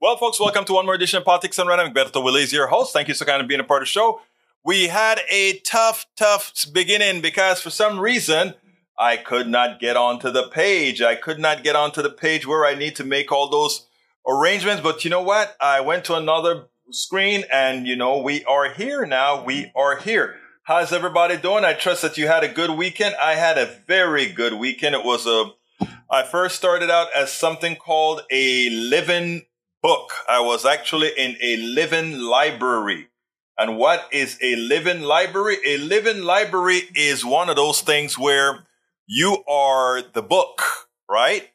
Well, 0.00 0.16
folks, 0.16 0.38
welcome 0.38 0.64
to 0.66 0.74
one 0.74 0.86
more 0.86 0.94
edition 0.94 1.18
of 1.18 1.24
Politics 1.24 1.56
Done 1.56 1.66
Right. 1.66 1.92
Berto 1.92 2.22
Willis, 2.22 2.52
your 2.52 2.68
host. 2.68 2.92
Thank 2.92 3.08
you 3.08 3.14
so 3.14 3.24
kind 3.26 3.42
of 3.42 3.48
being 3.48 3.58
a 3.58 3.64
part 3.64 3.82
of 3.82 3.88
the 3.88 3.90
show. 3.90 4.20
We 4.64 4.86
had 4.86 5.18
a 5.28 5.58
tough, 5.66 6.06
tough 6.16 6.52
beginning 6.72 7.20
because 7.20 7.60
for 7.60 7.70
some 7.70 7.98
reason 7.98 8.54
I 8.96 9.16
could 9.16 9.48
not 9.48 9.80
get 9.80 9.96
onto 9.96 10.30
the 10.30 10.44
page. 10.44 11.02
I 11.02 11.16
could 11.16 11.40
not 11.40 11.64
get 11.64 11.74
onto 11.74 12.00
the 12.00 12.10
page 12.10 12.46
where 12.46 12.64
I 12.64 12.76
need 12.76 12.94
to 12.94 13.04
make 13.04 13.32
all 13.32 13.48
those 13.48 13.88
arrangements. 14.24 14.82
But 14.82 15.04
you 15.04 15.10
know 15.10 15.20
what? 15.20 15.56
I 15.60 15.80
went 15.80 16.04
to 16.04 16.14
another 16.14 16.68
screen 16.92 17.42
and 17.52 17.84
you 17.84 17.96
know, 17.96 18.18
we 18.18 18.44
are 18.44 18.72
here 18.72 19.04
now. 19.04 19.42
We 19.42 19.72
are 19.74 19.96
here. 19.96 20.36
How's 20.62 20.92
everybody 20.92 21.38
doing? 21.38 21.64
I 21.64 21.72
trust 21.72 22.02
that 22.02 22.16
you 22.16 22.28
had 22.28 22.44
a 22.44 22.48
good 22.48 22.70
weekend. 22.70 23.16
I 23.20 23.34
had 23.34 23.58
a 23.58 23.66
very 23.88 24.30
good 24.30 24.52
weekend. 24.52 24.94
It 24.94 25.04
was 25.04 25.26
a, 25.26 25.86
I 26.08 26.22
first 26.22 26.54
started 26.54 26.88
out 26.88 27.08
as 27.16 27.32
something 27.32 27.74
called 27.74 28.20
a 28.30 28.70
living 28.70 29.42
book. 29.82 30.12
I 30.28 30.40
was 30.40 30.64
actually 30.64 31.10
in 31.16 31.36
a 31.40 31.56
living 31.56 32.18
library. 32.18 33.08
And 33.56 33.76
what 33.76 34.08
is 34.12 34.38
a 34.42 34.54
living 34.56 35.02
library? 35.02 35.58
A 35.66 35.78
living 35.78 36.22
library 36.22 36.82
is 36.94 37.24
one 37.24 37.48
of 37.48 37.56
those 37.56 37.80
things 37.80 38.16
where 38.16 38.66
you 39.06 39.42
are 39.48 40.02
the 40.02 40.22
book, 40.22 40.62
right? 41.10 41.48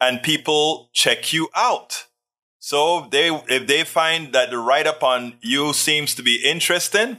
And 0.00 0.22
people 0.22 0.90
check 0.92 1.32
you 1.32 1.48
out. 1.54 2.06
So 2.58 3.08
they, 3.10 3.28
if 3.48 3.66
they 3.66 3.84
find 3.84 4.32
that 4.32 4.50
the 4.50 4.58
write 4.58 4.86
up 4.86 5.02
on 5.02 5.38
you 5.40 5.72
seems 5.72 6.14
to 6.16 6.22
be 6.22 6.42
interesting, 6.44 7.18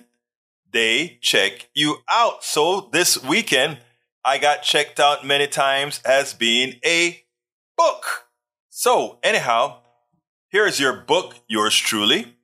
they 0.72 1.18
check 1.22 1.70
you 1.74 1.98
out. 2.10 2.44
So 2.44 2.90
this 2.92 3.24
weekend, 3.24 3.80
I 4.24 4.38
got 4.38 4.62
checked 4.62 5.00
out 5.00 5.26
many 5.26 5.48
times 5.48 6.02
as 6.06 6.34
being 6.34 6.80
a 6.86 7.24
book. 7.78 8.28
So 8.70 9.20
anyhow, 9.24 9.80
here's 10.50 10.80
your 10.80 10.94
book, 10.94 11.36
yours 11.48 11.76
truly. 11.76 12.36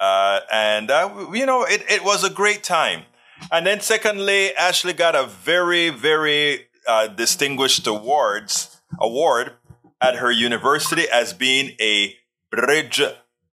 Uh, 0.00 0.40
and, 0.52 0.90
uh, 0.90 1.28
you 1.32 1.46
know, 1.46 1.64
it, 1.64 1.84
it 1.88 2.04
was 2.04 2.24
a 2.24 2.30
great 2.30 2.62
time. 2.62 3.04
And 3.50 3.66
then, 3.66 3.80
secondly, 3.80 4.54
Ashley 4.56 4.92
got 4.92 5.14
a 5.14 5.24
very, 5.24 5.90
very 5.90 6.66
uh, 6.86 7.08
distinguished 7.08 7.86
awards 7.86 8.80
award 9.00 9.52
at 10.00 10.16
her 10.16 10.30
university 10.30 11.04
as 11.12 11.32
being 11.32 11.72
a 11.80 12.14
bridge 12.50 13.02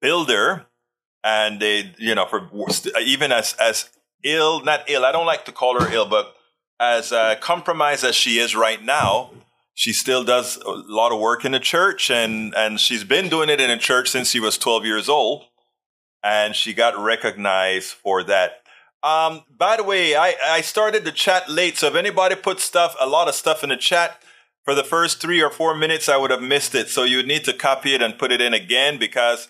builder, 0.02 0.66
and 1.24 1.60
they, 1.60 1.94
you 1.98 2.16
know, 2.16 2.26
for 2.26 2.50
even 3.02 3.32
as 3.32 3.54
as 3.54 3.90
ill, 4.24 4.64
not 4.64 4.90
ill. 4.90 5.06
I 5.06 5.12
don't 5.12 5.26
like 5.26 5.46
to 5.46 5.52
call 5.52 5.80
her 5.80 5.92
ill, 5.94 6.06
but 6.06 6.36
as 6.80 7.12
uh, 7.12 7.36
compromised 7.40 8.04
as 8.04 8.16
she 8.16 8.40
is 8.40 8.56
right 8.56 8.84
now, 8.84 9.32
she 9.78 9.94
still 9.94 10.24
does 10.24 10.58
a 10.58 10.72
lot 10.72 11.12
of 11.12 11.20
work 11.20 11.46
in 11.46 11.52
the 11.52 11.60
church 11.60 12.10
and 12.10 12.52
and 12.56 12.80
she's 12.80 13.04
been 13.04 13.30
doing 13.30 13.48
it 13.48 13.62
in 13.62 13.70
a 13.70 13.78
church 13.78 14.10
since 14.10 14.32
she 14.32 14.40
was 14.40 14.58
12 14.58 14.86
years 14.86 15.08
old 15.08 15.46
and 16.24 16.56
she 16.56 16.74
got 16.74 16.98
recognized 16.98 17.92
for 17.92 18.24
that. 18.24 18.64
Um, 19.04 19.44
by 19.56 19.78
the 19.78 19.84
way 19.84 20.16
I, 20.16 20.34
I 20.44 20.62
started 20.62 21.06
the 21.06 21.12
chat 21.12 21.48
late 21.48 21.78
so 21.78 21.88
if 21.88 21.96
anybody 21.96 22.34
put 22.34 22.60
stuff 22.60 22.96
a 23.00 23.08
lot 23.08 23.28
of 23.28 23.36
stuff 23.36 23.64
in 23.64 23.70
the 23.70 23.78
chat 23.78 24.20
for 24.64 24.74
the 24.74 24.84
first 24.84 25.22
three 25.22 25.44
or 25.44 25.52
four 25.52 25.76
minutes 25.76 26.10
i 26.10 26.18
would 26.18 26.32
have 26.32 26.42
missed 26.42 26.74
it. 26.74 26.90
So 26.90 27.04
you 27.04 27.22
need 27.22 27.46
to 27.46 27.54
copy 27.54 27.94
it 27.94 28.02
and 28.02 28.18
put 28.18 28.32
it 28.32 28.42
in 28.42 28.56
again 28.56 28.98
because 28.98 29.50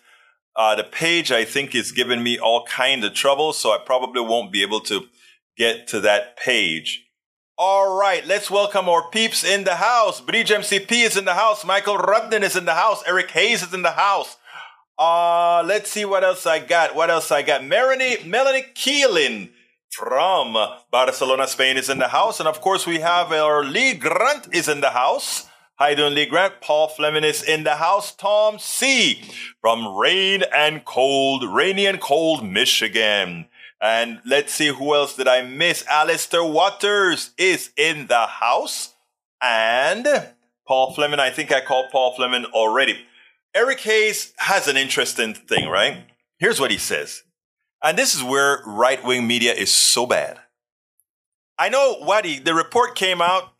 uh, 0.58 0.76
the 0.76 0.84
page 0.84 1.32
i 1.32 1.46
think 1.46 1.74
is 1.74 1.94
giving 1.94 2.22
me 2.22 2.38
all 2.38 2.66
kind 2.66 3.02
of 3.06 3.14
trouble 3.14 3.54
so 3.54 3.72
i 3.72 3.78
probably 3.78 4.22
won't 4.22 4.52
be 4.52 4.62
able 4.62 4.82
to 4.82 5.08
get 5.56 5.88
to 5.88 6.02
that 6.02 6.36
page 6.36 7.07
all 7.60 7.98
right, 7.98 8.24
let's 8.28 8.52
welcome 8.52 8.88
our 8.88 9.10
peeps 9.10 9.44
in 9.44 9.64
the 9.64 9.78
house. 9.78 10.22
Bridge 10.22 10.52
MCP 10.52 10.92
is 10.92 11.18
in 11.18 11.26
the 11.26 11.34
house. 11.34 11.66
Michael 11.66 11.98
Rudnin 11.98 12.44
is 12.44 12.56
in 12.56 12.66
the 12.66 12.76
house. 12.76 13.02
Eric 13.08 13.32
Hayes 13.32 13.64
is 13.64 13.74
in 13.74 13.82
the 13.82 13.92
house. 13.92 14.38
Uh, 15.00 15.64
let's 15.66 15.90
see 15.90 16.06
what 16.06 16.24
else 16.24 16.46
I 16.46 16.60
got. 16.60 16.96
What 16.96 17.10
else 17.10 17.32
I 17.32 17.42
got? 17.42 17.66
Melanie, 17.66 18.18
Melanie 18.26 18.66
Keelan 18.76 19.50
from 19.90 20.56
Barcelona, 20.92 21.48
Spain 21.48 21.78
is 21.78 21.90
in 21.90 21.98
the 21.98 22.10
house. 22.10 22.40
And 22.40 22.48
of 22.48 22.62
course, 22.62 22.86
we 22.86 23.00
have 23.00 23.32
our 23.32 23.64
Lee 23.64 23.96
Grant 23.96 24.54
is 24.54 24.68
in 24.68 24.82
the 24.82 24.92
house. 24.92 25.48
You 25.82 25.96
doing, 25.96 26.14
Lee 26.14 26.28
Grant? 26.28 26.62
Paul 26.62 26.90
Fleming 26.90 27.24
is 27.24 27.42
in 27.42 27.64
the 27.64 27.78
house. 27.78 28.14
Tom 28.14 28.60
C. 28.60 29.24
from 29.62 29.98
Rain 29.98 30.44
and 30.56 30.86
Cold, 30.86 31.44
Rainy 31.44 31.88
and 31.88 32.00
Cold, 32.00 32.46
Michigan. 32.46 33.48
And 33.80 34.22
let's 34.26 34.54
see 34.54 34.68
who 34.68 34.96
else 34.96 35.16
did 35.16 35.28
I 35.28 35.44
miss. 35.44 35.86
Alistair 35.88 36.44
Waters 36.44 37.32
is 37.38 37.72
in 37.78 38.08
the 38.08 38.26
house. 38.26 38.96
And 39.42 40.08
Paul 40.68 40.94
Fleming, 40.94 41.20
I 41.20 41.30
think 41.30 41.52
I 41.52 41.62
called 41.62 41.92
Paul 41.92 42.16
Fleming 42.16 42.46
already. 42.46 43.06
Eric 43.54 43.80
Hayes 43.82 44.34
has 44.38 44.68
an 44.68 44.78
interesting 44.78 45.34
thing, 45.34 45.70
right? 45.70 46.06
Here's 46.40 46.60
what 46.60 46.72
he 46.72 46.78
says. 46.78 47.24
And 47.84 47.98
this 47.98 48.16
is 48.16 48.24
where 48.24 48.62
right 48.66 49.04
wing 49.04 49.28
media 49.28 49.54
is 49.54 49.72
so 49.72 50.06
bad. 50.06 50.40
I 51.60 51.70
know 51.70 51.96
what 52.00 52.26
he, 52.26 52.40
the 52.40 52.54
report 52.54 52.96
came 52.96 53.22
out 53.22 53.54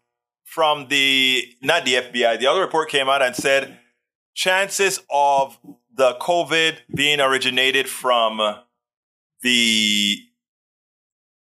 from 0.44 0.88
the, 0.88 1.44
not 1.62 1.86
the 1.86 1.96
FBI, 1.96 2.40
the 2.40 2.48
other 2.48 2.62
report 2.62 2.90
came 2.90 3.10
out 3.10 3.22
and 3.22 3.36
said 3.36 3.80
chances 4.34 5.02
of 5.10 5.58
the 5.94 6.16
COVID 6.22 6.78
being 6.94 7.20
originated 7.20 7.88
from 7.90 8.40
the 9.42 10.18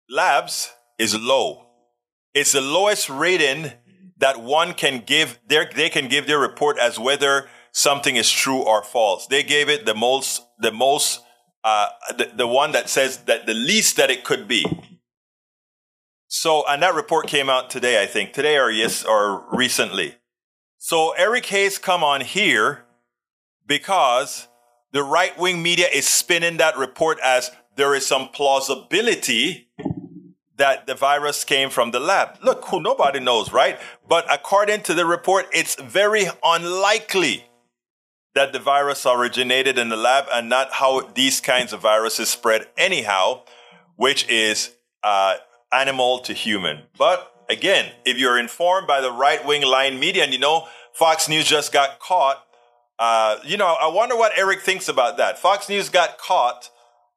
labs 0.09 0.73
is 0.99 1.19
low. 1.19 1.67
It's 2.35 2.53
the 2.53 2.61
lowest 2.61 3.11
rating 3.11 3.73
that 4.19 4.41
one 4.41 4.73
can 4.73 5.03
give 5.05 5.39
their, 5.47 5.69
they 5.75 5.89
can 5.89 6.09
give 6.09 6.27
their 6.27 6.39
report 6.39 6.79
as 6.79 6.99
whether 6.99 7.49
something 7.73 8.17
is 8.17 8.31
true 8.31 8.63
or 8.63 8.83
false. 8.83 9.27
They 9.27 9.43
gave 9.43 9.69
it 9.69 9.85
the 9.85 9.95
most, 9.95 10.43
the 10.59 10.73
most, 10.73 11.23
uh, 11.65 11.89
the, 12.17 12.31
the 12.37 12.47
one 12.47 12.73
that 12.73 12.89
says 12.89 13.19
that 13.25 13.47
the 13.47 13.55
least 13.55 13.97
that 13.97 14.11
it 14.11 14.25
could 14.25 14.47
be. 14.47 14.65
So, 16.29 16.65
and 16.67 16.83
that 16.83 16.95
report 16.95 17.27
came 17.27 17.51
out 17.51 17.69
today, 17.69 18.03
I 18.03 18.07
think, 18.07 18.33
today 18.33 18.57
or 18.57 18.71
yes, 18.71 19.05
or 19.05 19.45
recently. 19.53 20.17
So 20.79 21.13
Eric 21.13 21.47
Hayes 21.47 21.79
come 21.79 22.03
on 22.03 22.23
here 22.23 22.85
because 23.67 24.49
the 24.93 25.03
right 25.03 25.39
wing 25.39 25.63
media 25.63 25.87
is 25.93 26.07
spinning 26.09 26.57
that 26.57 26.77
report 26.77 27.19
as 27.23 27.51
there 27.77 27.95
is 27.95 28.07
some 28.07 28.29
plausibility 28.29 29.69
that 30.57 30.87
the 30.87 30.95
virus 30.95 31.45
came 31.45 31.71
from 31.71 31.91
the 31.91 32.01
lab. 32.01 32.39
Look, 32.43 32.67
who 32.67 32.81
nobody 32.81 33.21
knows, 33.21 33.53
right? 33.53 33.81
But 34.09 34.33
according 34.33 34.83
to 34.83 34.95
the 34.95 35.07
report, 35.07 35.47
it's 35.53 35.75
very 35.81 36.27
unlikely 36.45 37.47
that 38.35 38.53
the 38.53 38.59
virus 38.59 39.07
originated 39.07 39.79
in 39.79 39.89
the 39.89 39.97
lab 39.97 40.27
and 40.33 40.49
not 40.49 40.73
how 40.75 41.01
these 41.15 41.41
kinds 41.41 41.73
of 41.73 41.81
viruses 41.81 42.29
spread 42.29 42.67
anyhow, 42.77 43.43
which 43.97 44.29
is 44.29 44.73
uh, 45.03 45.37
animal 45.73 46.21
to 46.21 46.33
human. 46.33 46.83
But 46.97 47.35
again, 47.49 47.93
if 48.05 48.19
you're 48.19 48.39
informed 48.39 48.87
by 48.87 49.01
the 49.01 49.13
right 49.13 49.45
wing 49.45 49.63
line 49.63 49.99
media, 49.99 50.25
and 50.25 50.33
you 50.33 50.39
know, 50.39 50.69
Fox 50.93 51.29
News 51.29 51.47
just 51.47 51.73
got 51.73 51.99
caught. 51.99 52.45
Uh, 52.99 53.39
you 53.45 53.57
know, 53.57 53.77
I 53.81 53.89
wonder 53.89 54.17
what 54.17 54.33
Eric 54.37 54.61
thinks 54.61 54.89
about 54.89 55.17
that. 55.17 55.39
Fox 55.39 55.69
News 55.69 55.89
got 55.89 56.19
caught 56.19 56.71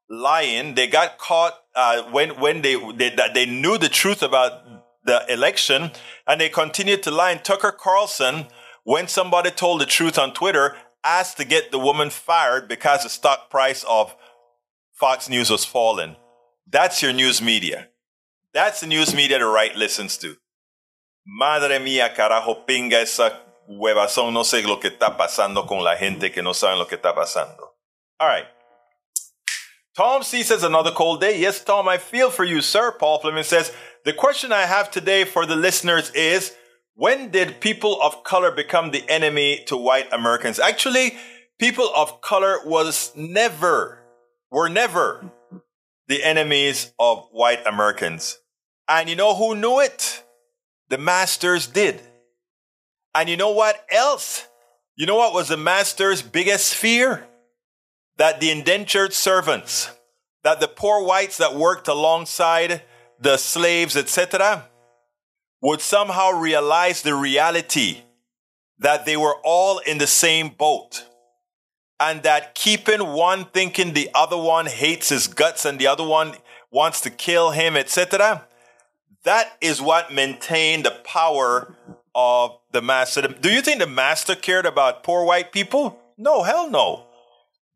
lying. 0.09 0.75
They 0.75 0.87
got 0.87 1.17
caught 1.17 1.53
uh, 1.75 2.03
when 2.11 2.39
when 2.39 2.61
they, 2.61 2.75
they 2.93 3.15
they 3.33 3.45
knew 3.45 3.77
the 3.77 3.89
truth 3.89 4.21
about 4.21 4.63
the 5.03 5.25
election, 5.31 5.91
and 6.27 6.41
they 6.41 6.49
continued 6.49 7.03
to 7.03 7.11
lie. 7.11 7.31
And 7.31 7.43
Tucker 7.43 7.71
Carlson, 7.71 8.47
when 8.83 9.07
somebody 9.07 9.51
told 9.51 9.81
the 9.81 9.85
truth 9.85 10.17
on 10.17 10.33
Twitter, 10.33 10.75
asked 11.03 11.37
to 11.37 11.45
get 11.45 11.71
the 11.71 11.79
woman 11.79 12.09
fired 12.09 12.67
because 12.67 13.03
the 13.03 13.09
stock 13.09 13.49
price 13.49 13.85
of 13.87 14.15
Fox 14.93 15.29
News 15.29 15.49
was 15.49 15.63
falling. 15.65 16.15
That's 16.67 17.01
your 17.01 17.13
news 17.13 17.41
media. 17.41 17.89
That's 18.53 18.79
the 18.79 18.87
news 18.87 19.13
media 19.13 19.37
the 19.39 19.45
right 19.45 19.75
listens 19.75 20.17
to. 20.19 20.37
Madre 21.25 21.79
mía, 21.79 22.15
carajo, 22.15 22.65
pinga 22.65 23.01
esa 23.01 23.41
huevazón. 23.69 24.33
No 24.33 24.43
sé 24.43 24.63
lo 24.63 24.79
que 24.79 24.89
está 24.89 25.17
pasando 25.17 25.67
con 25.67 25.83
la 25.83 25.95
gente 25.97 26.31
que 26.31 26.41
no 26.41 26.53
saben 26.53 26.79
lo 26.79 26.85
que 26.85 26.97
está 26.97 27.13
pasando. 27.13 27.73
All 28.19 28.27
right. 28.27 28.45
Tom 29.95 30.23
C 30.23 30.43
says 30.43 30.63
another 30.63 30.91
cold 30.91 31.21
day. 31.21 31.39
Yes, 31.39 31.63
Tom, 31.63 31.87
I 31.87 31.97
feel 31.97 32.29
for 32.29 32.43
you, 32.43 32.61
sir. 32.61 32.91
Paul 32.91 33.19
Fleming 33.19 33.43
says 33.43 33.71
the 34.03 34.11
question 34.11 34.51
I 34.51 34.63
have 34.63 34.91
today 34.91 35.23
for 35.23 35.45
the 35.45 35.55
listeners 35.55 36.11
is 36.11 36.53
when 36.95 37.29
did 37.29 37.61
people 37.61 38.01
of 38.01 38.23
color 38.25 38.51
become 38.51 38.91
the 38.91 39.09
enemy 39.09 39.63
to 39.67 39.77
white 39.77 40.11
Americans? 40.11 40.59
Actually, 40.59 41.15
people 41.59 41.89
of 41.95 42.19
color 42.19 42.57
was 42.65 43.13
never, 43.15 43.99
were 44.51 44.67
never 44.67 45.31
the 46.07 46.23
enemies 46.23 46.91
of 46.99 47.27
white 47.31 47.65
Americans. 47.65 48.37
And 48.89 49.09
you 49.09 49.15
know 49.15 49.33
who 49.33 49.55
knew 49.55 49.79
it? 49.79 50.23
The 50.89 50.97
masters 50.97 51.67
did. 51.67 52.01
And 53.13 53.29
you 53.29 53.37
know 53.37 53.51
what 53.51 53.85
else? 53.89 54.45
You 54.97 55.05
know 55.05 55.15
what 55.15 55.33
was 55.33 55.47
the 55.47 55.57
master's 55.57 56.21
biggest 56.21 56.75
fear? 56.75 57.25
That 58.17 58.39
the 58.39 58.49
indentured 58.51 59.13
servants, 59.13 59.91
that 60.43 60.59
the 60.59 60.67
poor 60.67 61.03
whites 61.03 61.37
that 61.37 61.55
worked 61.55 61.87
alongside 61.87 62.81
the 63.19 63.37
slaves, 63.37 63.95
etc., 63.97 64.67
would 65.61 65.81
somehow 65.81 66.31
realize 66.31 67.01
the 67.01 67.15
reality 67.15 68.01
that 68.77 69.05
they 69.05 69.17
were 69.17 69.35
all 69.43 69.79
in 69.79 69.97
the 69.97 70.07
same 70.07 70.49
boat. 70.49 71.05
and 71.99 72.23
that 72.23 72.55
keeping 72.55 72.99
one 73.13 73.45
thinking 73.45 73.93
the 73.93 74.09
other 74.13 74.37
one 74.37 74.65
hates 74.65 75.09
his 75.09 75.27
guts 75.27 75.63
and 75.65 75.79
the 75.79 75.87
other 75.87 76.03
one 76.03 76.35
wants 76.69 76.99
to 77.01 77.09
kill 77.09 77.51
him, 77.51 77.77
etc. 77.77 78.45
That 79.23 79.57
is 79.61 79.81
what 79.81 80.13
maintained 80.13 80.85
the 80.85 80.91
power 80.91 81.73
of 82.13 82.57
the 82.71 82.81
master. 82.81 83.21
Do 83.27 83.49
you 83.49 83.61
think 83.61 83.79
the 83.79 83.87
master 83.87 84.35
cared 84.35 84.65
about 84.65 85.03
poor 85.03 85.23
white 85.25 85.51
people? 85.51 85.97
No, 86.17 86.43
hell 86.43 86.69
no. 86.69 87.04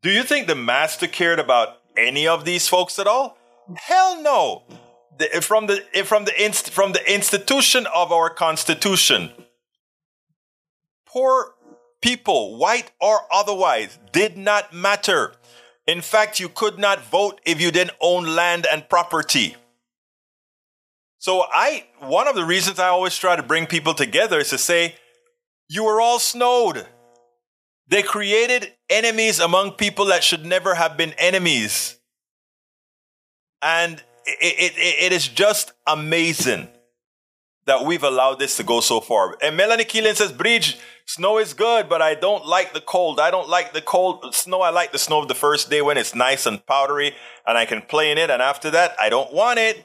Do 0.02 0.10
you 0.10 0.22
think 0.22 0.46
the 0.46 0.54
master 0.54 1.06
cared 1.06 1.38
about 1.38 1.78
any 1.96 2.26
of 2.26 2.44
these 2.44 2.68
folks 2.68 2.98
at 2.98 3.06
all? 3.06 3.36
Hell 3.76 4.22
no. 4.22 4.62
The, 5.18 5.42
from 5.42 5.66
the 5.66 5.84
from 6.04 6.24
the 6.24 6.42
inst, 6.42 6.70
from 6.70 6.92
the 6.92 7.12
institution 7.12 7.86
of 7.94 8.10
our 8.10 8.30
constitution, 8.30 9.30
poor 11.06 11.54
people, 12.00 12.56
white 12.56 12.90
or 13.00 13.20
otherwise, 13.30 13.98
did 14.12 14.38
not 14.38 14.72
matter. 14.72 15.34
In 15.86 16.00
fact, 16.00 16.40
you 16.40 16.48
could 16.48 16.78
not 16.78 17.04
vote 17.04 17.40
if 17.44 17.60
you 17.60 17.70
didn't 17.70 17.96
own 18.00 18.34
land 18.34 18.66
and 18.72 18.88
property. 18.88 19.56
So 21.18 21.44
I 21.52 21.88
one 21.98 22.26
of 22.26 22.34
the 22.34 22.46
reasons 22.46 22.78
I 22.78 22.88
always 22.88 23.16
try 23.16 23.36
to 23.36 23.42
bring 23.42 23.66
people 23.66 23.92
together 23.92 24.38
is 24.38 24.48
to 24.50 24.58
say, 24.58 24.94
you 25.68 25.84
were 25.84 26.00
all 26.00 26.18
snowed. 26.18 26.86
They 27.90 28.04
created 28.04 28.72
enemies 28.88 29.40
among 29.40 29.72
people 29.72 30.06
that 30.06 30.22
should 30.22 30.46
never 30.46 30.76
have 30.76 30.96
been 30.96 31.12
enemies. 31.18 31.98
And 33.60 34.02
it, 34.24 34.72
it, 34.76 35.06
it 35.06 35.12
is 35.12 35.26
just 35.26 35.72
amazing 35.88 36.68
that 37.66 37.84
we've 37.84 38.04
allowed 38.04 38.38
this 38.38 38.56
to 38.58 38.62
go 38.62 38.80
so 38.80 39.00
far. 39.00 39.36
And 39.42 39.56
Melanie 39.56 39.84
Keelan 39.84 40.14
says, 40.14 40.30
Bridge, 40.30 40.78
snow 41.04 41.38
is 41.38 41.52
good, 41.52 41.88
but 41.88 42.00
I 42.00 42.14
don't 42.14 42.46
like 42.46 42.74
the 42.74 42.80
cold. 42.80 43.18
I 43.18 43.32
don't 43.32 43.48
like 43.48 43.72
the 43.72 43.82
cold 43.82 44.36
snow. 44.36 44.60
I 44.60 44.70
like 44.70 44.92
the 44.92 44.98
snow 44.98 45.20
of 45.20 45.26
the 45.26 45.34
first 45.34 45.68
day 45.68 45.82
when 45.82 45.98
it's 45.98 46.14
nice 46.14 46.46
and 46.46 46.64
powdery 46.64 47.16
and 47.44 47.58
I 47.58 47.66
can 47.66 47.82
play 47.82 48.12
in 48.12 48.18
it. 48.18 48.30
And 48.30 48.40
after 48.40 48.70
that, 48.70 48.94
I 49.00 49.08
don't 49.08 49.32
want 49.32 49.58
it. 49.58 49.84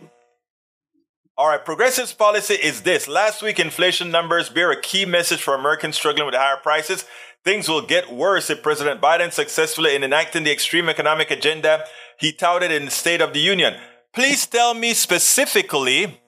All 1.38 1.50
right, 1.50 1.66
Progressive's 1.66 2.14
policy 2.14 2.54
is 2.54 2.84
this. 2.84 3.08
Last 3.08 3.42
week, 3.42 3.60
inflation 3.60 4.10
numbers 4.10 4.48
bear 4.48 4.72
a 4.72 4.80
key 4.80 5.06
message 5.06 5.42
for 5.42 5.56
Americans 5.56 5.96
struggling 5.98 6.28
with 6.28 6.36
higher 6.36 6.56
prices. 6.56 7.04
Things 7.46 7.70
will 7.70 7.86
get 7.86 8.12
worse 8.12 8.50
if 8.50 8.64
President 8.64 9.00
Biden 9.00 9.32
successfully 9.32 9.96
in 9.96 10.04
enacting 10.04 10.44
the 10.44 10.52
extreme 10.52 10.90
economic 10.90 11.30
agenda 11.30 11.86
he 12.20 12.34
touted 12.34 12.72
in 12.72 12.86
the 12.86 12.92
State 12.92 13.22
of 13.22 13.34
the 13.34 13.40
Union. 13.40 13.76
Please 14.14 14.48
tell 14.48 14.74
me 14.74 14.96
specifically 14.96 16.20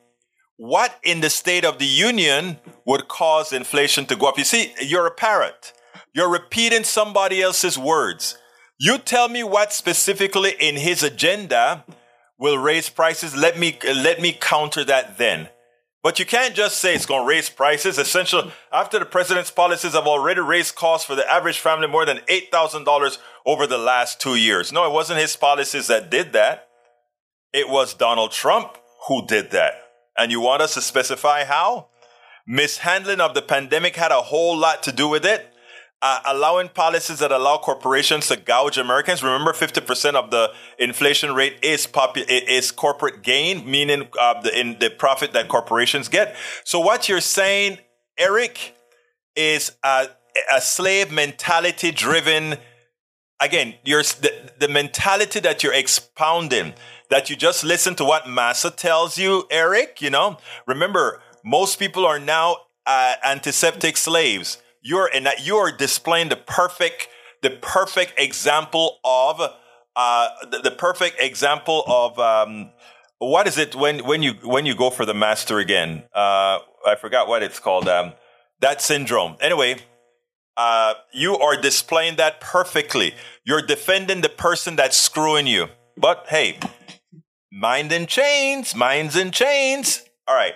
what 0.58 1.00
in 1.02 1.22
the 1.22 1.30
State 1.32 1.66
of 1.66 1.80
the 1.80 1.86
Union 1.86 2.58
would 2.86 3.08
cause 3.08 3.52
inflation 3.52 4.06
to 4.06 4.16
go 4.16 4.28
up. 4.28 4.38
You 4.38 4.44
see, 4.44 4.74
you're 4.80 5.08
a 5.08 5.12
parrot. 5.12 5.74
You're 6.14 6.32
repeating 6.32 6.84
somebody 6.84 7.42
else's 7.42 7.80
words. 7.80 8.38
You 8.80 9.00
tell 9.00 9.28
me 9.28 9.44
what 9.44 9.74
specifically 9.74 10.54
in 10.60 10.76
his 10.76 11.02
agenda 11.02 11.84
will 12.38 12.60
raise 12.60 12.90
prices, 12.90 13.36
let 13.36 13.58
me 13.58 13.80
let 13.84 14.22
me 14.22 14.34
counter 14.34 14.84
that 14.84 15.18
then. 15.18 15.50
But 16.08 16.20
you 16.20 16.26
can't 16.26 16.56
just 16.56 16.80
say 16.80 16.96
it's 16.96 17.06
going 17.06 17.24
to 17.24 17.28
raise 17.28 17.50
prices. 17.50 17.98
Essential 17.98 18.54
after 18.72 18.98
the 18.98 19.04
president's 19.04 19.52
policies 19.52 19.92
have 19.92 20.08
already 20.08 20.40
raised 20.40 20.74
costs 20.74 21.06
for 21.06 21.16
the 21.16 21.30
average 21.30 21.60
family 21.60 21.86
more 21.86 22.06
than 22.06 22.22
eight 22.30 22.50
thousand 22.50 22.86
dollars 22.86 23.20
over 23.46 23.68
the 23.68 23.78
last 23.78 24.22
two 24.22 24.36
years. 24.36 24.72
No, 24.72 24.86
it 24.86 24.94
wasn't 24.94 25.20
his 25.20 25.36
policies 25.36 25.88
that 25.88 26.10
did 26.10 26.32
that. 26.32 26.70
It 27.52 27.68
was 27.68 27.94
Donald 27.94 28.32
Trump 28.32 28.78
who 29.10 29.28
did 29.28 29.52
that. 29.52 29.74
And 30.18 30.32
you 30.32 30.40
want 30.40 30.62
us 30.62 30.76
to 30.76 30.82
specify 30.82 31.44
how? 31.44 31.90
Mishandling 32.48 33.20
of 33.20 33.34
the 33.34 33.42
pandemic 33.42 33.98
had 33.98 34.14
a 34.14 34.22
whole 34.22 34.56
lot 34.56 34.84
to 34.84 34.94
do 34.94 35.10
with 35.10 35.26
it 35.26 35.54
uh, 36.02 36.20
allowing 36.26 36.70
policies 36.70 37.20
that 37.20 37.32
allow 37.32 37.58
corporations 37.58 38.28
to 38.28 38.38
gouge 38.38 38.78
Americans. 38.78 39.24
Remember, 39.24 39.52
50% 39.52 40.14
of 40.14 40.30
the 40.30 40.52
inflation 40.78 41.34
rate 41.34 41.58
is 41.64 41.88
popu- 41.88 42.26
is 42.28 42.72
corporate 42.72 43.24
gain, 43.24 43.70
meaning 43.70 44.08
uh, 44.20 44.40
the, 44.42 44.58
in 44.58 44.78
the 44.80 44.90
profit 44.90 45.34
that 45.34 45.48
corporations 45.48 46.08
get. 46.08 46.36
So 46.64 46.80
what 46.80 47.10
you're 47.10 47.22
saying, 47.22 47.80
Eric, 48.18 48.76
is 49.36 49.72
a, 49.84 50.10
a 50.54 50.62
slave 50.62 51.12
mentality 51.12 51.92
driven. 51.92 52.58
Again, 53.40 53.76
you're, 53.84 54.04
the, 54.04 54.52
the 54.60 54.68
mentality 54.68 55.40
that 55.40 55.64
you're 55.64 55.74
expounding, 55.74 56.74
that 57.10 57.30
you 57.30 57.36
just 57.36 57.64
listen 57.64 57.96
to 57.96 58.06
what 58.06 58.28
Massa 58.28 58.70
tells 58.70 59.18
you, 59.18 59.46
Eric, 59.50 60.02
you 60.02 60.10
know, 60.10 60.38
remember, 60.68 61.22
most 61.44 61.80
people 61.80 62.06
are 62.06 62.20
now 62.20 62.58
uh, 62.86 63.16
antiseptic 63.24 63.98
slaves 63.98 64.58
you're 64.88 65.10
and 65.14 65.28
you 65.44 65.58
are 65.58 65.72
displaying 65.72 66.30
the 66.30 66.36
perfect 66.36 67.10
the 67.42 67.50
perfect 67.50 68.14
example 68.18 69.00
of 69.04 69.42
uh, 69.96 70.30
the, 70.50 70.60
the 70.64 70.72
perfect 70.72 71.20
example 71.20 71.84
of 71.88 72.18
um, 72.20 72.72
what 73.20 73.48
is 73.48 73.58
it 73.58 73.76
when 73.76 74.06
when 74.06 74.24
you 74.24 74.34
when 74.44 74.66
you 74.66 74.76
go 74.76 74.90
for 74.90 75.06
the 75.06 75.14
master 75.14 75.60
again? 75.60 76.04
Uh, 76.14 76.60
I 76.86 76.96
forgot 77.00 77.28
what 77.28 77.44
it's 77.44 77.60
called. 77.60 77.88
Um, 77.88 78.14
that 78.62 78.82
syndrome. 78.82 79.36
Anyway, 79.42 79.78
uh, 80.56 80.94
you 81.12 81.38
are 81.38 81.60
displaying 81.60 82.16
that 82.16 82.40
perfectly. 82.40 83.14
You're 83.44 83.62
defending 83.62 84.22
the 84.22 84.30
person 84.30 84.76
that's 84.76 84.98
screwing 84.98 85.48
you. 85.48 85.68
But 85.98 86.26
hey, 86.30 86.60
mind 87.52 87.92
in 87.92 88.08
chains, 88.08 88.74
minds 88.74 89.16
in 89.16 89.32
chains. 89.32 90.04
All 90.28 90.36
right. 90.36 90.56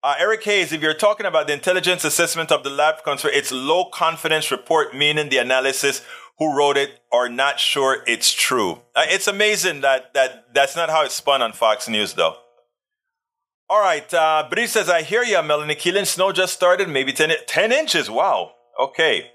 Uh, 0.00 0.14
Eric 0.20 0.44
Hayes, 0.44 0.72
if 0.72 0.80
you're 0.80 0.94
talking 0.94 1.26
about 1.26 1.48
the 1.48 1.52
intelligence 1.52 2.04
assessment 2.04 2.52
of 2.52 2.62
the 2.62 2.70
lab 2.70 3.02
concern, 3.02 3.32
it's 3.34 3.50
low 3.50 3.86
confidence 3.86 4.50
report, 4.52 4.94
meaning 4.94 5.28
the 5.28 5.38
analysis 5.38 6.02
who 6.38 6.56
wrote 6.56 6.76
it 6.76 7.00
are 7.12 7.28
not 7.28 7.58
sure 7.58 8.04
it's 8.06 8.32
true. 8.32 8.82
Uh, 8.94 9.02
it's 9.06 9.26
amazing 9.26 9.80
that, 9.80 10.14
that 10.14 10.54
that's 10.54 10.76
not 10.76 10.88
how 10.88 11.04
it's 11.04 11.16
spun 11.16 11.42
on 11.42 11.52
Fox 11.52 11.88
News, 11.88 12.14
though. 12.14 12.36
All 13.68 13.80
right, 13.80 14.12
uh, 14.14 14.46
Bree 14.48 14.68
says, 14.68 14.88
I 14.88 15.02
hear 15.02 15.24
you, 15.24 15.42
Melanie 15.42 15.74
Keelan. 15.74 16.06
Snow 16.06 16.30
just 16.30 16.54
started, 16.54 16.88
maybe 16.88 17.12
10, 17.12 17.32
10 17.46 17.72
inches. 17.72 18.08
Wow. 18.08 18.52
Okay. 18.80 19.32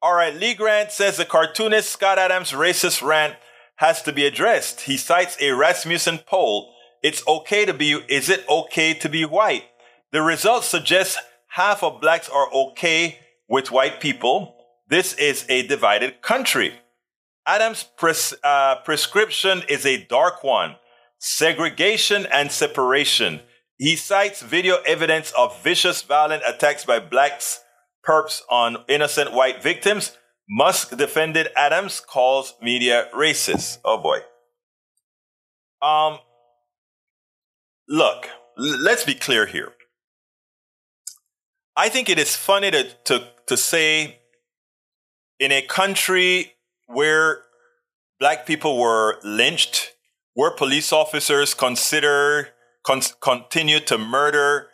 All 0.00 0.14
right, 0.14 0.34
Lee 0.34 0.54
Grant 0.54 0.92
says 0.92 1.18
the 1.18 1.26
cartoonist 1.26 1.90
Scott 1.90 2.18
Adams' 2.18 2.52
racist 2.52 3.06
rant 3.06 3.36
has 3.76 4.00
to 4.02 4.14
be 4.14 4.24
addressed. 4.24 4.82
He 4.82 4.96
cites 4.96 5.36
a 5.40 5.52
Rasmussen 5.52 6.20
poll. 6.26 6.72
It's 7.02 7.26
okay 7.28 7.66
to 7.66 7.74
be, 7.74 7.92
is 8.08 8.30
it 8.30 8.48
okay 8.48 8.94
to 8.94 9.08
be 9.10 9.26
white? 9.26 9.64
The 10.12 10.22
results 10.22 10.66
suggest 10.66 11.18
half 11.48 11.82
of 11.82 12.00
blacks 12.00 12.28
are 12.28 12.52
okay 12.52 13.18
with 13.48 13.70
white 13.70 14.00
people. 14.00 14.56
This 14.88 15.14
is 15.14 15.46
a 15.48 15.66
divided 15.66 16.20
country. 16.20 16.74
Adams' 17.46 17.84
pres- 17.96 18.34
uh, 18.42 18.76
prescription 18.84 19.62
is 19.68 19.86
a 19.86 20.04
dark 20.04 20.42
one 20.42 20.76
segregation 21.20 22.26
and 22.32 22.50
separation. 22.50 23.40
He 23.76 23.94
cites 23.94 24.42
video 24.42 24.78
evidence 24.86 25.32
of 25.36 25.62
vicious, 25.62 26.02
violent 26.02 26.42
attacks 26.46 26.84
by 26.84 26.98
blacks, 26.98 27.60
perps 28.06 28.40
on 28.50 28.84
innocent 28.88 29.32
white 29.32 29.62
victims. 29.62 30.16
Musk 30.48 30.96
defended 30.96 31.48
Adams, 31.54 32.00
calls 32.00 32.54
media 32.60 33.08
racist. 33.14 33.78
Oh 33.84 33.98
boy. 33.98 34.20
Um, 35.86 36.18
look, 37.88 38.28
let's 38.56 39.04
be 39.04 39.14
clear 39.14 39.46
here. 39.46 39.72
I 41.76 41.88
think 41.88 42.08
it 42.08 42.18
is 42.18 42.36
funny 42.36 42.70
to, 42.70 42.84
to, 43.04 43.28
to 43.46 43.56
say 43.56 44.18
in 45.38 45.52
a 45.52 45.62
country 45.62 46.54
where 46.86 47.42
black 48.18 48.46
people 48.46 48.78
were 48.78 49.18
lynched, 49.24 49.94
where 50.34 50.50
police 50.50 50.92
officers 50.92 51.54
consider 51.54 52.48
con- 52.84 53.02
continue 53.20 53.80
to 53.80 53.98
murder 53.98 54.68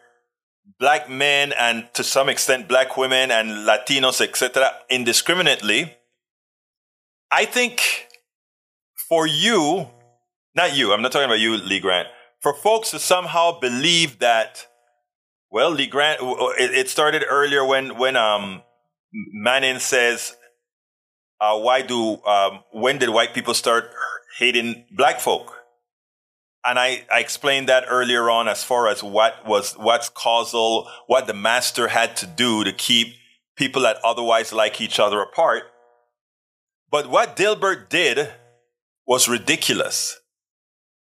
black 0.79 1.09
men 1.09 1.53
and 1.59 1.89
to 1.95 2.03
some 2.03 2.29
extent 2.29 2.69
black 2.69 2.97
women 2.97 3.31
and 3.31 3.67
Latinos, 3.67 4.21
etc., 4.21 4.71
indiscriminately. 4.91 5.95
I 7.31 7.45
think 7.45 8.09
for 9.09 9.27
you, 9.27 9.89
not 10.55 10.77
you, 10.77 10.93
I'm 10.93 11.03
not 11.03 11.13
talking 11.13 11.27
about 11.27 11.39
you, 11.39 11.57
Lee 11.57 11.81
Grant, 11.81 12.09
for 12.41 12.53
folks 12.53 12.91
to 12.91 12.99
somehow 12.99 13.59
believe 13.61 14.19
that 14.19 14.67
well, 15.57 15.71
Lee 15.71 15.87
Grant, 15.87 16.19
it 16.59 16.91
started 16.91 17.25
earlier 17.27 17.65
when 17.65 17.97
when 17.97 18.15
um, 18.15 18.61
Manning 19.33 19.79
says, 19.79 20.37
uh, 21.41 21.59
"Why 21.59 21.81
do 21.81 22.23
um, 22.25 22.61
when 22.73 22.99
did 22.99 23.09
white 23.09 23.33
people 23.33 23.55
start 23.55 23.85
hating 24.39 24.85
black 24.95 25.19
folk?" 25.19 25.55
And 26.63 26.79
I, 26.79 27.07
I 27.11 27.21
explained 27.21 27.71
that 27.71 27.87
earlier 27.89 28.29
on 28.29 28.49
as 28.49 28.65
far 28.65 28.87
as 28.87 29.03
what 29.03 29.47
was 29.47 29.73
what's 29.79 30.11
causal, 30.11 30.91
what 31.07 31.27
the 31.27 31.33
master 31.33 31.89
had 31.89 32.17
to 32.19 32.27
do 32.27 32.63
to 32.63 32.73
keep 32.75 33.15
people 33.57 33.81
that 33.81 33.97
otherwise 34.05 34.53
like 34.53 34.79
each 34.83 35.01
other 35.01 35.23
apart. 35.23 35.63
But 36.91 37.09
what 37.09 37.35
Dilbert 37.35 37.89
did 37.89 38.31
was 39.07 39.27
ridiculous. 39.27 40.21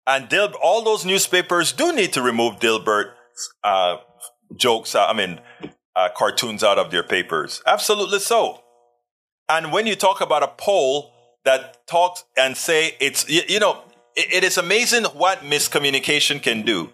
And 0.07 0.27
Dil- 0.27 0.55
all 0.59 0.81
those 0.83 1.05
newspapers 1.05 1.71
do 1.71 1.93
need 1.93 2.13
to 2.13 2.23
remove 2.23 2.59
Dilbert's 2.59 3.53
uh, 3.63 3.97
jokes, 4.55 4.95
I 4.95 5.13
mean, 5.13 5.39
uh, 5.95 6.09
cartoons 6.15 6.63
out 6.63 6.77
of 6.77 6.91
their 6.91 7.03
papers. 7.03 7.61
Absolutely 7.65 8.19
so. 8.19 8.63
And 9.47 9.71
when 9.71 9.87
you 9.87 9.95
talk 9.95 10.21
about 10.21 10.43
a 10.43 10.47
poll 10.47 11.13
that 11.45 11.87
talks 11.87 12.23
and 12.37 12.55
say 12.55 12.95
it's, 12.99 13.27
you, 13.29 13.41
you 13.47 13.59
know, 13.59 13.81
it, 14.15 14.33
it 14.33 14.43
is 14.43 14.57
amazing 14.57 15.05
what 15.05 15.39
miscommunication 15.39 16.41
can 16.41 16.63
do. 16.63 16.93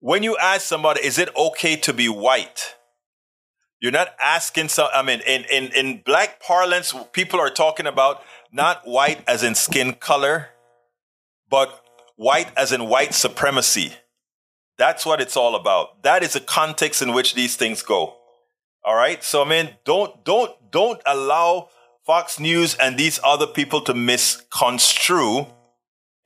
When 0.00 0.22
you 0.22 0.36
ask 0.36 0.66
somebody, 0.66 1.04
is 1.04 1.18
it 1.18 1.28
okay 1.36 1.76
to 1.76 1.92
be 1.92 2.08
white? 2.08 2.74
You're 3.80 3.92
not 3.92 4.14
asking 4.22 4.68
some, 4.68 4.88
I 4.94 5.02
mean, 5.02 5.20
in, 5.26 5.44
in, 5.44 5.72
in 5.72 6.02
black 6.04 6.40
parlance, 6.40 6.94
people 7.12 7.40
are 7.40 7.50
talking 7.50 7.86
about 7.86 8.22
not 8.52 8.82
white 8.86 9.22
as 9.28 9.42
in 9.42 9.54
skin 9.54 9.94
color, 9.94 10.50
but 11.50 11.84
white 12.16 12.50
as 12.56 12.72
in 12.72 12.88
white 12.88 13.12
supremacy. 13.14 13.92
That's 14.82 15.06
what 15.06 15.20
it's 15.20 15.36
all 15.36 15.54
about. 15.54 16.02
That 16.02 16.24
is 16.24 16.32
the 16.32 16.40
context 16.40 17.02
in 17.02 17.12
which 17.12 17.36
these 17.36 17.54
things 17.54 17.82
go. 17.82 18.16
All 18.84 18.96
right. 18.96 19.22
So 19.22 19.44
I 19.44 19.48
mean, 19.48 19.76
don't 19.84 20.24
don't 20.24 20.50
don't 20.72 21.00
allow 21.06 21.68
Fox 22.04 22.40
News 22.40 22.74
and 22.74 22.98
these 22.98 23.20
other 23.22 23.46
people 23.46 23.80
to 23.82 23.94
misconstrue 23.94 25.46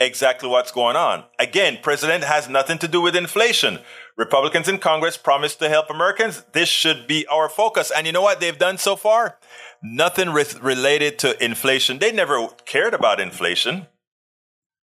exactly 0.01 0.49
what's 0.49 0.73
going 0.73 0.97
on. 0.97 1.25
Again, 1.39 1.81
president 1.83 2.25
has 2.25 2.49
nothing 2.49 2.79
to 2.79 2.89
do 2.89 3.03
with 3.03 3.15
inflation. 3.15 3.81
Republicans 4.17 4.69
in 4.69 4.79
Congress 4.79 5.19
promised 5.19 5.59
to 5.59 5.69
help 5.69 5.91
Americans. 5.91 6.43
This 6.55 6.71
should 6.71 7.07
be 7.07 7.27
our 7.27 7.51
focus. 7.51 7.93
And 7.95 8.07
you 8.07 8.13
know 8.15 8.23
what 8.23 8.41
they've 8.41 8.59
done 8.59 8.79
so 8.79 8.97
far? 8.97 9.39
Nothing 9.83 10.31
re- 10.31 10.47
related 10.63 11.19
to 11.19 11.45
inflation. 11.45 11.99
They 11.99 12.11
never 12.11 12.49
cared 12.65 12.95
about 12.95 13.21
inflation. 13.21 13.89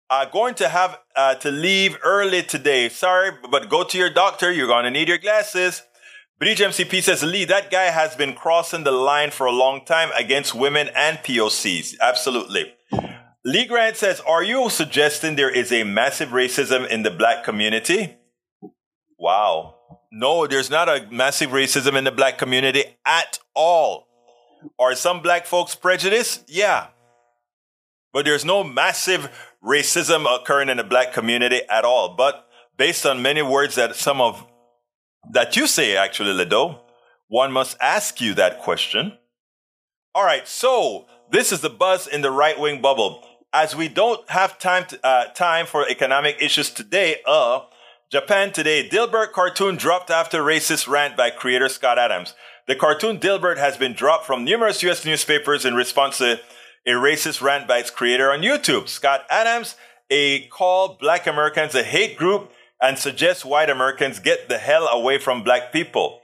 Uh, 0.09 0.25
going 0.25 0.55
to 0.55 0.69
have 0.69 0.99
uh, 1.15 1.35
to 1.35 1.51
leave 1.51 1.97
early 2.03 2.41
today. 2.41 2.87
Sorry, 2.87 3.31
but 3.51 3.69
go 3.69 3.83
to 3.83 3.97
your 3.97 4.09
doctor. 4.09 4.51
You're 4.51 4.67
going 4.67 4.85
to 4.85 4.91
need 4.91 5.09
your 5.09 5.17
glasses. 5.17 5.83
Bridge 6.39 6.59
MCP 6.59 7.01
says, 7.01 7.23
Lee, 7.23 7.45
that 7.45 7.71
guy 7.71 7.85
has 7.85 8.15
been 8.15 8.33
crossing 8.33 8.83
the 8.83 8.91
line 8.91 9.31
for 9.31 9.47
a 9.47 9.51
long 9.51 9.83
time 9.83 10.09
against 10.15 10.55
women 10.55 10.89
and 10.95 11.17
POCs. 11.17 11.95
Absolutely. 11.99 12.73
Lee 13.43 13.65
Grant 13.65 13.97
says, 13.97 14.21
Are 14.21 14.43
you 14.43 14.69
suggesting 14.69 15.35
there 15.35 15.49
is 15.49 15.71
a 15.71 15.83
massive 15.83 16.29
racism 16.29 16.87
in 16.87 17.03
the 17.03 17.11
black 17.11 17.43
community? 17.43 18.15
Wow. 19.17 19.75
No, 20.11 20.47
there's 20.47 20.69
not 20.69 20.87
a 20.87 21.07
massive 21.11 21.49
racism 21.49 21.97
in 21.97 22.03
the 22.03 22.11
black 22.11 22.37
community 22.37 22.83
at 23.05 23.39
all. 23.55 24.07
Are 24.79 24.95
some 24.95 25.21
black 25.21 25.45
folks 25.45 25.75
prejudiced? 25.75 26.43
Yeah. 26.47 26.87
But 28.17 28.25
there's 28.25 28.43
no 28.43 28.63
massive 28.63 29.29
racism 29.63 30.25
occurring 30.25 30.69
in 30.69 30.77
the 30.77 30.83
black 30.83 31.13
community 31.13 31.61
at 31.69 31.85
all. 31.85 32.15
But 32.15 32.47
based 32.75 33.05
on 33.05 33.21
many 33.21 33.43
words 33.43 33.75
that 33.75 33.95
some 33.95 34.21
of 34.21 34.43
that 35.29 35.55
you 35.55 35.67
say, 35.67 35.95
actually, 35.95 36.33
Ledo, 36.33 36.79
one 37.27 37.51
must 37.51 37.77
ask 37.79 38.19
you 38.19 38.33
that 38.33 38.57
question. 38.57 39.15
All 40.15 40.25
right, 40.25 40.47
so 40.47 41.05
this 41.29 41.51
is 41.51 41.61
the 41.61 41.69
buzz 41.69 42.07
in 42.07 42.23
the 42.23 42.31
right 42.31 42.59
wing 42.59 42.81
bubble. 42.81 43.23
As 43.53 43.75
we 43.75 43.87
don't 43.87 44.27
have 44.31 44.57
time 44.57 44.85
to, 44.85 45.05
uh, 45.05 45.25
time 45.33 45.67
for 45.67 45.87
economic 45.87 46.37
issues 46.41 46.71
today, 46.71 47.17
uh, 47.27 47.65
Japan 48.09 48.51
Today, 48.51 48.89
Dilbert 48.89 49.31
cartoon 49.31 49.75
dropped 49.75 50.09
after 50.09 50.41
racist 50.41 50.87
rant 50.87 51.15
by 51.15 51.29
creator 51.29 51.69
Scott 51.69 51.99
Adams. 51.99 52.33
The 52.65 52.75
cartoon 52.75 53.19
Dilbert 53.19 53.59
has 53.59 53.77
been 53.77 53.93
dropped 53.93 54.25
from 54.25 54.43
numerous 54.43 54.81
U.S. 54.81 55.05
newspapers 55.05 55.65
in 55.65 55.75
response 55.75 56.17
to 56.17 56.39
a 56.87 56.91
racist 56.91 57.41
rant 57.41 57.67
by 57.67 57.79
its 57.79 57.91
creator 57.91 58.31
on 58.31 58.39
YouTube. 58.41 58.87
Scott 58.87 59.25
Adams, 59.29 59.75
a 60.09 60.47
call 60.47 60.97
black 60.99 61.27
Americans 61.27 61.75
a 61.75 61.83
hate 61.83 62.17
group 62.17 62.49
and 62.81 62.97
suggests 62.97 63.43
white 63.43 63.69
Americans 63.69 64.19
get 64.19 64.47
the 64.47 64.57
hell 64.57 64.87
away 64.87 65.17
from 65.17 65.43
black 65.43 65.73
people. 65.73 66.21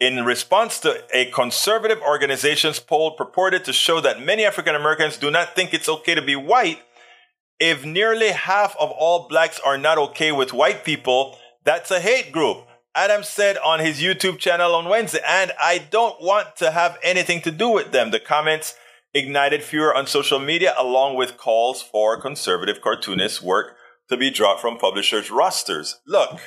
In 0.00 0.24
response 0.24 0.80
to 0.80 1.04
a 1.14 1.30
conservative 1.30 2.00
organization's 2.00 2.78
poll 2.78 3.12
purported 3.12 3.64
to 3.66 3.72
show 3.72 4.00
that 4.00 4.22
many 4.22 4.44
African 4.44 4.74
Americans 4.74 5.18
do 5.18 5.30
not 5.30 5.54
think 5.54 5.74
it's 5.74 5.88
okay 5.88 6.14
to 6.14 6.22
be 6.22 6.36
white, 6.36 6.80
if 7.58 7.84
nearly 7.84 8.30
half 8.30 8.74
of 8.78 8.90
all 8.90 9.28
blacks 9.28 9.60
are 9.64 9.78
not 9.78 9.98
okay 9.98 10.32
with 10.32 10.52
white 10.52 10.84
people, 10.84 11.36
that's 11.64 11.90
a 11.90 12.00
hate 12.00 12.32
group. 12.32 12.66
Adams 12.94 13.28
said 13.28 13.58
on 13.58 13.80
his 13.80 14.00
YouTube 14.00 14.38
channel 14.38 14.74
on 14.74 14.88
Wednesday, 14.88 15.20
and 15.26 15.52
I 15.60 15.78
don't 15.78 16.22
want 16.22 16.56
to 16.56 16.70
have 16.70 16.98
anything 17.02 17.42
to 17.42 17.50
do 17.50 17.68
with 17.68 17.92
them. 17.92 18.10
The 18.10 18.20
comments 18.20 18.74
ignited 19.16 19.62
furor 19.62 19.94
on 19.94 20.06
social 20.06 20.38
media 20.38 20.74
along 20.78 21.16
with 21.16 21.36
calls 21.36 21.82
for 21.82 22.20
conservative 22.20 22.80
cartoonists' 22.80 23.40
work 23.40 23.76
to 24.08 24.16
be 24.16 24.30
dropped 24.30 24.60
from 24.60 24.76
publishers' 24.76 25.30
rosters. 25.30 26.00
Look, 26.06 26.38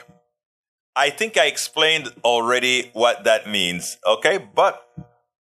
I 0.96 1.10
think 1.10 1.38
I 1.38 1.46
explained 1.46 2.14
already 2.24 2.92
what 2.94 3.24
that 3.24 3.50
means, 3.50 3.98
okay? 4.06 4.38
But, 4.38 4.82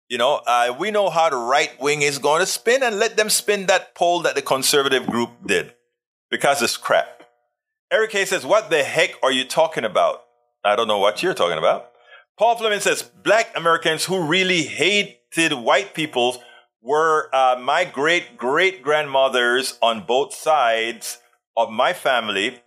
you 0.08 0.17
know, 0.17 0.41
uh, 0.46 0.75
we 0.77 0.91
know 0.91 1.10
how 1.10 1.29
the 1.29 1.38
right 1.38 1.72
wing 1.79 2.01
is 2.01 2.20
going 2.20 2.41
to 2.41 2.46
spin 2.46 2.84
and 2.84 3.00
let 3.00 3.17
them 3.17 3.29
spin 3.29 3.65
that 3.65 3.96
poll 3.96 4.22
that 4.22 4.36
the 4.36 4.41
conservative 4.41 5.08
group 5.08 5.32
did 5.46 5.74
because 6.29 6.62
it's 6.62 6.77
crap. 6.77 7.24
Eric 7.91 8.12
Hayes 8.12 8.29
says, 8.29 8.46
What 8.46 8.70
the 8.70 8.84
heck 8.84 9.12
are 9.24 9.32
you 9.32 9.46
talking 9.46 9.86
about? 9.86 10.22
I 10.63 10.75
don't 10.75 10.88
know 10.88 11.00
what 11.00 11.24
you're 11.24 11.34
talking 11.34 11.58
about. 11.58 11.91
Paul 12.38 12.58
Fleming 12.58 12.82
says, 12.82 13.03
Black 13.03 13.55
Americans 13.55 14.05
who 14.05 14.27
really 14.27 14.63
hated 14.63 15.53
white 15.53 15.94
people 15.94 16.41
were 16.86 17.30
uh, 17.34 17.58
my 17.60 17.84
great 17.84 18.38
great 18.38 18.84
grandmothers 18.84 19.77
on 19.82 20.06
both 20.06 20.34
sides 20.34 21.18
of 21.58 21.72
my 21.72 21.92
family 21.94 22.62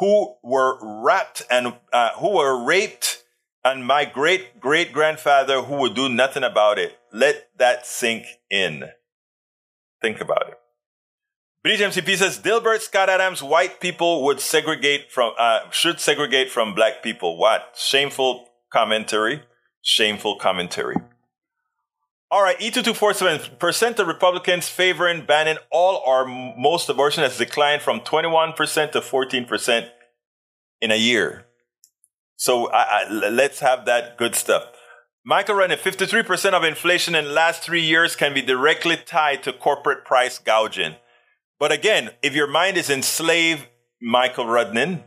who 0.00 0.34
were 0.42 0.76
raped 1.04 1.42
and 1.50 1.74
uh, 1.92 2.10
who 2.18 2.34
were 2.34 2.62
raped 2.64 3.22
and 3.64 3.86
my 3.86 4.04
great 4.04 4.60
great 4.60 4.92
grandfather 4.92 5.62
who 5.62 5.76
would 5.76 5.94
do 5.94 6.08
nothing 6.08 6.42
about 6.42 6.78
it. 6.78 6.98
Let 7.12 7.48
that 7.58 7.86
sink 7.86 8.26
in. 8.50 8.84
Think 10.02 10.20
about 10.20 10.48
it. 10.48 10.58
Bridge 11.62 11.80
MCP 11.80 12.16
says 12.16 12.38
Dilbert 12.38 12.80
Scott 12.80 13.08
Adams, 13.08 13.42
white 13.42 13.80
people 13.80 14.24
would 14.24 14.40
segregate 14.40 15.12
from 15.12 15.32
uh, 15.38 15.70
should 15.70 16.00
segregate 16.00 16.50
from 16.50 16.74
black 16.74 17.02
people. 17.02 17.38
What 17.38 17.74
shameful 17.76 18.48
commentary! 18.72 19.44
Shameful 19.80 20.38
commentary. 20.38 20.96
All 22.34 22.42
right, 22.42 22.58
E2247 22.58 23.60
percent 23.60 24.00
of 24.00 24.08
Republicans 24.08 24.68
favoring 24.68 25.24
banning 25.24 25.56
all 25.70 26.02
or 26.04 26.26
most 26.26 26.88
abortion 26.88 27.22
has 27.22 27.38
declined 27.38 27.80
from 27.80 28.00
21% 28.00 28.56
to 28.90 29.00
14% 29.00 29.88
in 30.80 30.90
a 30.90 30.96
year. 30.96 31.46
So 32.34 32.72
I, 32.72 33.04
I, 33.04 33.08
let's 33.08 33.60
have 33.60 33.84
that 33.86 34.18
good 34.18 34.34
stuff. 34.34 34.64
Michael 35.24 35.54
Rudnin, 35.54 35.78
53% 35.78 36.54
of 36.54 36.64
inflation 36.64 37.14
in 37.14 37.26
the 37.26 37.30
last 37.30 37.62
three 37.62 37.82
years 37.82 38.16
can 38.16 38.34
be 38.34 38.42
directly 38.42 38.96
tied 38.96 39.44
to 39.44 39.52
corporate 39.52 40.04
price 40.04 40.40
gouging. 40.40 40.96
But 41.60 41.70
again, 41.70 42.10
if 42.20 42.34
your 42.34 42.48
mind 42.48 42.76
is 42.76 42.90
enslaved, 42.90 43.68
Michael 44.02 44.46
Rudnin, 44.46 45.04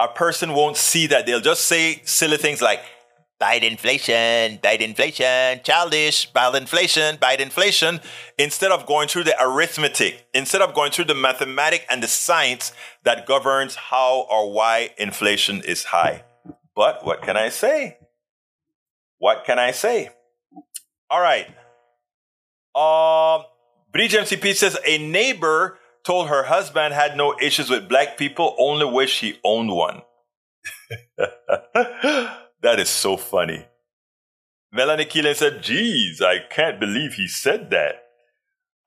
a 0.00 0.08
person 0.08 0.52
won't 0.52 0.76
see 0.76 1.06
that. 1.06 1.26
They'll 1.26 1.40
just 1.40 1.66
say 1.66 2.02
silly 2.04 2.38
things 2.38 2.60
like, 2.60 2.80
Bite 3.38 3.64
inflation, 3.64 4.58
bite 4.62 4.80
inflation, 4.80 5.60
childish, 5.62 6.26
bite 6.32 6.54
inflation, 6.54 7.18
bite 7.20 7.40
inflation, 7.40 8.00
instead 8.38 8.72
of 8.72 8.86
going 8.86 9.08
through 9.08 9.24
the 9.24 9.34
arithmetic, 9.38 10.26
instead 10.32 10.62
of 10.62 10.74
going 10.74 10.90
through 10.90 11.04
the 11.04 11.14
mathematics 11.14 11.84
and 11.90 12.02
the 12.02 12.08
science 12.08 12.72
that 13.04 13.26
governs 13.26 13.74
how 13.74 14.26
or 14.30 14.52
why 14.52 14.90
inflation 14.96 15.60
is 15.62 15.84
high. 15.84 16.24
But 16.74 17.04
what 17.04 17.20
can 17.20 17.36
I 17.36 17.50
say? 17.50 17.98
What 19.18 19.44
can 19.44 19.58
I 19.58 19.70
say? 19.70 20.10
All 21.10 21.20
right. 21.20 21.46
Um, 22.74 23.44
MCP 23.94 24.54
says 24.54 24.78
a 24.86 24.98
neighbor 24.98 25.78
told 26.04 26.28
her 26.28 26.44
husband 26.44 26.94
had 26.94 27.16
no 27.16 27.34
issues 27.40 27.68
with 27.68 27.88
black 27.88 28.16
people, 28.16 28.54
only 28.58 28.84
wish 28.86 29.20
he 29.20 29.38
owned 29.42 29.70
one. 29.70 30.02
That 32.66 32.80
is 32.80 32.88
so 32.88 33.16
funny. 33.16 33.64
Melanie 34.72 35.04
Keelan 35.04 35.36
said, 35.36 35.62
Geez, 35.62 36.20
I 36.20 36.40
can't 36.40 36.80
believe 36.80 37.14
he 37.14 37.28
said 37.28 37.70
that. 37.70 38.06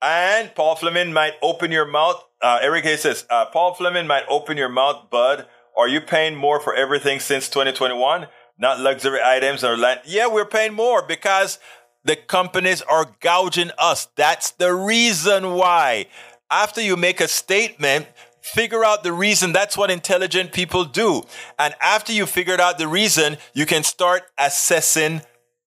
And 0.02 0.54
Paul 0.54 0.76
Fleming 0.76 1.14
might 1.14 1.36
open 1.40 1.72
your 1.72 1.86
mouth. 1.86 2.22
Uh, 2.42 2.58
Eric 2.60 2.84
Hayes 2.84 3.00
says, 3.00 3.24
uh, 3.30 3.46
Paul 3.46 3.72
Fleming 3.72 4.06
might 4.06 4.24
open 4.28 4.58
your 4.58 4.68
mouth, 4.68 5.08
bud. 5.08 5.46
Are 5.78 5.88
you 5.88 6.02
paying 6.02 6.36
more 6.36 6.60
for 6.60 6.74
everything 6.74 7.20
since 7.20 7.48
2021? 7.48 8.26
Not 8.58 8.80
luxury 8.80 9.20
items 9.24 9.64
or 9.64 9.78
land. 9.78 10.00
Yeah, 10.04 10.26
we're 10.26 10.44
paying 10.44 10.74
more 10.74 11.00
because 11.00 11.58
the 12.04 12.16
companies 12.16 12.82
are 12.82 13.14
gouging 13.20 13.70
us. 13.78 14.08
That's 14.14 14.50
the 14.50 14.74
reason 14.74 15.54
why. 15.54 16.08
After 16.50 16.82
you 16.82 16.98
make 16.98 17.22
a 17.22 17.28
statement, 17.28 18.08
Figure 18.42 18.84
out 18.84 19.02
the 19.02 19.12
reason. 19.12 19.52
That's 19.52 19.76
what 19.76 19.90
intelligent 19.90 20.52
people 20.52 20.84
do. 20.84 21.22
And 21.58 21.74
after 21.80 22.12
you 22.12 22.26
figured 22.26 22.60
out 22.60 22.78
the 22.78 22.88
reason, 22.88 23.36
you 23.54 23.66
can 23.66 23.82
start 23.82 24.22
assessing 24.38 25.22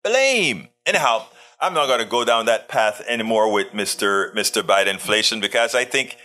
blame. 0.03 0.69
Anyhow, 0.85 1.25
I'm 1.59 1.73
not 1.73 1.87
going 1.87 1.99
to 1.99 2.05
go 2.05 2.25
down 2.25 2.45
that 2.45 2.67
path 2.67 3.01
anymore 3.07 3.51
with 3.51 3.67
Mr. 3.67 4.33
Mr. 4.35 4.61
Biden 4.61 4.87
inflation 4.87 5.39
because 5.39 5.73
I 5.75 5.85
think 5.85 6.17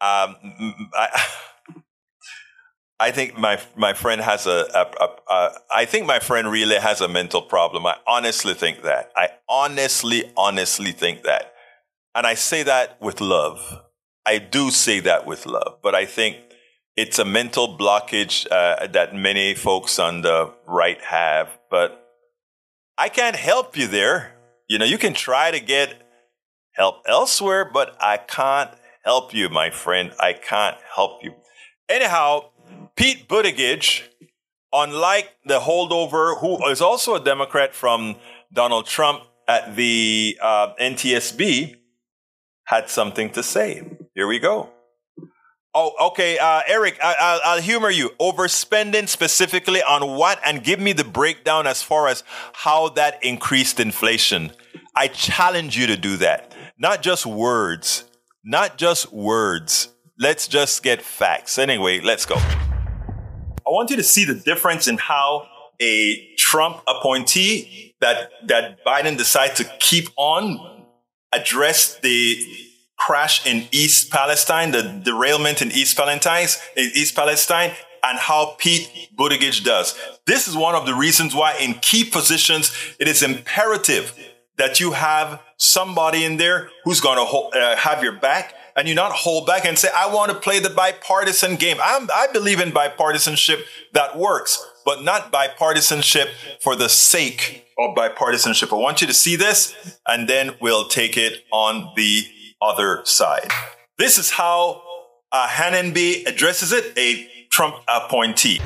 um, 0.00 0.36
I, 0.94 1.26
I 2.98 3.10
think 3.10 3.38
my 3.38 3.60
my 3.76 3.92
friend 3.92 4.20
has 4.20 4.46
a, 4.46 4.66
a, 4.74 5.04
a, 5.04 5.32
a. 5.32 5.50
I 5.74 5.84
think 5.84 6.06
my 6.06 6.18
friend 6.18 6.50
really 6.50 6.76
has 6.76 7.00
a 7.00 7.08
mental 7.08 7.42
problem. 7.42 7.86
I 7.86 7.96
honestly 8.06 8.54
think 8.54 8.82
that. 8.82 9.10
I 9.16 9.28
honestly, 9.48 10.32
honestly 10.36 10.92
think 10.92 11.22
that, 11.24 11.52
and 12.14 12.26
I 12.26 12.34
say 12.34 12.62
that 12.62 13.00
with 13.00 13.20
love. 13.20 13.82
I 14.26 14.38
do 14.38 14.70
say 14.72 14.98
that 15.00 15.24
with 15.24 15.46
love, 15.46 15.78
but 15.82 15.94
I 15.94 16.04
think 16.04 16.38
it's 16.96 17.18
a 17.20 17.24
mental 17.24 17.78
blockage 17.78 18.46
uh, 18.50 18.88
that 18.88 19.14
many 19.14 19.54
folks 19.54 20.00
on 20.00 20.22
the 20.22 20.52
right 20.66 21.00
have. 21.02 21.48
But 21.70 22.04
I 22.98 23.08
can't 23.08 23.36
help 23.36 23.76
you 23.76 23.86
there. 23.86 24.34
You 24.68 24.78
know, 24.78 24.84
you 24.84 24.98
can 24.98 25.14
try 25.14 25.52
to 25.52 25.60
get 25.60 25.94
help 26.72 27.02
elsewhere, 27.06 27.70
but 27.72 27.96
I 28.00 28.16
can't 28.16 28.70
help 29.04 29.32
you, 29.32 29.48
my 29.48 29.70
friend. 29.70 30.12
I 30.18 30.32
can't 30.32 30.76
help 30.94 31.22
you. 31.22 31.34
Anyhow, 31.88 32.50
Pete 32.96 33.28
Buttigieg, 33.28 34.02
unlike 34.72 35.36
the 35.44 35.60
holdover, 35.60 36.40
who 36.40 36.66
is 36.68 36.80
also 36.80 37.14
a 37.14 37.20
Democrat 37.20 37.74
from 37.74 38.16
Donald 38.52 38.86
Trump 38.86 39.22
at 39.46 39.76
the 39.76 40.36
uh, 40.42 40.74
NTSB, 40.80 41.76
had 42.64 42.90
something 42.90 43.30
to 43.30 43.42
say. 43.44 43.84
Here 44.16 44.26
we 44.26 44.38
go. 44.38 44.70
Oh, 45.74 45.92
okay, 46.08 46.38
uh, 46.38 46.62
Eric, 46.66 46.98
I, 47.02 47.54
will 47.54 47.60
humor 47.60 47.90
you. 47.90 48.12
Overspending 48.18 49.08
specifically 49.08 49.82
on 49.82 50.16
what? 50.16 50.40
And 50.42 50.64
give 50.64 50.80
me 50.80 50.94
the 50.94 51.04
breakdown 51.04 51.66
as 51.66 51.82
far 51.82 52.08
as 52.08 52.24
how 52.54 52.88
that 52.90 53.22
increased 53.22 53.78
inflation. 53.78 54.52
I 54.94 55.08
challenge 55.08 55.76
you 55.76 55.86
to 55.88 55.98
do 55.98 56.16
that. 56.16 56.54
Not 56.78 57.02
just 57.02 57.26
words, 57.26 58.04
not 58.42 58.78
just 58.78 59.12
words. 59.12 59.90
Let's 60.18 60.48
just 60.48 60.82
get 60.82 61.02
facts. 61.02 61.58
Anyway, 61.58 62.00
let's 62.00 62.24
go. 62.24 62.36
I 62.36 63.68
want 63.68 63.90
you 63.90 63.96
to 63.96 64.02
see 64.02 64.24
the 64.24 64.34
difference 64.34 64.88
in 64.88 64.96
how 64.96 65.46
a 65.78 66.34
Trump 66.38 66.82
appointee 66.88 67.94
that, 68.00 68.30
that 68.46 68.82
Biden 68.82 69.18
decided 69.18 69.56
to 69.56 69.64
keep 69.78 70.08
on 70.16 70.86
address 71.34 71.98
the 71.98 72.65
crash 72.96 73.46
in 73.46 73.68
East 73.72 74.10
Palestine, 74.10 74.72
the 74.72 74.82
derailment 75.04 75.62
in 75.62 75.70
East 75.70 75.96
Palestine, 75.96 76.48
in 76.76 76.90
East 76.94 77.14
Palestine, 77.14 77.72
and 78.02 78.18
how 78.18 78.54
Pete 78.58 79.10
Buttigieg 79.16 79.64
does. 79.64 79.98
This 80.26 80.48
is 80.48 80.56
one 80.56 80.74
of 80.74 80.86
the 80.86 80.94
reasons 80.94 81.34
why 81.34 81.56
in 81.56 81.74
key 81.74 82.04
positions, 82.04 82.72
it 82.98 83.08
is 83.08 83.22
imperative 83.22 84.16
that 84.58 84.80
you 84.80 84.92
have 84.92 85.42
somebody 85.56 86.24
in 86.24 86.36
there 86.36 86.70
who's 86.84 87.00
going 87.00 87.18
to 87.18 87.58
uh, 87.58 87.76
have 87.76 88.02
your 88.02 88.18
back 88.18 88.54
and 88.76 88.86
you 88.86 88.94
not 88.94 89.12
hold 89.12 89.46
back 89.46 89.64
and 89.64 89.78
say, 89.78 89.88
I 89.94 90.12
want 90.12 90.30
to 90.30 90.38
play 90.38 90.58
the 90.58 90.70
bipartisan 90.70 91.56
game. 91.56 91.78
I'm, 91.82 92.08
I 92.14 92.28
believe 92.32 92.60
in 92.60 92.70
bipartisanship 92.70 93.62
that 93.92 94.18
works, 94.18 94.64
but 94.84 95.02
not 95.02 95.32
bipartisanship 95.32 96.28
for 96.60 96.76
the 96.76 96.88
sake 96.88 97.66
of 97.78 97.94
bipartisanship. 97.96 98.72
I 98.72 98.80
want 98.80 99.00
you 99.00 99.06
to 99.06 99.14
see 99.14 99.36
this 99.36 99.74
and 100.06 100.28
then 100.28 100.52
we'll 100.60 100.88
take 100.88 101.16
it 101.16 101.42
on 101.50 101.92
the 101.96 102.24
other 102.60 103.00
side. 103.04 103.50
This 103.98 104.18
is 104.18 104.30
how 104.30 104.82
uh, 105.32 105.48
Homendy 105.48 106.26
addresses 106.26 106.72
it, 106.72 106.96
a 106.96 107.28
Trump 107.50 107.76
appointee. 107.88 108.60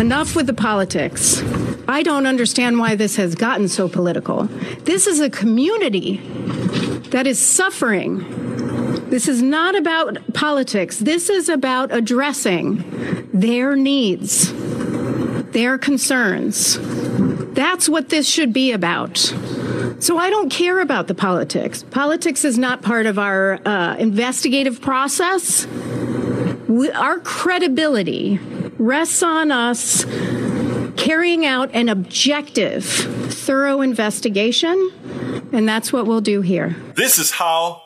Enough 0.00 0.34
with 0.34 0.46
the 0.46 0.54
politics. 0.54 1.42
I 1.86 2.02
don't 2.02 2.26
understand 2.26 2.78
why 2.78 2.94
this 2.94 3.16
has 3.16 3.34
gotten 3.34 3.68
so 3.68 3.88
political. 3.88 4.44
This 4.84 5.06
is 5.06 5.20
a 5.20 5.30
community 5.30 6.16
that 7.10 7.26
is 7.26 7.38
suffering 7.38 8.44
this 9.14 9.28
is 9.28 9.40
not 9.40 9.76
about 9.76 10.18
politics. 10.34 10.98
This 10.98 11.30
is 11.30 11.48
about 11.48 11.94
addressing 11.94 13.28
their 13.32 13.76
needs, 13.76 14.52
their 15.52 15.78
concerns. 15.78 16.78
That's 17.54 17.88
what 17.88 18.08
this 18.08 18.28
should 18.28 18.52
be 18.52 18.72
about. 18.72 19.32
So 19.98 20.18
I 20.18 20.30
don't 20.30 20.50
care 20.50 20.80
about 20.80 21.08
the 21.08 21.14
politics. 21.14 21.82
Politics 21.82 22.44
is 22.44 22.58
not 22.58 22.82
part 22.82 23.06
of 23.06 23.18
our 23.18 23.60
uh, 23.66 23.96
investigative 23.96 24.80
process. 24.80 25.66
We, 26.68 26.90
our 26.90 27.18
credibility 27.20 28.38
rests 28.78 29.22
on 29.22 29.50
us 29.50 30.04
carrying 30.96 31.46
out 31.46 31.70
an 31.74 31.88
objective, 31.88 32.84
thorough 32.84 33.80
investigation, 33.80 34.90
and 35.52 35.68
that's 35.68 35.92
what 35.92 36.06
we'll 36.06 36.20
do 36.20 36.40
here. 36.40 36.76
This 36.96 37.18
is 37.18 37.32
how 37.32 37.82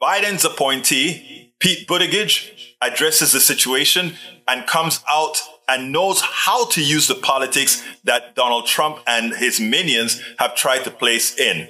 Biden's 0.00 0.44
appointee, 0.44 1.52
Pete 1.58 1.86
Buttigieg, 1.86 2.50
addresses 2.80 3.32
the 3.32 3.40
situation 3.40 4.14
and 4.48 4.66
comes 4.66 5.04
out 5.08 5.36
and 5.70 5.92
knows 5.92 6.20
how 6.20 6.66
to 6.66 6.82
use 6.82 7.06
the 7.06 7.14
politics 7.14 7.82
that 8.04 8.34
Donald 8.34 8.66
Trump 8.66 8.98
and 9.06 9.32
his 9.34 9.60
minions 9.60 10.20
have 10.38 10.54
tried 10.56 10.82
to 10.84 10.90
place 10.90 11.38
in. 11.38 11.68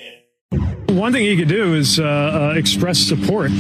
One 0.88 1.12
thing 1.12 1.22
he 1.22 1.36
could 1.36 1.48
do 1.48 1.74
is 1.74 2.00
uh, 2.00 2.04
uh, 2.04 2.58
express 2.58 2.98
support 2.98 3.52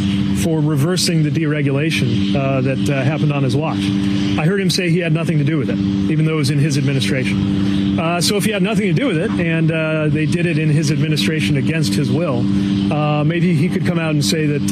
for 0.42 0.60
reversing 0.60 1.22
the 1.22 1.30
deregulation 1.30 2.34
uh, 2.34 2.60
that 2.62 2.90
uh, 2.90 3.02
happened 3.02 3.32
on 3.32 3.44
his 3.44 3.54
watch. 3.54 3.78
I 3.78 4.46
heard 4.46 4.60
him 4.60 4.68
say 4.68 4.90
he 4.90 4.98
had 4.98 5.12
nothing 5.12 5.38
to 5.38 5.44
do 5.44 5.56
with 5.56 5.70
it, 5.70 5.78
even 5.78 6.24
though 6.24 6.34
it 6.34 6.36
was 6.36 6.50
in 6.50 6.58
his 6.58 6.76
administration. 6.76 8.00
Uh, 8.00 8.20
so 8.20 8.36
if 8.36 8.44
he 8.44 8.50
had 8.50 8.62
nothing 8.62 8.86
to 8.86 8.92
do 8.92 9.06
with 9.06 9.18
it 9.18 9.30
and 9.32 9.70
uh, 9.70 10.08
they 10.08 10.26
did 10.26 10.46
it 10.46 10.58
in 10.58 10.70
his 10.70 10.90
administration 10.90 11.56
against 11.56 11.94
his 11.94 12.10
will, 12.10 12.42
maybe 12.42 13.54
he 13.54 13.68
could 13.68 13.86
come 13.86 13.98
out 13.98 14.10
and 14.10 14.24
say 14.24 14.46
that 14.46 14.68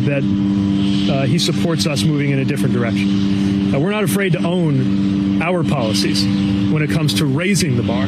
that 0.00 1.26
he 1.28 1.38
supports 1.38 1.86
us 1.86 2.02
moving 2.02 2.30
in 2.30 2.38
a 2.40 2.44
different 2.44 2.74
direction. 2.74 3.47
We're 3.72 3.90
not 3.90 4.04
afraid 4.04 4.32
to 4.32 4.38
own 4.44 5.42
our 5.42 5.62
policies 5.64 6.24
when 6.72 6.82
it 6.82 6.90
comes 6.90 7.14
to 7.14 7.26
raising 7.26 7.76
the 7.76 7.82
bar 7.82 8.04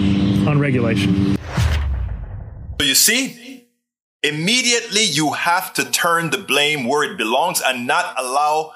on 0.50 0.58
regulation. 0.58 1.36
So 2.80 2.86
you 2.86 2.94
see, 2.94 3.50
Immediately, 4.22 5.04
you 5.04 5.32
have 5.32 5.72
to 5.74 5.90
turn 5.90 6.28
the 6.28 6.36
blame 6.36 6.84
where 6.84 7.10
it 7.10 7.16
belongs 7.16 7.62
and 7.64 7.86
not 7.86 8.14
allow 8.18 8.72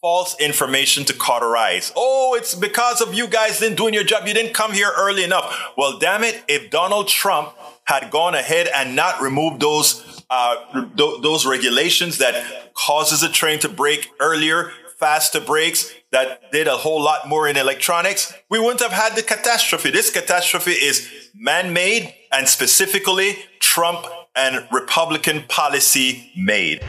false 0.00 0.38
information 0.40 1.04
to 1.04 1.12
cauterize. 1.12 1.92
Oh, 1.94 2.34
it's 2.36 2.56
because 2.56 3.00
of 3.00 3.14
you 3.14 3.28
guys 3.28 3.60
didn't 3.60 3.76
doing 3.76 3.94
your 3.94 4.02
job. 4.02 4.26
You 4.26 4.34
didn't 4.34 4.52
come 4.52 4.72
here 4.72 4.90
early 4.96 5.22
enough. 5.22 5.72
Well, 5.76 6.00
damn 6.00 6.24
it. 6.24 6.42
If 6.48 6.70
Donald 6.70 7.06
Trump 7.06 7.54
had 7.84 8.10
gone 8.10 8.34
ahead 8.34 8.68
and 8.74 8.96
not 8.96 9.22
removed 9.22 9.60
those, 9.60 10.24
uh, 10.28 10.56
th- 10.96 11.22
those 11.22 11.46
regulations 11.46 12.18
that 12.18 12.72
causes 12.74 13.22
a 13.22 13.28
train 13.28 13.60
to 13.60 13.68
break 13.68 14.10
earlier, 14.18 14.72
faster 14.98 15.40
brakes, 15.40 15.94
that 16.12 16.50
did 16.50 16.66
a 16.66 16.76
whole 16.76 17.02
lot 17.02 17.28
more 17.28 17.48
in 17.48 17.56
electronics, 17.56 18.34
we 18.48 18.58
wouldn't 18.58 18.80
have 18.80 18.92
had 18.92 19.16
the 19.16 19.22
catastrophe. 19.22 19.90
This 19.90 20.10
catastrophe 20.10 20.72
is 20.72 21.08
man-made 21.34 22.12
and 22.32 22.48
specifically 22.48 23.36
Trump 23.60 24.06
and 24.34 24.66
Republican 24.72 25.44
policy 25.48 26.32
made. 26.36 26.84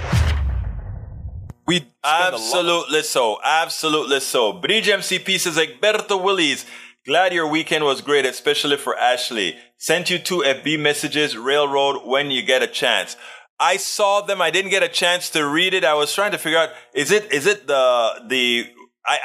We 1.68 1.88
absolutely 2.04 3.04
so, 3.04 3.40
absolutely 3.44 4.20
so. 4.20 4.54
Bridge 4.54 4.88
MCP 4.88 5.40
says 5.40 5.58
Egberto 5.58 6.22
Willis. 6.22 6.66
Glad 7.06 7.34
your 7.34 7.48
weekend 7.48 7.84
was 7.84 8.02
great, 8.02 8.26
especially 8.26 8.78
for 8.78 8.96
Ashley. 8.98 9.56
Sent 9.78 10.10
you 10.10 10.20
two 10.20 10.40
FB 10.40 10.80
messages, 10.80 11.36
Railroad, 11.38 12.06
when 12.06 12.30
you 12.30 12.44
get 12.44 12.62
a 12.62 12.68
chance. 12.68 13.16
I 13.60 13.78
saw 13.78 14.22
them. 14.22 14.42
I 14.42 14.50
didn't 14.50 14.72
get 14.72 14.84
a 14.84 14.90
chance 14.90 15.30
to 15.32 15.48
read 15.48 15.74
it. 15.74 15.84
I 15.84 15.94
was 15.94 16.14
trying 16.14 16.32
to 16.32 16.38
figure 16.38 16.58
out 16.58 16.70
is 16.94 17.12
it 17.12 17.32
is 17.32 17.46
it 17.46 17.68
the 17.68 18.24
the 18.28 18.68
I 19.06 19.20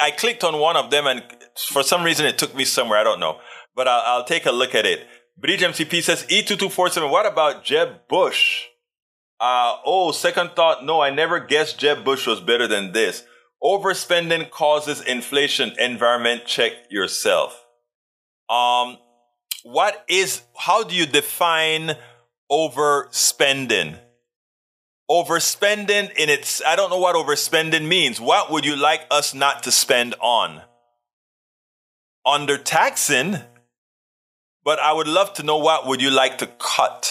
I 0.00 0.06
I 0.06 0.10
clicked 0.10 0.44
on 0.44 0.58
one 0.58 0.76
of 0.76 0.90
them 0.90 1.06
and 1.06 1.22
for 1.68 1.82
some 1.82 2.02
reason 2.02 2.26
it 2.26 2.38
took 2.38 2.54
me 2.54 2.64
somewhere. 2.64 2.98
I 2.98 3.04
don't 3.04 3.20
know, 3.20 3.38
but 3.74 3.88
I'll, 3.88 4.02
I'll 4.06 4.24
take 4.24 4.46
a 4.46 4.52
look 4.52 4.74
at 4.74 4.86
it. 4.86 5.06
Bridge 5.38 5.60
MCP 5.60 6.02
says 6.02 6.24
E2247. 6.26 7.10
What 7.10 7.26
about 7.26 7.64
Jeb 7.64 8.08
Bush? 8.08 8.64
Uh, 9.40 9.76
oh, 9.86 10.12
second 10.12 10.50
thought. 10.54 10.84
No, 10.84 11.00
I 11.00 11.10
never 11.10 11.40
guessed 11.40 11.78
Jeb 11.78 12.04
Bush 12.04 12.26
was 12.26 12.40
better 12.40 12.66
than 12.66 12.92
this. 12.92 13.24
Overspending 13.62 14.50
causes 14.50 15.00
inflation. 15.00 15.72
Environment 15.78 16.44
check 16.44 16.72
yourself. 16.90 17.64
Um, 18.50 18.98
what 19.62 20.04
is, 20.08 20.42
how 20.56 20.82
do 20.82 20.94
you 20.94 21.06
define 21.06 21.96
overspending? 22.50 23.98
Overspending 25.10 26.12
in 26.16 26.28
its, 26.28 26.62
I 26.64 26.76
don't 26.76 26.88
know 26.88 26.98
what 26.98 27.16
overspending 27.16 27.88
means. 27.88 28.20
What 28.20 28.52
would 28.52 28.64
you 28.64 28.76
like 28.76 29.06
us 29.10 29.34
not 29.34 29.64
to 29.64 29.72
spend 29.72 30.14
on? 30.20 30.62
Under 32.24 32.56
taxing, 32.56 33.38
but 34.62 34.78
I 34.78 34.92
would 34.92 35.08
love 35.08 35.32
to 35.34 35.42
know 35.42 35.58
what 35.58 35.88
would 35.88 36.00
you 36.00 36.10
like 36.10 36.38
to 36.38 36.46
cut? 36.46 37.10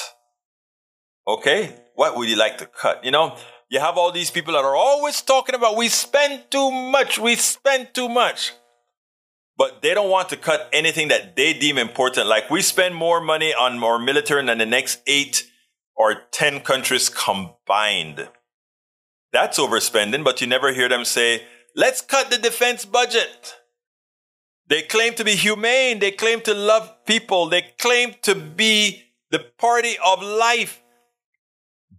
Okay? 1.27 1.75
What 1.95 2.15
would 2.15 2.29
you 2.29 2.37
like 2.37 2.59
to 2.59 2.65
cut? 2.67 3.03
You 3.03 3.11
know, 3.11 3.35
you 3.69 3.81
have 3.81 3.97
all 3.97 4.13
these 4.13 4.31
people 4.31 4.53
that 4.53 4.63
are 4.63 4.77
always 4.77 5.21
talking 5.21 5.53
about 5.53 5.75
we 5.75 5.89
spend 5.89 6.49
too 6.49 6.71
much, 6.71 7.19
we 7.19 7.35
spend 7.35 7.93
too 7.93 8.07
much. 8.07 8.53
But 9.57 9.81
they 9.81 9.93
don't 9.93 10.09
want 10.09 10.29
to 10.29 10.37
cut 10.37 10.69
anything 10.71 11.09
that 11.09 11.35
they 11.35 11.51
deem 11.51 11.77
important. 11.77 12.27
Like 12.27 12.49
we 12.49 12.61
spend 12.61 12.95
more 12.95 13.19
money 13.19 13.53
on 13.53 13.77
more 13.77 13.99
military 13.99 14.45
than 14.45 14.57
the 14.57 14.65
next 14.65 15.01
eight 15.05 15.48
or 15.99 16.15
10 16.31 16.61
countries 16.61 17.09
combined. 17.09 18.29
That's 19.31 19.59
overspending, 19.59 20.23
but 20.23 20.41
you 20.41 20.47
never 20.47 20.73
hear 20.73 20.89
them 20.89 21.05
say, 21.05 21.43
Let's 21.75 22.01
cut 22.01 22.31
the 22.31 22.37
defense 22.39 22.83
budget. 22.85 23.55
They 24.67 24.81
claim 24.81 25.13
to 25.15 25.23
be 25.23 25.35
humane. 25.35 25.99
They 25.99 26.11
claim 26.11 26.41
to 26.41 26.53
love 26.53 27.05
people. 27.05 27.47
They 27.49 27.63
claim 27.77 28.15
to 28.23 28.33
be 28.33 29.03
the 29.29 29.39
party 29.39 29.95
of 30.03 30.23
life. 30.23 30.81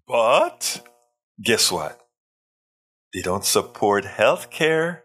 But 0.09 0.85
guess 1.43 1.71
what? 1.71 2.01
They 3.15 3.23
don't 3.23 3.45
support 3.45 4.05
health 4.05 4.51
care. 4.51 5.05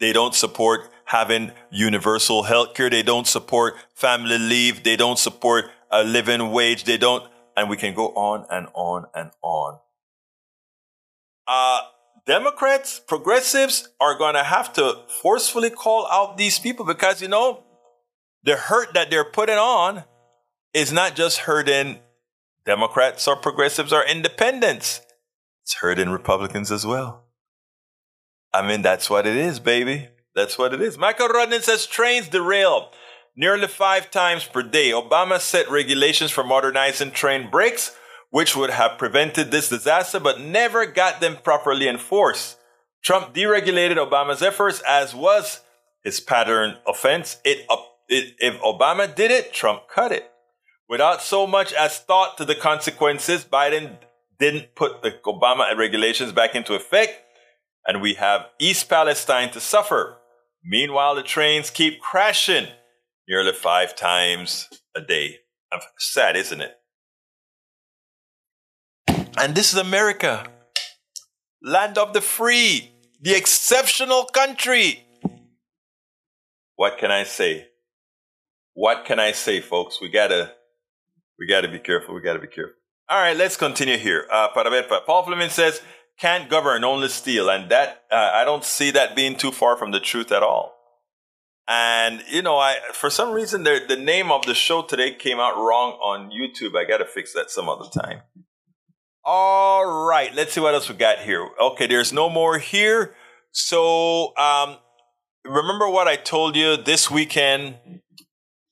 They 0.00 0.12
don't 0.12 0.34
support 0.34 0.90
having 1.04 1.52
universal 1.70 2.42
health 2.42 2.74
care. 2.74 2.90
They 2.90 3.02
don't 3.02 3.26
support 3.26 3.74
family 3.94 4.38
leave. 4.38 4.82
They 4.82 4.96
don't 4.96 5.18
support 5.18 5.66
a 5.90 6.02
living 6.02 6.50
wage. 6.50 6.84
They 6.84 6.98
don't, 6.98 7.24
and 7.56 7.68
we 7.68 7.76
can 7.76 7.94
go 7.94 8.08
on 8.08 8.46
and 8.50 8.68
on 8.74 9.06
and 9.14 9.30
on. 9.42 9.78
Uh, 11.46 11.80
Democrats, 12.26 13.00
progressives 13.00 13.88
are 14.00 14.16
going 14.16 14.34
to 14.34 14.44
have 14.44 14.72
to 14.74 14.96
forcefully 15.22 15.70
call 15.70 16.06
out 16.10 16.36
these 16.36 16.58
people 16.58 16.84
because, 16.84 17.20
you 17.20 17.28
know, 17.28 17.64
the 18.44 18.56
hurt 18.56 18.94
that 18.94 19.10
they're 19.10 19.24
putting 19.24 19.56
on 19.56 20.04
is 20.72 20.92
not 20.92 21.16
just 21.16 21.40
hurting 21.40 21.98
Democrats 22.64 23.26
or 23.26 23.36
progressives 23.36 23.92
or 23.92 24.04
independents. 24.04 25.00
It's 25.64 25.74
hurting 25.74 26.10
Republicans 26.10 26.70
as 26.70 26.86
well. 26.86 27.24
I 28.52 28.66
mean, 28.66 28.82
that's 28.82 29.08
what 29.10 29.26
it 29.26 29.36
is, 29.36 29.58
baby. 29.58 30.08
That's 30.34 30.58
what 30.58 30.72
it 30.72 30.80
is. 30.80 30.98
Michael 30.98 31.28
Rudnin 31.28 31.62
says 31.62 31.86
trains 31.86 32.28
derail 32.28 32.90
nearly 33.36 33.66
five 33.66 34.10
times 34.10 34.44
per 34.44 34.62
day. 34.62 34.90
Obama 34.90 35.40
set 35.40 35.70
regulations 35.70 36.30
for 36.30 36.44
modernizing 36.44 37.10
train 37.10 37.50
brakes 37.50 37.96
which 38.32 38.56
would 38.56 38.70
have 38.70 38.96
prevented 38.96 39.50
this 39.50 39.68
disaster 39.68 40.18
but 40.18 40.40
never 40.40 40.86
got 40.86 41.20
them 41.20 41.36
properly 41.36 41.86
enforced. 41.86 42.56
Trump 43.02 43.34
deregulated 43.34 43.96
Obama's 43.96 44.42
efforts, 44.42 44.80
as 44.88 45.14
was 45.14 45.60
his 46.02 46.18
pattern 46.18 46.78
offense. 46.86 47.38
It, 47.44 47.66
it, 48.08 48.34
if 48.38 48.58
Obama 48.60 49.14
did 49.14 49.30
it, 49.30 49.52
Trump 49.52 49.82
cut 49.94 50.12
it. 50.12 50.30
Without 50.88 51.20
so 51.20 51.46
much 51.46 51.74
as 51.74 51.98
thought 51.98 52.38
to 52.38 52.46
the 52.46 52.54
consequences, 52.54 53.44
Biden 53.44 53.98
didn't 54.38 54.74
put 54.74 55.02
the 55.02 55.10
Obama 55.26 55.76
regulations 55.76 56.32
back 56.32 56.54
into 56.54 56.74
effect, 56.74 57.12
and 57.86 58.00
we 58.00 58.14
have 58.14 58.46
East 58.58 58.88
Palestine 58.88 59.50
to 59.50 59.60
suffer. 59.60 60.16
Meanwhile, 60.64 61.16
the 61.16 61.22
trains 61.22 61.68
keep 61.68 62.00
crashing 62.00 62.68
nearly 63.28 63.52
five 63.52 63.94
times 63.96 64.68
a 64.94 65.00
day. 65.00 65.38
Sad, 65.98 66.36
isn't 66.36 66.60
it? 66.60 66.72
And 69.38 69.54
this 69.54 69.72
is 69.72 69.78
America, 69.78 70.44
land 71.62 71.96
of 71.96 72.12
the 72.12 72.20
free, 72.20 72.92
the 73.20 73.34
exceptional 73.34 74.24
country. 74.24 75.06
What 76.76 76.98
can 76.98 77.10
I 77.10 77.24
say? 77.24 77.68
What 78.74 79.04
can 79.04 79.18
I 79.18 79.32
say, 79.32 79.60
folks? 79.60 80.00
We 80.00 80.10
gotta, 80.10 80.52
we 81.38 81.46
gotta 81.46 81.68
be 81.68 81.78
careful. 81.78 82.14
We 82.14 82.20
gotta 82.20 82.40
be 82.40 82.46
careful. 82.46 82.74
All 83.08 83.20
right, 83.20 83.36
let's 83.36 83.56
continue 83.56 83.96
here. 83.96 84.26
Uh, 84.30 84.48
Paul 84.48 85.24
Fleming 85.24 85.50
says, 85.50 85.80
can't 86.18 86.48
govern, 86.48 86.84
only 86.84 87.08
steal. 87.08 87.48
And 87.50 87.70
that, 87.70 88.04
uh, 88.10 88.30
I 88.34 88.44
don't 88.44 88.64
see 88.64 88.90
that 88.92 89.16
being 89.16 89.36
too 89.36 89.52
far 89.52 89.76
from 89.76 89.90
the 89.90 90.00
truth 90.00 90.30
at 90.32 90.42
all. 90.42 90.74
And, 91.68 92.22
you 92.28 92.42
know, 92.42 92.58
I, 92.58 92.76
for 92.92 93.08
some 93.08 93.32
reason, 93.32 93.62
the, 93.62 93.80
the 93.86 93.96
name 93.96 94.32
of 94.32 94.44
the 94.46 94.54
show 94.54 94.82
today 94.82 95.14
came 95.14 95.38
out 95.38 95.56
wrong 95.56 95.92
on 96.02 96.30
YouTube. 96.30 96.76
I 96.76 96.84
got 96.84 96.98
to 96.98 97.06
fix 97.06 97.32
that 97.34 97.50
some 97.50 97.68
other 97.68 97.88
time. 97.88 98.22
All 99.24 100.06
right, 100.06 100.34
let's 100.34 100.52
see 100.52 100.60
what 100.60 100.74
else 100.74 100.88
we 100.88 100.96
got 100.96 101.20
here. 101.20 101.48
Okay, 101.60 101.86
there's 101.86 102.12
no 102.12 102.28
more 102.28 102.58
here. 102.58 103.14
So, 103.52 104.36
um, 104.36 104.78
remember 105.44 105.88
what 105.88 106.08
I 106.08 106.16
told 106.16 106.56
you 106.56 106.76
this 106.76 107.10
weekend? 107.10 107.76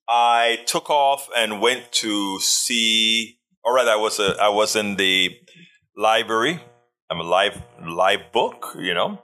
I 0.09 0.59
took 0.67 0.91
off 0.91 1.29
and 1.37 1.61
went 1.61 1.93
to 1.93 2.41
see. 2.41 3.39
All 3.65 3.73
right, 3.73 3.87
I 3.87 3.97
was 3.97 4.19
a, 4.19 4.37
I 4.41 4.49
was 4.49 4.75
in 4.75 4.97
the 4.97 5.31
library. 5.97 6.61
I'm 7.11 7.19
a 7.19 7.25
live 7.25 7.61
live 7.85 8.31
book, 8.33 8.77
you 8.79 8.95
know, 8.95 9.21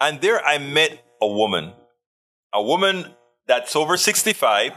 and 0.00 0.20
there 0.20 0.44
I 0.44 0.58
met 0.58 1.02
a 1.20 1.26
woman, 1.26 1.72
a 2.52 2.62
woman 2.62 3.14
that's 3.46 3.76
over 3.76 3.96
65, 3.96 4.72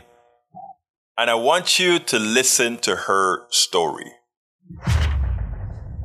and 1.18 1.30
I 1.30 1.36
want 1.36 1.80
you 1.80 2.00
to 2.00 2.20
listen 2.20 2.78
to 2.80 2.96
her 2.96 3.48
story. 3.50 4.12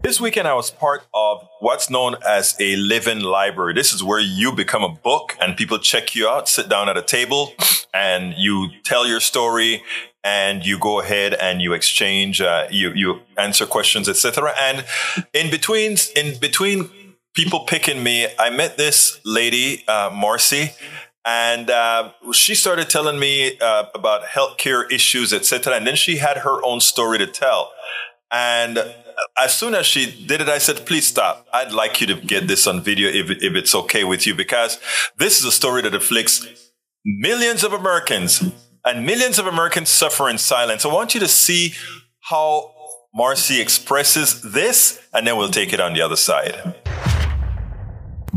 This 0.02 0.20
weekend, 0.20 0.46
I 0.46 0.54
was 0.54 0.70
part 0.70 1.04
of 1.14 1.48
what's 1.58 1.90
known 1.90 2.14
as 2.26 2.54
a 2.60 2.76
living 2.76 3.20
library. 3.20 3.74
This 3.74 3.92
is 3.92 4.04
where 4.04 4.20
you 4.20 4.52
become 4.52 4.84
a 4.84 4.88
book 4.88 5.36
and 5.40 5.56
people 5.56 5.78
check 5.78 6.14
you 6.14 6.28
out, 6.28 6.48
sit 6.48 6.68
down 6.68 6.88
at 6.88 6.96
a 6.96 7.02
table, 7.02 7.54
and 7.94 8.34
you 8.36 8.68
tell 8.84 9.06
your 9.06 9.18
story 9.18 9.82
and 10.22 10.64
you 10.64 10.78
go 10.78 11.00
ahead 11.00 11.34
and 11.34 11.60
you 11.60 11.72
exchange, 11.72 12.40
uh, 12.40 12.68
you, 12.70 12.92
you 12.94 13.20
answer 13.36 13.66
questions, 13.66 14.08
etc. 14.08 14.52
And 14.60 14.84
in 15.32 15.50
between, 15.50 15.96
in 16.14 16.38
between 16.38 16.90
people 17.34 17.60
picking 17.60 18.02
me, 18.02 18.28
I 18.38 18.50
met 18.50 18.76
this 18.76 19.20
lady, 19.24 19.84
uh, 19.88 20.10
Marcy, 20.12 20.70
and 21.26 21.68
uh, 21.70 22.12
she 22.32 22.54
started 22.54 22.88
telling 22.88 23.18
me 23.18 23.58
uh, 23.58 23.86
about 23.96 24.22
healthcare 24.22 24.90
issues, 24.92 25.32
etc. 25.32 25.74
And 25.74 25.84
then 25.84 25.96
she 25.96 26.18
had 26.18 26.38
her 26.38 26.64
own 26.64 26.80
story 26.80 27.18
to 27.18 27.26
tell. 27.26 27.72
And 28.30 28.78
as 29.36 29.58
soon 29.58 29.74
as 29.74 29.86
she 29.86 30.24
did 30.26 30.40
it, 30.40 30.48
I 30.48 30.58
said, 30.58 30.86
please 30.86 31.04
stop. 31.04 31.46
I'd 31.52 31.72
like 31.72 32.00
you 32.00 32.06
to 32.06 32.14
get 32.14 32.46
this 32.46 32.68
on 32.68 32.80
video 32.80 33.08
if, 33.08 33.28
if 33.30 33.56
it's 33.56 33.74
okay 33.74 34.04
with 34.04 34.24
you, 34.24 34.36
because 34.36 34.78
this 35.18 35.40
is 35.40 35.44
a 35.44 35.52
story 35.52 35.82
that 35.82 35.94
afflicts 35.94 36.46
millions 37.04 37.64
of 37.64 37.72
Americans 37.72 38.52
and 38.84 39.04
millions 39.04 39.40
of 39.40 39.48
Americans 39.48 39.88
suffer 39.88 40.28
in 40.28 40.38
silence. 40.38 40.84
I 40.84 40.92
want 40.92 41.12
you 41.12 41.20
to 41.20 41.28
see 41.28 41.74
how 42.20 42.72
Marcy 43.12 43.60
expresses 43.60 44.42
this, 44.42 45.00
and 45.12 45.26
then 45.26 45.36
we'll 45.36 45.48
take 45.48 45.72
it 45.72 45.80
on 45.80 45.92
the 45.92 46.02
other 46.02 46.16
side. 46.16 46.76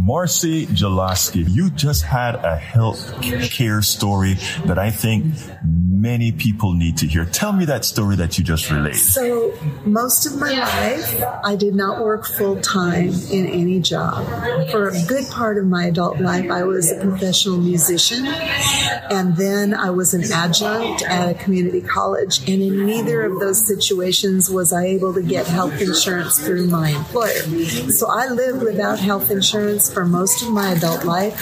Marcy 0.05 0.65
Jaloski, 0.67 1.45
you 1.49 1.69
just 1.71 2.03
had 2.03 2.35
a 2.35 2.55
health 2.55 3.21
care 3.51 3.81
story 3.81 4.35
that 4.65 4.79
I 4.79 4.91
think 4.91 5.25
many 5.63 6.31
people 6.31 6.73
need 6.73 6.97
to 6.97 7.05
hear. 7.05 7.25
Tell 7.25 7.51
me 7.51 7.65
that 7.65 7.83
story 7.83 8.15
that 8.15 8.37
you 8.37 8.43
just 8.43 8.71
relayed. 8.71 8.95
So, 8.95 9.53
most 9.85 10.25
of 10.25 10.39
my 10.39 10.51
life, 10.51 11.21
I 11.43 11.55
did 11.55 11.75
not 11.75 12.03
work 12.03 12.25
full 12.25 12.61
time 12.61 13.09
in 13.31 13.47
any 13.47 13.79
job. 13.81 14.25
For 14.71 14.87
a 14.87 15.03
good 15.05 15.29
part 15.29 15.57
of 15.57 15.65
my 15.65 15.85
adult 15.85 16.19
life, 16.19 16.49
I 16.49 16.63
was 16.63 16.91
a 16.91 17.01
professional 17.01 17.57
musician, 17.57 18.25
and 18.25 19.35
then 19.35 19.73
I 19.73 19.89
was 19.89 20.13
an 20.13 20.23
adjunct 20.31 21.03
at 21.03 21.29
a 21.29 21.33
community 21.33 21.81
college. 21.81 22.39
And 22.49 22.61
in 22.61 22.85
neither 22.85 23.23
of 23.23 23.39
those 23.39 23.67
situations 23.67 24.49
was 24.49 24.71
I 24.71 24.85
able 24.85 25.13
to 25.13 25.21
get 25.21 25.45
health 25.45 25.79
insurance 25.81 26.39
through 26.39 26.67
my 26.67 26.89
employer. 26.91 27.91
So, 27.91 28.09
I 28.09 28.29
lived 28.29 28.63
without 28.63 28.99
health 28.99 29.29
insurance 29.29 29.88
for 29.93 30.05
most 30.05 30.41
of 30.41 30.51
my 30.51 30.71
adult 30.71 31.05
life. 31.05 31.41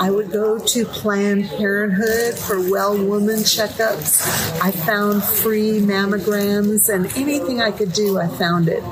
I 0.00 0.10
would 0.10 0.30
go 0.30 0.58
to 0.58 0.84
Planned 0.84 1.48
Parenthood 1.50 2.38
for 2.38 2.60
well 2.70 2.96
woman 2.96 3.40
checkups. 3.40 4.60
I 4.60 4.70
found 4.70 5.22
free 5.22 5.80
mammograms 5.80 6.92
and 6.92 7.06
anything 7.16 7.60
I 7.60 7.70
could 7.70 7.92
do, 7.92 8.18
I 8.18 8.28
found 8.28 8.68
it. 8.68 8.82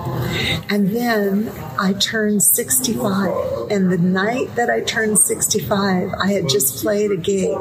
And 0.71 0.89
then 0.91 1.51
I 1.79 1.95
turned 1.95 2.43
65. 2.43 3.62
And 3.69 3.91
the 3.91 3.99
night 3.99 4.55
that 4.57 4.71
I 4.71 4.81
turned 4.81 5.19
65, 5.19 6.13
I 6.15 6.33
had 6.33 6.49
just 6.49 6.83
played 6.83 7.11
a 7.11 7.17
gig 7.17 7.57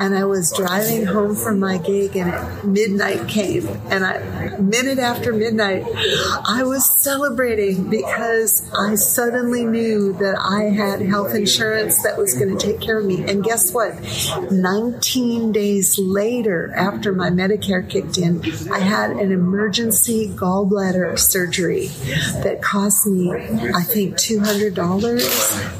and 0.00 0.14
I 0.14 0.24
was 0.24 0.52
driving 0.52 1.06
home 1.06 1.34
from 1.34 1.60
my 1.60 1.78
gig 1.78 2.16
and 2.16 2.64
midnight 2.64 3.28
came. 3.28 3.66
And 3.90 4.04
I, 4.04 4.56
minute 4.58 4.98
after 4.98 5.32
midnight, 5.32 5.84
I 6.46 6.62
was 6.64 6.88
celebrating 7.00 7.90
because 7.90 8.62
I 8.76 8.94
suddenly 8.94 9.64
knew 9.64 10.12
that 10.14 10.36
I 10.38 10.64
had 10.64 11.00
health 11.02 11.34
insurance 11.34 12.02
that 12.02 12.16
was 12.16 12.34
going 12.34 12.56
to 12.56 12.66
take 12.66 12.80
care 12.80 12.98
of 12.98 13.06
me. 13.06 13.24
And 13.24 13.42
guess 13.42 13.72
what? 13.72 13.94
19 14.50 15.52
days 15.52 15.98
later, 15.98 16.72
after 16.74 17.12
my 17.12 17.30
Medicare 17.30 17.88
kicked 17.88 18.18
in, 18.18 18.42
I 18.70 18.78
had 18.78 19.10
an 19.12 19.32
emergency 19.32 20.28
gallbladder 20.28 21.18
surgery 21.18 21.88
that 22.42 22.60
cost 22.62 23.06
me, 23.06 23.32
I 23.32 23.82
think, 23.82 24.14
$200 24.14 24.74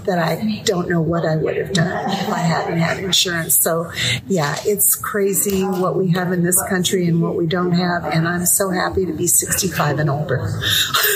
that 0.04 0.18
I 0.18 0.62
don't 0.64 0.88
know 0.88 1.00
what 1.00 1.24
I 1.24 1.36
would 1.36 1.56
have 1.56 1.72
done 1.72 2.10
if 2.10 2.28
I 2.28 2.38
hadn't 2.38 2.78
had 2.78 2.98
insurance. 2.98 3.58
So, 3.58 3.90
yeah, 4.26 4.56
it's 4.64 4.94
crazy 4.94 5.62
what 5.64 5.96
we 5.96 6.10
have 6.12 6.32
in 6.32 6.42
this 6.42 6.62
country 6.68 7.06
and 7.06 7.22
what 7.22 7.36
we 7.36 7.46
don't 7.46 7.72
have. 7.72 8.04
And 8.04 8.28
I'm 8.28 8.46
so 8.46 8.70
happy 8.70 9.06
to 9.06 9.12
be 9.12 9.26
65 9.26 9.98
and 9.98 10.10
older. 10.10 10.60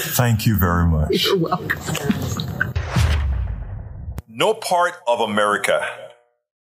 Thank 0.05 0.47
you 0.47 0.57
very 0.57 0.87
much. 0.87 1.25
You're 1.25 1.39
welcome 1.39 1.79
no 4.39 4.55
part 4.55 4.95
of 5.09 5.19
America 5.19 5.85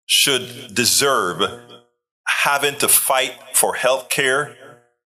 should 0.06 0.74
deserve 0.74 1.42
having 2.26 2.74
to 2.78 2.88
fight 2.88 3.34
for 3.52 3.74
health 3.74 4.08
care 4.08 4.56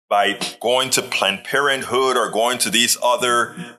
by 0.09 0.39
going 0.61 0.89
to 0.89 1.03
Planned 1.03 1.43
Parenthood 1.43 2.17
or 2.17 2.31
going 2.31 2.59
to 2.59 2.71
these 2.71 2.97
other 3.03 3.79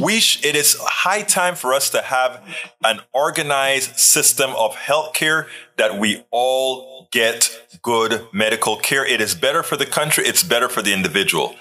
We 0.00 0.20
sh- 0.20 0.44
it 0.44 0.56
is 0.56 0.76
high 0.80 1.22
time 1.22 1.54
for 1.54 1.74
us 1.74 1.90
to 1.90 2.02
have 2.02 2.42
an 2.84 3.00
organized 3.12 3.98
system 3.98 4.50
of 4.50 4.74
healthcare 4.74 5.46
that 5.76 5.98
we 5.98 6.24
all 6.30 7.08
get 7.10 7.62
good 7.82 8.26
medical 8.32 8.76
care. 8.76 9.04
It 9.04 9.20
is 9.20 9.34
better 9.34 9.62
for 9.62 9.76
the 9.76 9.86
country. 9.86 10.24
It's 10.24 10.42
better 10.42 10.68
for 10.68 10.82
the 10.82 10.92
individual. 10.92 11.56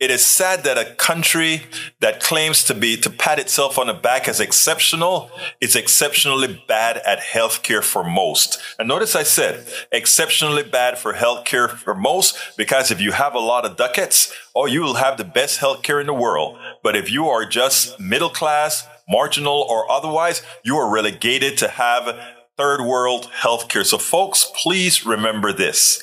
It 0.00 0.10
is 0.10 0.24
sad 0.24 0.64
that 0.64 0.78
a 0.78 0.94
country 0.94 1.64
that 2.00 2.20
claims 2.20 2.64
to 2.64 2.74
be, 2.74 2.96
to 2.98 3.10
pat 3.10 3.38
itself 3.38 3.78
on 3.78 3.88
the 3.88 3.94
back 3.94 4.28
as 4.28 4.40
exceptional 4.40 5.30
is 5.60 5.76
exceptionally 5.76 6.62
bad 6.68 6.98
at 6.98 7.18
healthcare 7.18 7.82
for 7.82 8.04
most. 8.04 8.58
And 8.78 8.88
notice 8.88 9.14
I 9.14 9.24
said 9.24 9.66
exceptionally 9.92 10.62
bad 10.62 10.98
for 10.98 11.14
healthcare 11.14 11.68
for 11.68 11.94
most 11.94 12.36
because 12.56 12.90
if 12.90 13.00
you 13.00 13.12
have 13.12 13.34
a 13.34 13.38
lot 13.40 13.66
of 13.66 13.76
ducats, 13.76 14.32
oh, 14.54 14.66
you 14.66 14.80
will 14.80 14.94
have 14.94 15.18
the 15.18 15.24
best 15.24 15.60
healthcare 15.60 16.00
in 16.00 16.06
the 16.06 16.14
world. 16.14 16.58
But 16.82 16.96
if 16.96 17.10
you 17.10 17.28
are 17.28 17.33
just 17.42 17.98
middle 17.98 18.30
class, 18.30 18.86
marginal, 19.08 19.66
or 19.68 19.90
otherwise, 19.90 20.42
you 20.64 20.76
are 20.76 20.92
relegated 20.92 21.58
to 21.58 21.68
have 21.68 22.16
third 22.56 22.80
world 22.82 23.30
healthcare. 23.42 23.84
So, 23.84 23.98
folks, 23.98 24.50
please 24.62 25.04
remember 25.04 25.52
this. 25.52 26.02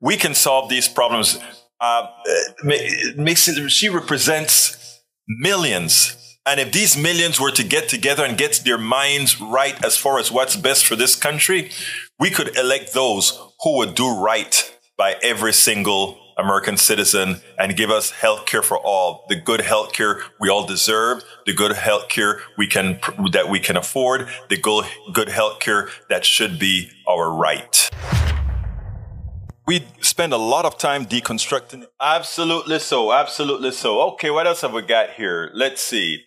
We 0.00 0.16
can 0.16 0.34
solve 0.34 0.68
these 0.68 0.88
problems. 0.88 1.38
Uh, 1.80 2.06
she 3.68 3.88
represents 3.88 5.00
millions. 5.26 6.16
And 6.44 6.58
if 6.60 6.72
these 6.72 6.96
millions 6.96 7.40
were 7.40 7.52
to 7.52 7.64
get 7.64 7.88
together 7.88 8.24
and 8.24 8.36
get 8.36 8.62
their 8.64 8.78
minds 8.78 9.40
right 9.40 9.82
as 9.84 9.96
far 9.96 10.18
as 10.18 10.30
what's 10.30 10.56
best 10.56 10.84
for 10.84 10.96
this 10.96 11.14
country, 11.14 11.70
we 12.18 12.30
could 12.30 12.56
elect 12.56 12.92
those 12.92 13.40
who 13.62 13.76
would 13.78 13.94
do 13.94 14.20
right 14.20 14.76
by 14.98 15.16
every 15.22 15.52
single 15.52 16.18
American 16.36 16.76
citizen 16.76 17.40
and 17.58 17.76
give 17.76 17.90
us 17.90 18.10
health 18.10 18.46
care 18.46 18.62
for 18.62 18.78
all, 18.78 19.24
the 19.28 19.36
good 19.36 19.60
health 19.60 19.92
care 19.92 20.20
we 20.40 20.48
all 20.48 20.66
deserve, 20.66 21.24
the 21.46 21.52
good 21.52 21.72
health 21.72 22.08
care 22.08 22.40
we 22.56 22.66
can, 22.66 22.98
that 23.32 23.48
we 23.48 23.60
can 23.60 23.76
afford, 23.76 24.28
the 24.48 24.56
good, 24.56 24.84
good 25.12 25.28
health 25.28 25.60
care 25.60 25.88
that 26.08 26.24
should 26.24 26.58
be 26.58 26.90
our 27.08 27.30
right. 27.30 27.90
We 29.66 29.86
spend 30.00 30.32
a 30.32 30.38
lot 30.38 30.64
of 30.64 30.76
time 30.76 31.06
deconstructing. 31.06 31.86
Absolutely 32.00 32.80
so. 32.80 33.12
Absolutely 33.12 33.70
so. 33.70 34.00
Okay, 34.12 34.30
what 34.30 34.46
else 34.46 34.62
have 34.62 34.72
we 34.72 34.82
got 34.82 35.10
here? 35.10 35.50
Let's 35.54 35.80
see. 35.80 36.24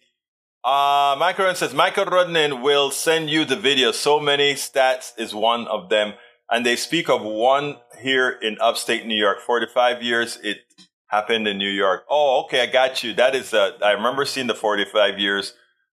Uh, 0.64 1.16
Michael 1.20 1.54
says 1.54 1.74
Michael 1.74 2.06
Rudnin 2.06 2.64
will 2.64 2.90
send 2.90 3.30
you 3.30 3.46
the 3.46 3.56
video. 3.56 3.92
So 3.92 4.20
many 4.20 4.54
stats 4.54 5.12
is 5.18 5.36
one 5.36 5.68
of 5.68 5.90
them. 5.90 6.14
And 6.50 6.66
they 6.66 6.76
speak 6.76 7.10
of 7.10 7.22
one 7.22 7.78
here 8.02 8.30
in 8.30 8.58
upstate 8.60 9.06
New 9.06 9.16
York. 9.16 9.40
45 9.42 10.02
years 10.02 10.38
it 10.44 10.60
happened 11.08 11.48
in 11.48 11.58
New 11.58 11.70
York. 11.70 12.04
Oh, 12.10 12.44
okay, 12.46 12.62
I 12.62 12.66
got 12.66 13.04
you. 13.04 13.14
That 13.14 13.36
is, 13.36 13.54
uh, 13.54 13.72
I 13.84 13.92
remember 13.92 14.26
seeing 14.26 14.48
the 14.48 14.56
45 14.56 15.20
years. 15.20 15.54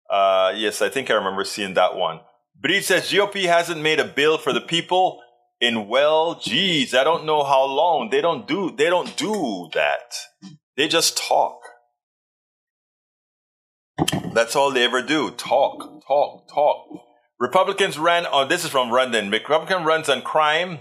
Uh, 0.08 0.52
yes, 0.56 0.80
I 0.80 0.88
think 0.88 1.10
I 1.10 1.14
remember 1.14 1.44
seeing 1.44 1.74
that 1.74 1.96
one. 1.96 2.20
He 2.66 2.80
says 2.80 3.10
GOP 3.10 3.44
hasn't 3.44 3.80
made 3.80 4.00
a 4.00 4.04
bill 4.04 4.38
for 4.38 4.52
the 4.52 4.60
people 4.60 5.20
in 5.60 5.88
well, 5.88 6.38
geez, 6.38 6.94
I 6.94 7.04
don't 7.04 7.24
know 7.24 7.44
how 7.44 7.64
long. 7.64 8.10
They 8.10 8.20
don't 8.20 8.46
do, 8.46 8.70
they 8.76 8.90
don't 8.90 9.16
do 9.16 9.68
that. 9.74 10.14
They 10.76 10.88
just 10.88 11.18
talk. 11.18 11.60
That's 14.32 14.54
all 14.54 14.70
they 14.70 14.84
ever 14.84 15.02
do. 15.02 15.30
Talk, 15.32 16.04
talk, 16.06 16.48
talk. 16.48 16.86
Republicans 17.40 17.98
ran 17.98 18.26
on, 18.26 18.48
this 18.48 18.64
is 18.64 18.70
from 18.70 18.90
London, 18.90 19.30
Republican 19.30 19.84
runs 19.84 20.08
on 20.08 20.22
crime 20.22 20.80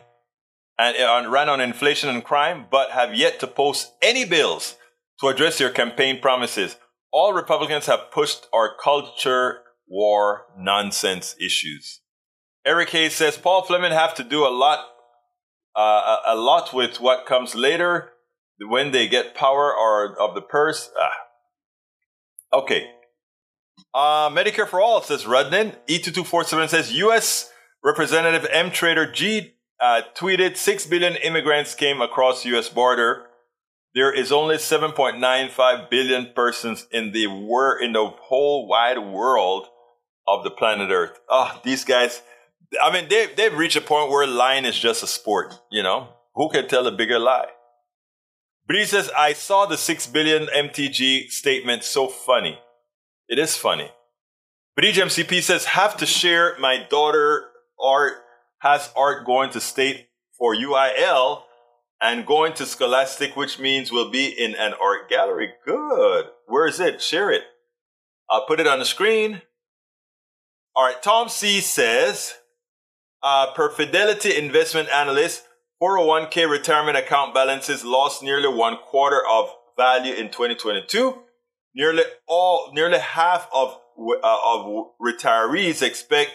and 0.80 0.96
uh, 0.98 1.30
ran 1.30 1.50
on 1.50 1.62
inflation 1.62 2.10
and 2.10 2.24
crime, 2.24 2.66
but 2.70 2.92
have 2.92 3.16
yet 3.16 3.40
to 3.40 3.48
post 3.48 3.94
any 4.02 4.26
bills 4.26 4.76
to 5.20 5.28
address 5.28 5.58
their 5.58 5.72
campaign 5.72 6.20
promises. 6.20 6.78
All 7.12 7.34
Republicans 7.34 7.88
have 7.88 8.12
pushed 8.12 8.48
our 8.54 8.76
culture 8.82 9.60
war 9.88 10.46
nonsense 10.58 11.36
issues. 11.40 12.02
Eric 12.66 12.90
Hayes 12.90 13.16
says 13.16 13.38
Paul 13.38 13.64
Fleming 13.64 13.94
have 13.94 14.14
to 14.16 14.24
do 14.24 14.46
a 14.46 14.50
lot, 14.50 14.86
uh, 15.76 16.18
a, 16.28 16.36
lot 16.36 16.74
with 16.74 17.00
what 17.00 17.26
comes 17.26 17.56
later 17.56 18.12
when 18.60 18.92
they 18.92 19.08
get 19.08 19.36
power 19.36 19.74
or 19.74 20.20
of 20.20 20.36
the 20.36 20.42
purse. 20.42 20.92
Ah. 21.00 21.12
Okay, 22.54 22.88
uh, 23.94 24.30
Medicare 24.30 24.68
for 24.68 24.82
All 24.82 25.02
says 25.02 25.24
Rudnin. 25.26 25.76
E2247 25.88 26.70
says 26.70 26.94
U.S. 26.94 27.52
Representative 27.84 28.48
M. 28.52 28.72
Trader 28.72 29.12
G 29.12 29.54
uh, 29.80 30.02
tweeted 30.16 30.58
6 30.58 30.88
billion 30.88 31.16
immigrants 31.16 31.76
came 31.76 32.02
across 32.02 32.46
U.S. 32.46 32.70
border. 32.70 33.28
There 33.94 34.14
is 34.14 34.32
only 34.32 34.56
7.95 34.56 35.90
billion 35.90 36.34
persons 36.36 36.88
in 36.92 37.12
the 37.12 37.28
wor- 37.28 37.82
in 37.82 37.94
the 37.94 38.06
whole 38.08 38.68
wide 38.68 39.00
world 39.00 39.68
of 40.28 40.44
the 40.44 40.52
planet 40.52 40.90
Earth. 40.92 41.20
Oh, 41.30 41.60
these 41.64 41.84
guys. 41.84 42.22
I 42.82 42.92
mean, 42.92 43.08
they, 43.10 43.28
they've 43.36 43.58
reached 43.58 43.78
a 43.78 43.82
point 43.82 44.12
where 44.12 44.28
lying 44.28 44.66
is 44.66 44.78
just 44.78 45.02
a 45.02 45.08
sport, 45.08 45.54
you 45.72 45.82
know? 45.82 46.10
Who 46.36 46.50
can 46.50 46.68
tell 46.68 46.86
a 46.86 46.92
bigger 46.92 47.18
lie? 47.18 47.48
Bree 48.68 48.86
says, 48.86 49.10
I 49.18 49.32
saw 49.32 49.66
the 49.66 49.78
6 49.78 50.08
billion 50.08 50.48
MTG 50.48 51.32
statement 51.32 51.86
so 51.86 52.08
funny. 52.08 52.60
It 53.30 53.40
is 53.40 53.56
funny. 53.56 53.90
But 54.76 54.84
EGMCP 54.84 55.42
says, 55.42 55.66
have 55.66 55.96
to 55.98 56.06
share 56.06 56.58
my 56.60 56.86
daughter 56.90 57.46
art 57.82 58.14
has 58.60 58.92
art 58.96 59.26
going 59.26 59.50
to 59.52 59.62
state 59.62 60.08
for 60.38 60.56
UIL 60.56 61.44
and 62.02 62.26
going 62.26 62.54
to 62.54 62.66
Scholastic, 62.66 63.36
which 63.36 63.60
means 63.60 63.92
we'll 63.92 64.12
be 64.12 64.28
in 64.28 64.56
an 64.56 64.74
art 64.82 65.10
gallery. 65.10 65.54
Good. 65.66 66.26
Where 66.46 66.68
is 66.68 66.80
it? 66.80 67.02
Share 67.02 67.32
it. 67.32 67.44
I'll 68.30 68.46
put 68.46 68.60
it 68.60 68.68
on 68.68 68.80
the 68.80 68.86
screen. 68.86 69.42
All 70.76 70.86
right. 70.86 71.02
Tom 71.02 71.30
C 71.30 71.62
says, 71.62 72.36
uh, 73.24 73.54
per 73.54 73.70
Fidelity 73.70 74.38
investment 74.38 74.90
analyst, 74.90 75.44
401k 75.82 76.50
retirement 76.50 76.98
account 76.98 77.34
balances 77.34 77.84
lost 77.84 78.22
nearly 78.22 78.48
one 78.48 78.78
quarter 78.78 79.22
of 79.32 79.50
value 79.78 80.14
in 80.14 80.28
2022 80.28 81.24
Nearly 81.78 82.02
all, 82.28 82.72
nearly 82.74 82.98
half 82.98 83.48
of 83.54 83.80
uh, 84.00 84.38
of 84.46 84.88
retirees 85.00 85.84
expect 85.84 86.32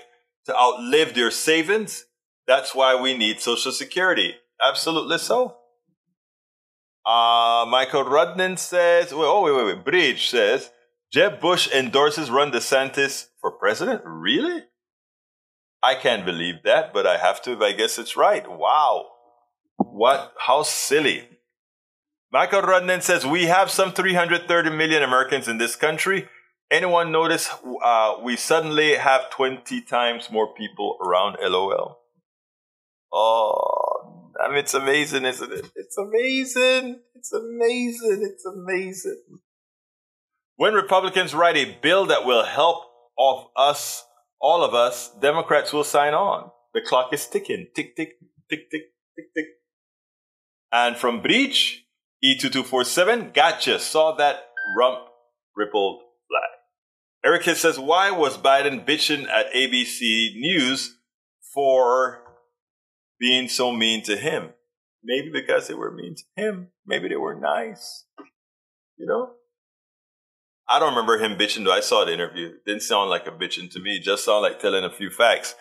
to 0.47 0.57
outlive 0.57 1.15
their 1.15 1.33
savings. 1.33 2.05
That's 2.47 2.75
why 2.75 3.01
we 3.01 3.17
need 3.17 3.41
Social 3.41 3.73
Security. 3.73 4.35
Absolutely 4.67 5.19
so. 5.19 5.57
Uh, 7.05 7.67
Michael 7.69 8.05
Rudnin 8.05 8.59
says, 8.59 9.13
wait, 9.13 9.25
oh, 9.27 9.43
wait, 9.43 9.57
wait, 9.57 9.77
wait. 9.77 9.85
Bridge 9.85 10.29
says, 10.29 10.71
Jeb 11.13 11.41
Bush 11.41 11.69
endorses 11.73 12.31
Ron 12.31 12.53
DeSantis 12.53 13.27
for 13.41 13.51
president? 13.51 14.03
Really? 14.05 14.63
I 15.83 15.97
can't 15.97 16.25
believe 16.25 16.63
that, 16.65 16.93
but 16.93 17.07
I 17.07 17.17
have 17.17 17.43
to 17.43 17.63
I 17.63 17.73
guess 17.73 17.99
it's 17.99 18.17
right. 18.17 18.49
Wow. 18.49 19.07
What? 19.77 20.33
How 20.39 20.63
silly. 20.63 21.29
Michael 22.33 22.63
Rudnin 22.63 23.03
says, 23.03 23.27
We 23.27 23.47
have 23.47 23.71
some 23.71 23.93
330 23.93 24.71
million 24.71 25.03
Americans 25.03 25.49
in 25.49 25.59
this 25.59 25.75
country. 25.75 26.29
Anyone 26.71 27.13
notice 27.13 27.51
uh, 27.85 28.15
we 28.23 28.37
suddenly 28.37 28.95
have 28.95 29.29
20 29.31 29.83
times 29.83 30.31
more 30.31 30.55
people 30.55 30.97
around 31.05 31.37
LOL? 31.43 32.02
Oh, 33.13 34.33
I 34.43 34.49
mean, 34.49 34.59
it's 34.59 34.75
amazing, 34.75 35.25
isn't 35.25 35.53
it? 35.53 35.71
It's 35.77 35.99
amazing. 35.99 37.01
It's 37.15 37.33
amazing. 37.33 38.23
It's 38.23 38.47
amazing. 38.47 39.23
When 40.57 40.75
Republicans 40.75 41.35
write 41.35 41.57
a 41.57 41.77
bill 41.83 42.07
that 42.07 42.25
will 42.25 42.45
help 42.45 42.85
of 43.19 43.49
us, 43.57 44.05
all 44.41 44.65
of 44.65 44.75
us, 44.75 45.11
Democrats 45.21 45.73
will 45.73 45.85
sign 45.85 46.15
on. 46.15 46.51
The 46.75 46.81
clock 46.81 47.13
is 47.13 47.27
ticking. 47.27 47.69
Tick, 47.75 47.95
tick, 47.97 48.15
tick, 48.49 48.71
tick, 48.71 48.83
tick, 49.17 49.27
tick. 49.37 49.47
And 50.73 50.97
from 50.97 51.21
Breach, 51.21 51.85
E2247, 52.25 53.35
gotcha. 53.35 53.79
Saw 53.79 54.17
that 54.17 54.49
rump 54.77 55.09
rippled 55.55 56.01
flag. 56.29 56.51
Erica 57.25 57.55
says, 57.55 57.79
why 57.79 58.11
was 58.11 58.39
Biden 58.39 58.87
bitching 58.87 59.29
at 59.29 59.53
ABC 59.53 60.35
News 60.35 60.97
for 61.53 62.22
being 63.23 63.49
so 63.49 63.71
mean 63.73 64.03
to 64.03 64.17
him? 64.17 64.51
Maybe 65.03 65.31
because 65.33 65.69
they 65.69 65.75
were 65.75 65.93
mean 65.93 66.17
to 66.17 66.43
him. 66.43 66.69
Maybe 66.85 67.09
they 67.09 67.17
were 67.17 67.39
nice. 67.39 68.05
You 68.99 69.07
know? 69.07 69.31
I 70.69 70.79
don't 70.79 70.91
remember 70.91 71.19
him 71.19 71.39
bitching 71.39 71.65
though. 71.65 71.73
I 71.73 71.81
saw 71.81 72.05
the 72.05 72.13
interview. 72.13 72.49
It 72.49 72.65
didn't 72.67 72.83
sound 72.83 73.11
like 73.11 73.27
a 73.27 73.31
bitching 73.31 73.71
to 73.73 73.81
me. 73.81 73.97
It 73.97 74.03
just 74.03 74.25
sounded 74.25 74.49
like 74.49 74.61
telling 74.61 74.85
a 74.85 74.91
few 74.91 75.11
facts 75.11 75.55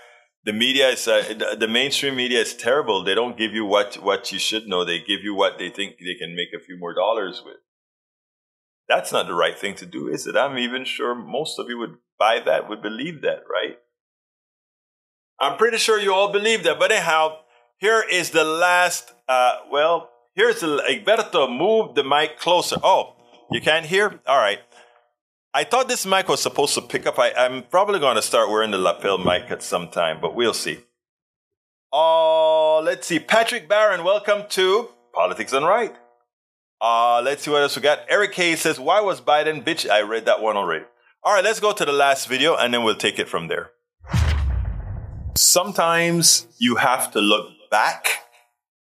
the 0.43 0.53
media 0.53 0.89
is 0.89 1.07
uh, 1.07 1.55
the 1.59 1.67
mainstream 1.67 2.15
media 2.15 2.39
is 2.39 2.55
terrible. 2.55 3.03
They 3.03 3.15
don't 3.15 3.37
give 3.37 3.53
you 3.53 3.65
what 3.65 3.95
what 3.95 4.31
you 4.31 4.39
should 4.39 4.67
know. 4.67 4.83
They 4.83 4.99
give 4.99 5.21
you 5.23 5.35
what 5.35 5.59
they 5.59 5.69
think 5.69 5.97
they 5.99 6.15
can 6.15 6.35
make 6.35 6.49
a 6.55 6.63
few 6.63 6.77
more 6.77 6.93
dollars 6.93 7.43
with. 7.45 7.57
That's 8.87 9.11
not 9.11 9.27
the 9.27 9.35
right 9.35 9.57
thing 9.57 9.75
to 9.75 9.85
do, 9.85 10.07
is 10.07 10.27
it? 10.27 10.35
I'm 10.35 10.57
even 10.57 10.83
sure 10.83 11.13
most 11.15 11.59
of 11.59 11.69
you 11.69 11.77
would 11.77 11.97
buy 12.17 12.41
that, 12.45 12.67
would 12.67 12.81
believe 12.81 13.21
that, 13.21 13.43
right? 13.49 13.77
I'm 15.39 15.57
pretty 15.57 15.77
sure 15.77 15.99
you 15.99 16.13
all 16.13 16.31
believe 16.31 16.63
that. 16.63 16.79
But 16.79 16.91
anyhow, 16.91 17.37
here 17.81 18.05
is 18.09 18.29
the 18.29 18.45
last. 18.45 19.11
Uh, 19.27 19.57
well, 19.69 20.11
here's 20.35 20.61
the 20.61 20.83
Egberto. 20.87 21.49
Move 21.49 21.95
the 21.95 22.03
mic 22.03 22.39
closer. 22.39 22.77
Oh, 22.81 23.15
you 23.51 23.59
can't 23.59 23.85
hear? 23.85 24.21
All 24.25 24.37
right. 24.37 24.59
I 25.53 25.65
thought 25.65 25.89
this 25.89 26.05
mic 26.05 26.29
was 26.29 26.41
supposed 26.41 26.75
to 26.75 26.81
pick 26.81 27.05
up. 27.05 27.19
I, 27.19 27.31
am 27.35 27.63
probably 27.63 27.99
going 27.99 28.15
to 28.15 28.21
start 28.21 28.49
wearing 28.49 28.71
the 28.71 28.77
lapel 28.77 29.17
mic 29.17 29.51
at 29.51 29.61
some 29.61 29.89
time, 29.89 30.19
but 30.21 30.33
we'll 30.33 30.53
see. 30.53 30.79
Uh, 31.91 32.79
let's 32.79 33.07
see. 33.07 33.19
Patrick 33.19 33.67
Barron, 33.67 34.05
welcome 34.05 34.43
to 34.49 34.89
Politics 35.13 35.51
Done 35.51 35.65
Right. 35.65 35.93
Uh, 36.79 37.21
let's 37.21 37.43
see 37.43 37.51
what 37.51 37.63
else 37.63 37.75
we 37.75 37.81
got. 37.81 37.99
Eric 38.07 38.33
Hayes 38.35 38.61
says, 38.61 38.79
Why 38.79 39.01
was 39.01 39.19
Biden 39.19 39.65
bitch? 39.65 39.89
I 39.89 40.01
read 40.01 40.25
that 40.25 40.41
one 40.41 40.55
already. 40.55 40.85
All 41.23 41.33
right, 41.33 41.43
let's 41.43 41.59
go 41.59 41.73
to 41.73 41.83
the 41.83 41.91
last 41.91 42.27
video 42.27 42.55
and 42.55 42.73
then 42.73 42.83
we'll 42.83 42.95
take 42.95 43.19
it 43.19 43.27
from 43.27 43.47
there. 43.49 43.71
Sometimes 45.35 46.47
you 46.57 46.77
have 46.77 47.11
to 47.11 47.19
look 47.19 47.49
back 47.71 48.05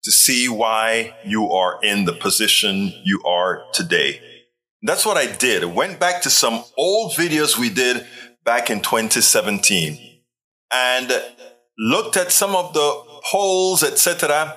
to 0.05 0.13
see 0.13 0.49
why 0.49 1.15
you 1.25 1.51
are 1.51 1.81
in 1.83 2.05
the 2.05 2.13
position 2.13 2.93
you 3.05 3.21
are 3.27 3.65
today. 3.75 4.21
That's 4.83 5.05
what 5.05 5.17
I 5.17 5.27
did. 5.27 5.65
I 5.65 5.67
went 5.67 5.99
back 5.99 6.23
to 6.23 6.31
some 6.31 6.63
old 6.79 7.13
videos 7.13 7.59
we 7.59 7.69
did 7.69 8.07
back 8.45 8.71
in 8.71 8.81
2017 8.81 9.99
and 10.73 11.13
looked 11.77 12.17
at 12.17 12.31
some 12.31 12.55
of 12.55 12.73
the 12.73 13.03
polls, 13.29 13.83
etc. 13.83 14.57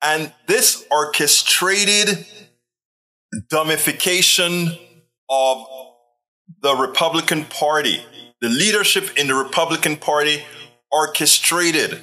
And 0.00 0.32
this 0.46 0.86
orchestrated 0.92 2.24
dumbification 3.52 4.78
of 5.28 5.66
the 6.60 6.76
Republican 6.76 7.44
Party, 7.46 8.00
the 8.40 8.48
leadership 8.48 9.16
in 9.16 9.26
the 9.26 9.34
Republican 9.34 9.96
Party 9.96 10.44
orchestrated 10.92 12.00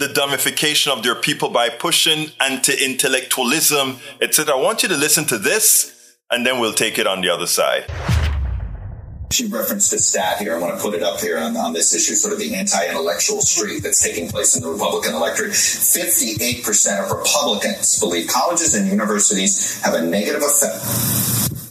the 0.00 0.06
dumbification 0.06 0.88
of 0.88 1.02
their 1.02 1.14
people 1.14 1.50
by 1.50 1.68
pushing 1.68 2.30
anti-intellectualism, 2.40 3.98
etc. 4.22 4.54
I 4.54 4.58
want 4.58 4.82
you 4.82 4.88
to 4.88 4.96
listen 4.96 5.26
to 5.26 5.36
this 5.36 6.16
and 6.30 6.46
then 6.46 6.58
we'll 6.58 6.72
take 6.72 6.98
it 6.98 7.06
on 7.06 7.20
the 7.20 7.28
other 7.28 7.46
side. 7.46 7.84
She 9.30 9.46
referenced 9.46 9.92
a 9.92 9.98
stat 9.98 10.38
here. 10.38 10.56
I 10.56 10.58
want 10.58 10.76
to 10.76 10.82
put 10.82 10.94
it 10.94 11.02
up 11.02 11.20
here 11.20 11.38
on, 11.38 11.54
on 11.56 11.74
this 11.74 11.94
issue, 11.94 12.14
sort 12.14 12.32
of 12.32 12.40
the 12.40 12.54
anti-intellectual 12.54 13.42
streak 13.42 13.82
that's 13.82 14.02
taking 14.02 14.28
place 14.28 14.56
in 14.56 14.62
the 14.62 14.70
Republican 14.70 15.14
electorate. 15.14 15.52
58% 15.52 17.04
of 17.04 17.16
Republicans 17.16 18.00
believe 18.00 18.26
colleges 18.26 18.74
and 18.74 18.88
universities 18.88 19.80
have 19.82 19.94
a 19.94 20.02
negative 20.02 20.42
effect. 20.42 20.82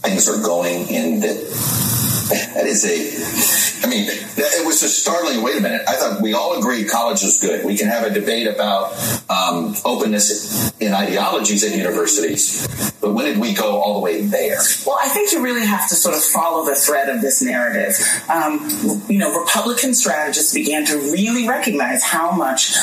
Things 0.06 0.28
are 0.28 0.40
going 0.40 0.88
in 0.88 1.20
the 1.20 1.99
that 2.30 2.66
is 2.66 2.84
a, 2.84 3.86
I 3.86 3.90
mean, 3.90 4.06
it 4.08 4.66
was 4.66 4.80
just 4.80 5.02
startling. 5.02 5.42
Wait 5.42 5.56
a 5.56 5.60
minute. 5.60 5.82
I 5.88 5.96
thought 5.96 6.20
we 6.20 6.32
all 6.32 6.58
agreed 6.58 6.88
college 6.88 7.22
is 7.22 7.40
good. 7.40 7.64
We 7.64 7.76
can 7.76 7.88
have 7.88 8.04
a 8.04 8.10
debate 8.10 8.46
about 8.46 8.92
um, 9.28 9.74
openness 9.84 10.72
in 10.80 10.92
ideologies 10.92 11.64
at 11.64 11.76
universities. 11.76 12.66
But 13.00 13.14
when 13.14 13.24
did 13.24 13.38
we 13.38 13.54
go 13.54 13.80
all 13.80 13.94
the 13.94 14.00
way 14.00 14.22
there? 14.22 14.58
Well, 14.86 14.98
I 15.00 15.08
think 15.08 15.32
you 15.32 15.42
really 15.42 15.66
have 15.66 15.88
to 15.88 15.94
sort 15.94 16.14
of 16.14 16.22
follow 16.22 16.64
the 16.64 16.74
thread 16.74 17.08
of 17.08 17.20
this 17.20 17.42
narrative. 17.42 17.96
Um, 18.28 18.68
you 19.08 19.18
know, 19.18 19.38
Republican 19.38 19.94
strategists 19.94 20.54
began 20.54 20.84
to 20.86 20.96
really 20.96 21.48
recognize 21.48 22.04
how 22.04 22.30
much 22.30 22.74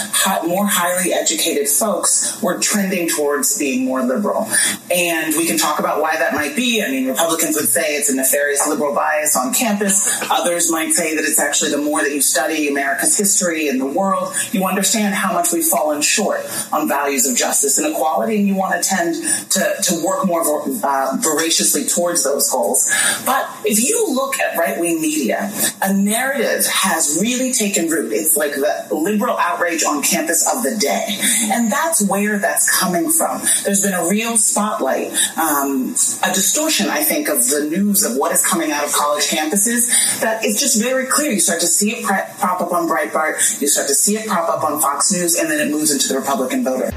more 0.45 0.65
highly 0.65 1.13
educated 1.13 1.69
folks 1.69 2.41
were 2.41 2.59
trending 2.59 3.07
towards 3.07 3.57
being 3.57 3.85
more 3.85 4.01
liberal. 4.03 4.49
And 4.91 5.35
we 5.35 5.45
can 5.45 5.57
talk 5.57 5.79
about 5.79 6.01
why 6.01 6.17
that 6.17 6.33
might 6.33 6.55
be. 6.55 6.83
I 6.83 6.89
mean, 6.89 7.07
Republicans 7.07 7.55
would 7.55 7.69
say 7.69 7.95
it's 7.95 8.09
a 8.09 8.15
nefarious 8.15 8.67
liberal 8.67 8.93
bias 8.93 9.36
on 9.37 9.53
campus. 9.53 10.21
Others 10.29 10.71
might 10.71 10.91
say 10.91 11.15
that 11.15 11.23
it's 11.23 11.39
actually 11.39 11.71
the 11.71 11.77
more 11.77 12.01
that 12.01 12.11
you 12.11 12.21
study 12.21 12.67
America's 12.67 13.17
history 13.17 13.67
and 13.67 13.79
the 13.79 13.85
world, 13.85 14.33
you 14.51 14.65
understand 14.65 15.13
how 15.13 15.33
much 15.33 15.51
we've 15.53 15.65
fallen 15.65 16.01
short 16.01 16.41
on 16.71 16.87
values 16.87 17.27
of 17.27 17.37
justice 17.37 17.77
and 17.77 17.93
equality, 17.93 18.37
and 18.37 18.47
you 18.47 18.55
want 18.55 18.81
to 18.81 18.87
tend 18.87 19.15
to, 19.51 19.75
to 19.83 20.03
work 20.05 20.25
more 20.25 20.43
uh, 20.83 21.17
voraciously 21.19 21.85
towards 21.85 22.23
those 22.23 22.49
goals. 22.49 22.89
But 23.25 23.47
if 23.63 23.83
you 23.83 24.13
look 24.13 24.39
at 24.39 24.57
right 24.57 24.79
wing 24.79 25.01
media, 25.01 25.49
a 25.81 25.93
narrative 25.93 26.65
has 26.65 27.19
really 27.21 27.53
taken 27.53 27.89
root. 27.89 28.11
It's 28.11 28.35
like 28.35 28.53
the 28.53 28.87
liberal 28.91 29.37
outrage 29.37 29.83
on 29.83 30.01
campus 30.01 30.47
of 30.51 30.63
the 30.63 30.77
day. 30.77 31.05
And 31.51 31.71
that's 31.71 32.07
where 32.07 32.39
that's 32.39 32.79
coming 32.79 33.09
from. 33.09 33.41
There's 33.63 33.81
been 33.81 33.93
a 33.93 34.07
real 34.07 34.37
spotlight, 34.37 35.13
um, 35.37 35.91
a 36.23 36.33
distortion, 36.33 36.89
I 36.89 37.03
think, 37.03 37.29
of 37.29 37.47
the 37.47 37.67
news 37.69 38.03
of 38.03 38.17
what 38.17 38.31
is 38.31 38.45
coming 38.45 38.71
out 38.71 38.85
of 38.85 38.91
college 38.91 39.27
campuses 39.27 40.21
that 40.21 40.43
it's 40.43 40.59
just 40.59 40.81
very 40.81 41.07
clear. 41.07 41.31
You 41.31 41.39
start 41.39 41.61
to 41.61 41.67
see 41.67 41.91
it 41.91 42.05
prop 42.05 42.61
up 42.61 42.71
on 42.71 42.87
Breitbart, 42.87 43.61
you 43.61 43.67
start 43.67 43.87
to 43.87 43.95
see 43.95 44.17
it 44.17 44.27
prop 44.27 44.49
up 44.49 44.63
on 44.63 44.79
Fox 44.81 45.11
News, 45.11 45.35
and 45.35 45.49
then 45.49 45.65
it 45.65 45.71
moves 45.71 45.91
into 45.91 46.07
the 46.07 46.19
Republican 46.19 46.63
voter. 46.63 46.91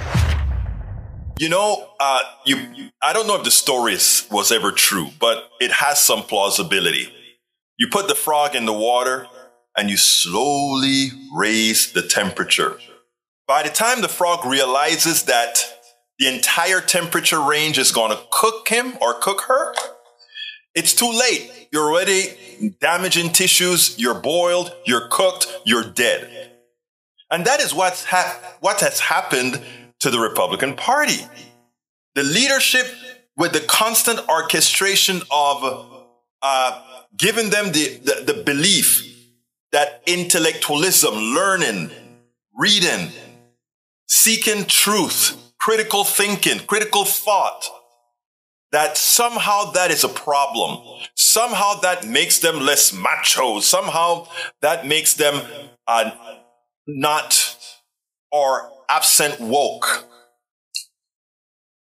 You 1.38 1.48
know, 1.48 1.88
uh, 1.98 2.20
you, 2.44 2.90
I 3.02 3.12
don't 3.12 3.26
know 3.26 3.36
if 3.36 3.44
the 3.44 3.50
story 3.50 3.94
was 4.30 4.52
ever 4.52 4.72
true, 4.72 5.08
but 5.18 5.50
it 5.60 5.72
has 5.72 6.02
some 6.02 6.22
plausibility. 6.22 7.08
You 7.80 7.88
put 7.88 8.08
the 8.08 8.14
frog 8.14 8.54
in 8.54 8.66
the 8.66 8.74
water 8.74 9.26
and 9.74 9.88
you 9.88 9.96
slowly 9.96 11.12
raise 11.34 11.92
the 11.92 12.02
temperature. 12.02 12.78
By 13.48 13.62
the 13.62 13.70
time 13.70 14.02
the 14.02 14.08
frog 14.08 14.44
realizes 14.44 15.22
that 15.22 15.64
the 16.18 16.28
entire 16.28 16.82
temperature 16.82 17.40
range 17.40 17.78
is 17.78 17.90
going 17.90 18.10
to 18.10 18.22
cook 18.30 18.68
him 18.68 18.98
or 19.00 19.14
cook 19.14 19.46
her, 19.48 19.74
it's 20.74 20.92
too 20.92 21.10
late. 21.10 21.68
You're 21.72 21.90
already 21.90 22.74
damaging 22.80 23.32
tissues. 23.32 23.98
You're 23.98 24.20
boiled. 24.20 24.74
You're 24.84 25.08
cooked. 25.08 25.46
You're 25.64 25.90
dead. 25.90 26.50
And 27.30 27.46
that 27.46 27.60
is 27.60 27.72
what's 27.72 28.04
ha- 28.04 28.38
what 28.60 28.80
has 28.82 29.00
happened 29.00 29.58
to 30.00 30.10
the 30.10 30.18
Republican 30.18 30.76
Party. 30.76 31.24
The 32.14 32.24
leadership 32.24 32.88
with 33.38 33.54
the 33.54 33.60
constant 33.60 34.28
orchestration 34.28 35.22
of 35.30 36.10
uh, 36.42 36.82
giving 37.16 37.50
them 37.50 37.72
the, 37.72 37.98
the, 37.98 38.32
the 38.32 38.42
belief 38.42 39.06
that 39.72 40.02
intellectualism, 40.06 41.14
learning, 41.14 41.90
reading, 42.56 43.10
seeking 44.06 44.64
truth, 44.64 45.52
critical 45.58 46.04
thinking, 46.04 46.58
critical 46.66 47.04
thought, 47.04 47.64
that 48.72 48.96
somehow 48.96 49.70
that 49.72 49.90
is 49.90 50.04
a 50.04 50.08
problem. 50.08 50.78
Somehow 51.16 51.80
that 51.80 52.06
makes 52.06 52.38
them 52.38 52.60
less 52.60 52.92
macho. 52.92 53.60
Somehow 53.60 54.28
that 54.60 54.86
makes 54.86 55.14
them 55.14 55.42
uh, 55.86 56.10
not 56.86 57.56
or 58.30 58.70
absent 58.88 59.40
woke. 59.40 60.06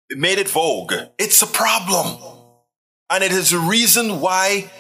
It 0.09 0.19
made 0.19 0.39
it 0.39 0.49
vogue. 0.49 0.95
It's 1.19 1.43
a 1.43 1.47
problem. 1.47 2.17
And 3.11 3.23
it 3.23 3.33
is 3.33 3.53
a 3.53 3.59
reason 3.59 4.21
why 4.21 4.71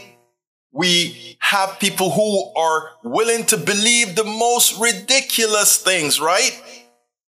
we 0.72 1.36
have 1.40 1.78
people 1.78 2.10
who 2.10 2.52
are 2.54 2.90
willing 3.02 3.44
to 3.46 3.56
believe 3.56 4.14
the 4.14 4.24
most 4.24 4.78
ridiculous 4.80 5.78
things, 5.78 6.20
right? 6.20 6.62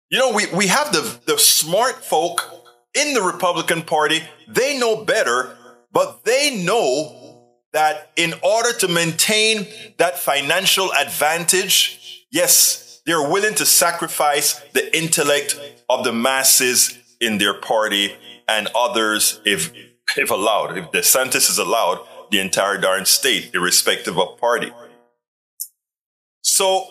You 0.09 0.17
know, 0.17 0.33
we, 0.33 0.47
we 0.53 0.67
have 0.67 0.91
the, 0.91 1.19
the 1.25 1.37
smart 1.37 2.03
folk 2.03 2.59
in 2.95 3.13
the 3.13 3.21
Republican 3.21 3.83
Party, 3.83 4.21
they 4.47 4.79
know 4.79 5.03
better, 5.05 5.55
but 5.91 6.23
they 6.23 6.63
know 6.63 7.45
that 7.71 8.11
in 8.15 8.33
order 8.43 8.73
to 8.79 8.87
maintain 8.87 9.67
that 9.97 10.17
financial 10.17 10.91
advantage, 10.99 12.25
yes, 12.31 13.01
they're 13.05 13.29
willing 13.29 13.55
to 13.55 13.65
sacrifice 13.65 14.59
the 14.73 14.97
intellect 14.97 15.59
of 15.87 16.03
the 16.03 16.11
masses 16.11 16.97
in 17.21 17.37
their 17.37 17.53
party 17.53 18.15
and 18.47 18.67
others, 18.75 19.39
if, 19.45 19.71
if 20.17 20.31
allowed, 20.31 20.77
if 20.77 20.91
DeSantis 20.91 21.49
is 21.49 21.59
allowed, 21.59 21.99
the 22.31 22.39
entire 22.39 22.77
darn 22.77 23.05
state, 23.05 23.51
irrespective 23.53 24.17
of 24.17 24.37
party. 24.39 24.71
So 26.41 26.85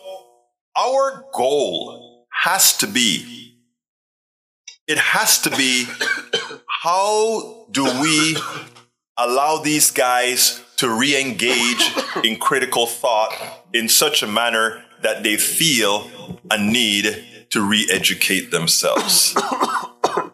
our 0.76 1.24
goal 1.32 2.26
has 2.44 2.76
to 2.78 2.86
be 2.86 3.38
it 4.88 4.98
has 4.98 5.38
to 5.42 5.50
be 5.50 5.84
how 6.82 7.66
do 7.70 7.84
we 8.00 8.36
allow 9.18 9.58
these 9.58 9.90
guys 9.90 10.64
to 10.76 10.88
re-engage 10.88 11.92
in 12.24 12.38
critical 12.38 12.86
thought 12.86 13.32
in 13.74 13.88
such 13.88 14.22
a 14.22 14.26
manner 14.26 14.82
that 15.02 15.22
they 15.22 15.36
feel 15.36 16.08
a 16.50 16.56
need 16.56 17.46
to 17.50 17.60
re-educate 17.60 18.50
themselves. 18.50 19.34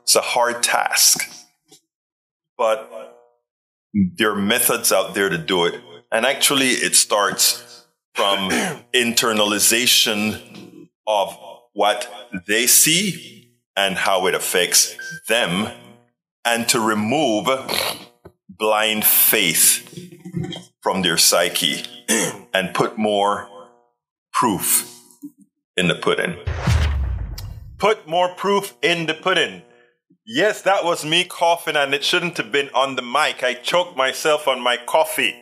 it's 0.03 0.15
a 0.15 0.21
hard 0.21 0.63
task, 0.63 1.29
but 2.57 3.04
there 3.95 4.33
are 4.33 4.37
methods 4.37 4.93
out 4.93 5.15
there 5.15 5.29
to 5.29 5.39
do 5.39 5.65
it. 5.65 5.81
And 6.11 6.27
actually, 6.27 6.71
it 6.71 6.97
starts 6.97 7.85
from 8.15 8.51
internalization 8.95 10.89
of 11.07 11.37
what 11.73 12.09
they 12.47 12.67
see 12.67 13.51
and 13.77 13.97
how 13.97 14.27
it 14.27 14.35
affects 14.35 14.97
them 15.29 15.73
and 16.45 16.69
to 16.69 16.81
remove 16.81 17.49
blind 18.49 19.05
faith 19.05 19.81
from 20.81 21.03
their 21.03 21.17
psyche 21.17 21.83
and 22.55 22.75
put 22.75 22.97
more 22.99 23.49
proof 24.33 24.91
in 25.77 25.89
the 25.89 25.95
pudding. 25.95 26.37
Put 27.79 28.07
more 28.07 28.35
proof 28.35 28.75
in 28.83 29.07
the 29.07 29.15
pudding. 29.15 29.63
Yes, 30.27 30.63
that 30.63 30.85
was 30.85 31.05
me 31.05 31.25
coughing, 31.25 31.77
and 31.77 31.93
it 31.93 32.03
shouldn't 32.03 32.39
have 32.39 32.51
been 32.51 32.71
on 32.75 32.97
the 32.97 33.03
mic. 33.03 33.43
I 33.43 33.55
choked 33.55 33.97
myself 33.97 34.49
on 34.49 34.61
my 34.61 34.79
coffee. 34.79 35.37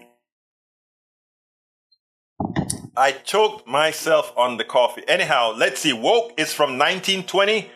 I 2.97 3.13
choked 3.13 3.67
myself 3.67 4.33
on 4.37 4.57
the 4.57 4.65
coffee. 4.65 5.03
Anyhow, 5.07 5.55
let's 5.57 5.81
see. 5.81 5.93
Woke 5.93 6.33
is 6.37 6.53
from 6.53 6.79
1920, 6.79 7.71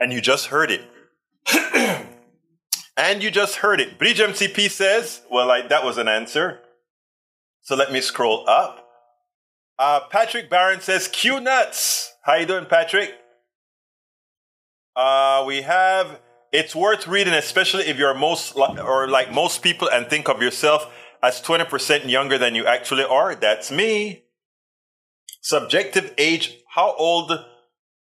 and 0.00 0.12
you 0.12 0.20
just 0.20 0.46
heard 0.46 0.70
it. 0.72 0.82
and 2.96 3.22
you 3.22 3.30
just 3.30 3.56
heard 3.56 3.80
it. 3.80 3.96
Bridge 3.96 4.18
MCP 4.18 4.70
says, 4.70 5.22
well, 5.30 5.50
I, 5.50 5.66
that 5.68 5.84
was 5.84 5.98
an 5.98 6.08
answer. 6.08 6.60
So 7.62 7.76
let 7.76 7.92
me 7.92 8.00
scroll 8.00 8.44
up. 8.48 8.88
Uh, 9.78 10.00
Patrick 10.10 10.50
Barron 10.50 10.80
says, 10.80 11.06
Q 11.08 11.40
nuts. 11.40 12.12
How 12.22 12.34
you 12.34 12.44
doing, 12.44 12.66
Patrick? 12.66 13.14
Uh, 14.96 15.44
we 15.46 15.62
have, 15.62 16.20
it's 16.52 16.74
worth 16.74 17.06
reading, 17.06 17.34
especially 17.34 17.84
if 17.84 17.96
you're 17.96 18.14
most, 18.14 18.56
or 18.56 19.08
like 19.08 19.32
most 19.32 19.62
people 19.62 19.88
and 19.88 20.08
think 20.08 20.28
of 20.28 20.42
yourself 20.42 20.90
as 21.22 21.40
20% 21.40 22.08
younger 22.08 22.38
than 22.38 22.54
you 22.54 22.66
actually 22.66 23.04
are. 23.04 23.34
That's 23.34 23.70
me. 23.70 24.24
Subjective 25.42 26.12
age, 26.18 26.58
how 26.68 26.94
old 26.96 27.32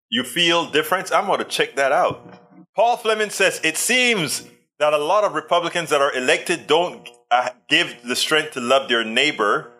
you 0.10 0.24
feel 0.24 0.70
difference? 0.70 1.12
I'm 1.12 1.26
going 1.26 1.40
to 1.40 1.46
check 1.46 1.76
that 1.76 1.92
out. 1.92 2.40
Paul 2.76 2.98
Fleming 2.98 3.30
says, 3.30 3.60
it 3.64 3.78
seems 3.78 4.48
that 4.80 4.94
a 4.94 4.98
lot 4.98 5.24
of 5.24 5.34
Republicans 5.34 5.90
that 5.90 6.02
are 6.02 6.14
elected 6.14 6.68
don't 6.68 7.10
uh, 7.32 7.50
give 7.70 7.96
the 8.04 8.16
strength 8.16 8.52
to 8.52 8.62
love 8.62 8.90
their 8.90 9.04
neighbor. 9.04 9.72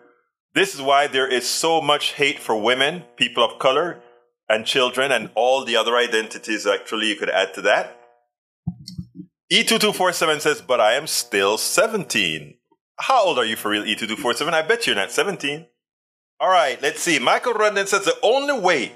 This 0.54 0.74
is 0.74 0.82
why 0.82 1.06
there 1.06 1.28
is 1.28 1.48
so 1.48 1.80
much 1.80 2.14
hate 2.14 2.38
for 2.38 2.60
women, 2.60 3.04
people 3.16 3.44
of 3.44 3.58
color, 3.58 4.02
and 4.48 4.64
children, 4.64 5.12
and 5.12 5.30
all 5.34 5.64
the 5.64 5.76
other 5.76 5.96
identities. 5.96 6.66
Actually, 6.66 7.08
you 7.08 7.16
could 7.16 7.30
add 7.30 7.52
to 7.54 7.62
that. 7.62 8.05
E2247 9.52 10.40
says, 10.40 10.60
but 10.60 10.80
I 10.80 10.94
am 10.94 11.06
still 11.06 11.56
17. 11.56 12.54
How 12.98 13.26
old 13.26 13.38
are 13.38 13.44
you 13.44 13.56
for 13.56 13.70
real, 13.70 13.84
E2247? 13.84 14.52
I 14.52 14.62
bet 14.62 14.86
you're 14.86 14.96
not 14.96 15.12
17. 15.12 15.66
All 16.40 16.50
right, 16.50 16.80
let's 16.82 17.00
see. 17.00 17.18
Michael 17.18 17.54
Rudnin 17.54 17.86
says 17.86 18.04
the 18.04 18.18
only 18.22 18.58
way 18.58 18.92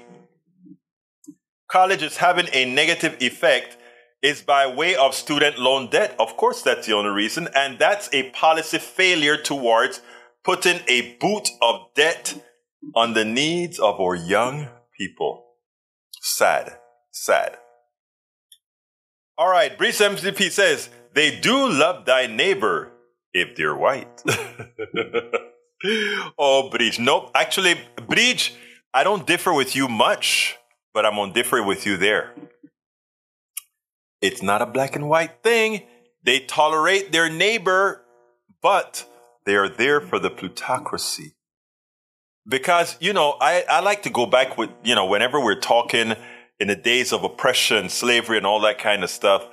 college 1.69 2.03
is 2.03 2.17
having 2.17 2.47
a 2.51 2.65
negative 2.65 3.15
effect 3.21 3.77
is 4.21 4.41
by 4.41 4.67
way 4.67 4.95
of 4.95 5.15
student 5.15 5.57
loan 5.57 5.89
debt. 5.89 6.15
Of 6.19 6.37
course, 6.37 6.61
that's 6.61 6.85
the 6.85 6.93
only 6.93 7.09
reason. 7.11 7.47
And 7.55 7.79
that's 7.79 8.13
a 8.13 8.29
policy 8.31 8.77
failure 8.77 9.37
towards 9.37 10.01
putting 10.43 10.81
a 10.87 11.15
boot 11.19 11.49
of 11.61 11.87
debt 11.95 12.43
on 12.95 13.13
the 13.13 13.25
needs 13.25 13.79
of 13.79 13.99
our 13.99 14.15
young 14.15 14.67
people. 14.97 15.45
Sad, 16.21 16.77
sad. 17.11 17.57
All 19.41 19.49
right, 19.49 19.75
Bridge 19.75 19.97
MCP 19.97 20.51
says, 20.51 20.87
they 21.15 21.39
do 21.39 21.67
love 21.67 22.05
thy 22.05 22.27
neighbor 22.27 22.91
if 23.33 23.55
they're 23.55 23.75
white. 23.75 24.21
oh, 26.37 26.69
Bridge. 26.69 26.99
Nope. 26.99 27.31
Actually, 27.33 27.73
Bridge, 28.07 28.53
I 28.93 29.03
don't 29.03 29.25
differ 29.25 29.51
with 29.51 29.75
you 29.75 29.87
much, 29.87 30.59
but 30.93 31.07
I'm 31.07 31.17
on 31.17 31.33
differ 31.33 31.63
with 31.63 31.87
you 31.87 31.97
there. 31.97 32.35
It's 34.21 34.43
not 34.43 34.61
a 34.61 34.67
black 34.67 34.95
and 34.95 35.09
white 35.09 35.41
thing. 35.41 35.87
They 36.21 36.41
tolerate 36.41 37.11
their 37.11 37.27
neighbor, 37.27 38.03
but 38.61 39.09
they 39.47 39.55
are 39.55 39.67
there 39.67 40.01
for 40.01 40.19
the 40.19 40.29
plutocracy. 40.29 41.33
Because, 42.47 42.95
you 42.99 43.11
know, 43.11 43.37
I, 43.41 43.65
I 43.67 43.79
like 43.79 44.03
to 44.03 44.11
go 44.11 44.27
back 44.27 44.59
with, 44.59 44.69
you 44.83 44.93
know, 44.93 45.07
whenever 45.07 45.43
we're 45.43 45.59
talking 45.59 46.13
in 46.61 46.67
the 46.67 46.75
days 46.75 47.11
of 47.11 47.23
oppression, 47.23 47.89
slavery, 47.89 48.37
and 48.37 48.45
all 48.45 48.59
that 48.59 48.77
kind 48.77 49.03
of 49.03 49.09
stuff, 49.09 49.47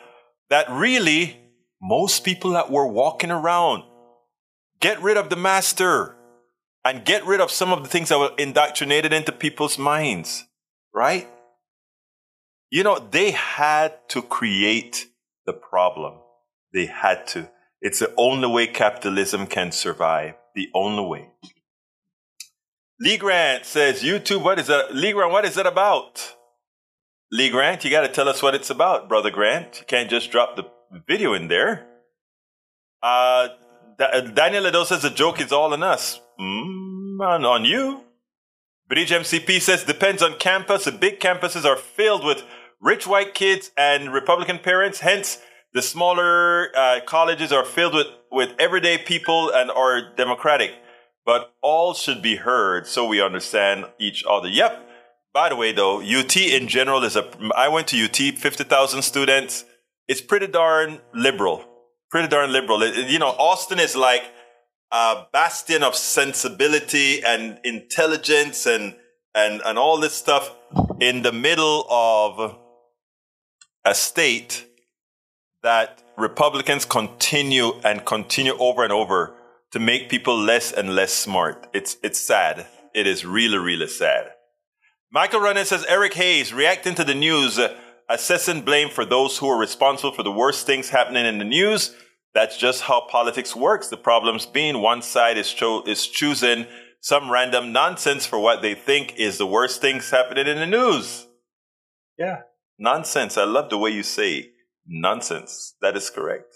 that 0.51 0.69
really 0.69 1.41
most 1.81 2.23
people 2.23 2.51
that 2.51 2.71
were 2.71 2.87
walking 2.87 3.31
around 3.31 3.83
get 4.79 5.01
rid 5.01 5.17
of 5.17 5.31
the 5.31 5.37
master 5.37 6.15
and 6.85 7.07
get 7.07 7.25
rid 7.25 7.41
of 7.41 7.51
some 7.51 7.73
of 7.73 7.83
the 7.83 7.89
things 7.89 8.11
that 8.11 8.19
were 8.19 8.35
indoctrinated 8.37 9.11
into 9.15 9.33
people's 9.33 9.79
minds, 9.79 10.45
right? 10.95 11.27
You 12.69 12.83
know, 12.83 12.99
they 12.99 13.31
had 13.31 14.07
to 14.11 14.21
create 14.21 15.07
the 15.47 15.55
problem. 15.55 16.13
They 16.75 16.85
had 16.85 17.27
to. 17.29 17.49
It's 17.81 18.01
the 18.01 18.13
only 18.19 18.49
way 18.49 18.67
capitalism 18.67 19.47
can 19.47 19.73
survive. 19.73 20.35
The 20.55 20.69
only 20.75 21.07
way. 21.07 21.29
Lee 23.01 23.17
Grant 23.17 23.65
says, 23.65 24.03
YouTube, 24.03 24.43
what 24.43 24.59
is 24.59 24.67
that? 24.67 24.95
Lee 24.95 25.13
Grant, 25.13 25.33
what 25.33 25.47
is 25.47 25.57
it 25.57 25.65
about? 25.65 26.35
Lee 27.31 27.51
Grant, 27.51 27.85
you 27.85 27.91
got 27.91 28.03
to 28.03 28.09
tell 28.09 28.29
us 28.29 28.43
what 28.43 28.55
it's 28.55 28.71
about, 28.71 29.09
Brother 29.09 29.31
Grant. 29.31 29.81
You 29.81 29.87
can't 29.87 30.09
just 30.09 30.31
drop 30.31 30.57
the 30.57 30.65
video 31.07 31.35
in 31.35 31.49
there. 31.49 31.87
Uh, 33.03 33.49
Daniel 33.99 34.65
Ledo 34.65 34.87
says 34.87 35.03
the 35.03 35.11
joke 35.11 35.41
is 35.41 35.53
all 35.53 35.75
on 35.75 35.83
us. 35.83 36.21
Mm, 36.41 37.21
on, 37.21 37.45
on 37.45 37.65
you. 37.67 38.05
Bridge 38.89 39.11
MCP 39.11 39.61
says 39.61 39.85
depends 39.85 40.23
on 40.23 40.39
campus. 40.39 40.85
The 40.85 40.93
big 40.93 41.21
campuses 41.21 41.67
are 41.67 41.77
filled 41.77 42.25
with 42.25 42.45
rich 42.81 43.07
white 43.07 43.35
kids 43.35 43.73
and 43.77 44.13
Republican 44.13 44.59
parents. 44.59 45.01
Hence, 45.01 45.43
the 45.75 45.83
smaller 45.83 46.75
uh, 46.75 47.01
colleges 47.05 47.53
are 47.53 47.65
filled 47.65 47.95
with, 47.95 48.07
with 48.33 48.55
everyday 48.59 48.97
people 48.97 49.51
and 49.53 49.71
are 49.71 50.15
democratic. 50.17 50.73
But 51.27 51.53
all 51.61 51.93
should 51.93 52.23
be 52.23 52.37
heard 52.37 52.87
so 52.87 53.07
we 53.07 53.21
understand 53.21 53.85
each 54.01 54.25
other. 54.27 54.49
Yep. 54.49 54.88
By 55.33 55.51
the 55.51 55.57
way, 55.57 55.73
though, 55.73 56.01
UT 56.01 56.37
in 56.37 56.69
general 56.69 57.05
is 57.05 57.17
a. 57.17 57.31
I 57.57 57.69
went 57.69 57.89
to 57.89 58.05
UT, 58.05 58.17
50,000 58.17 59.03
students. 59.03 59.65
It's 60.07 60.21
pretty 60.21 60.47
darn 60.47 61.01
liberal. 61.15 61.65
Pretty 62.11 62.29
darn 62.29 62.53
liberal. 62.53 62.83
It, 62.83 63.11
you 63.11 63.19
know, 63.19 63.29
Austin 63.29 63.79
is 63.79 63.95
like 63.95 64.25
a 64.91 65.27
bastion 65.33 65.83
of 65.83 65.95
sensibility 65.95 67.23
and 67.23 67.61
intelligence 67.63 68.67
and, 68.67 68.95
and, 69.35 69.61
and 69.65 69.79
all 69.79 69.99
this 69.99 70.15
stuff 70.15 70.55
in 70.99 71.23
the 71.23 71.33
middle 71.33 71.87
of 71.91 72.57
a 73.85 73.95
state 73.95 74.67
that 75.63 76.03
Republicans 76.17 76.85
continue 76.85 77.73
and 77.85 78.05
continue 78.07 78.57
over 78.59 78.83
and 78.83 78.93
over 78.93 79.35
to 79.73 79.79
make 79.79 80.09
people 80.09 80.39
less 80.39 80.73
and 80.73 80.95
less 80.95 81.13
smart. 81.13 81.67
It's, 81.75 81.99
it's 82.03 82.21
sad. 82.21 82.67
It 82.95 83.07
is 83.07 83.27
really, 83.27 83.59
really 83.59 83.89
sad. 83.89 84.31
Michael 85.11 85.41
Rudnin 85.41 85.65
says 85.65 85.87
Eric 85.89 86.15
Hayes 86.15 86.53
reacting 86.53 86.95
to 86.97 87.05
the 87.05 87.15
news, 87.15 87.59
uh, 87.59 87.75
assessing 88.11 88.61
blame 88.61 88.91
for 88.91 89.07
those 89.07 89.39
who 89.39 89.49
are 89.49 89.59
responsible 89.59 90.13
for 90.13 90.23
the 90.23 90.33
worst 90.33 90.67
things 90.67 90.91
happening 90.91 91.25
in 91.25 91.39
the 91.39 91.45
news. 91.45 91.95
That's 92.35 92.59
just 92.59 92.83
how 92.83 93.07
politics 93.09 93.57
works. 93.57 93.89
The 93.89 93.97
problems 93.97 94.45
being 94.45 94.83
one 94.83 95.01
side 95.01 95.39
is, 95.39 95.53
cho- 95.53 95.83
is 95.87 96.07
choosing 96.07 96.67
some 97.01 97.31
random 97.31 97.73
nonsense 97.73 98.27
for 98.27 98.39
what 98.39 98.61
they 98.61 98.75
think 98.75 99.15
is 99.17 99.39
the 99.39 99.47
worst 99.47 99.81
things 99.81 100.11
happening 100.11 100.47
in 100.47 100.59
the 100.59 100.67
news. 100.67 101.27
Yeah. 102.19 102.43
Nonsense. 102.79 103.39
I 103.39 103.45
love 103.45 103.71
the 103.71 103.79
way 103.79 103.91
you 103.91 104.03
say 104.03 104.51
nonsense. 104.87 105.75
That 105.81 105.97
is 105.97 106.11
correct. 106.11 106.55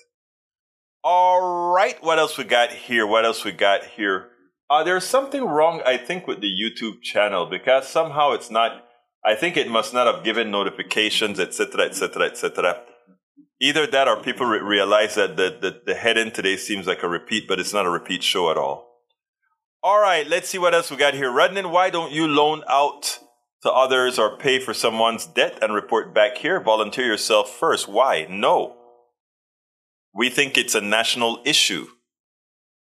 All 1.02 1.72
right. 1.72 1.96
What 2.02 2.18
else 2.18 2.36
we 2.36 2.44
got 2.44 2.70
here? 2.70 3.06
What 3.06 3.24
else 3.24 3.44
we 3.44 3.52
got 3.52 3.84
here? 3.84 4.28
Uh, 4.72 4.82
there's 4.82 5.04
something 5.04 5.44
wrong, 5.44 5.82
I 5.84 5.98
think, 5.98 6.26
with 6.26 6.40
the 6.40 6.50
YouTube 6.50 7.02
channel 7.02 7.44
because 7.44 7.86
somehow 7.86 8.32
it's 8.32 8.50
not. 8.50 8.86
I 9.22 9.34
think 9.34 9.58
it 9.58 9.68
must 9.68 9.92
not 9.92 10.06
have 10.06 10.24
given 10.24 10.50
notifications, 10.50 11.38
etc., 11.38 11.84
etc., 11.84 12.22
etc. 12.28 12.80
Either 13.60 13.86
that, 13.86 14.08
or 14.08 14.16
people 14.16 14.46
re- 14.46 14.60
realize 14.60 15.14
that 15.16 15.36
the, 15.36 15.58
the 15.60 15.82
the 15.84 15.94
head-in 15.94 16.30
today 16.30 16.56
seems 16.56 16.86
like 16.86 17.02
a 17.02 17.08
repeat, 17.08 17.46
but 17.46 17.60
it's 17.60 17.74
not 17.74 17.84
a 17.84 17.90
repeat 17.90 18.22
show 18.22 18.50
at 18.50 18.56
all. 18.56 18.88
All 19.82 20.00
right, 20.00 20.26
let's 20.26 20.48
see 20.48 20.56
what 20.56 20.72
else 20.72 20.90
we 20.90 20.96
got 20.96 21.12
here. 21.12 21.30
Rudnin, 21.30 21.70
why 21.70 21.90
don't 21.90 22.10
you 22.10 22.26
loan 22.26 22.62
out 22.66 23.18
to 23.64 23.70
others 23.70 24.18
or 24.18 24.38
pay 24.38 24.58
for 24.58 24.72
someone's 24.72 25.26
debt 25.26 25.58
and 25.60 25.74
report 25.74 26.14
back 26.14 26.38
here. 26.38 26.58
Volunteer 26.60 27.04
yourself 27.04 27.50
first. 27.50 27.88
Why? 27.88 28.26
No. 28.30 28.78
We 30.14 30.30
think 30.30 30.56
it's 30.56 30.74
a 30.74 30.80
national 30.80 31.42
issue. 31.44 31.88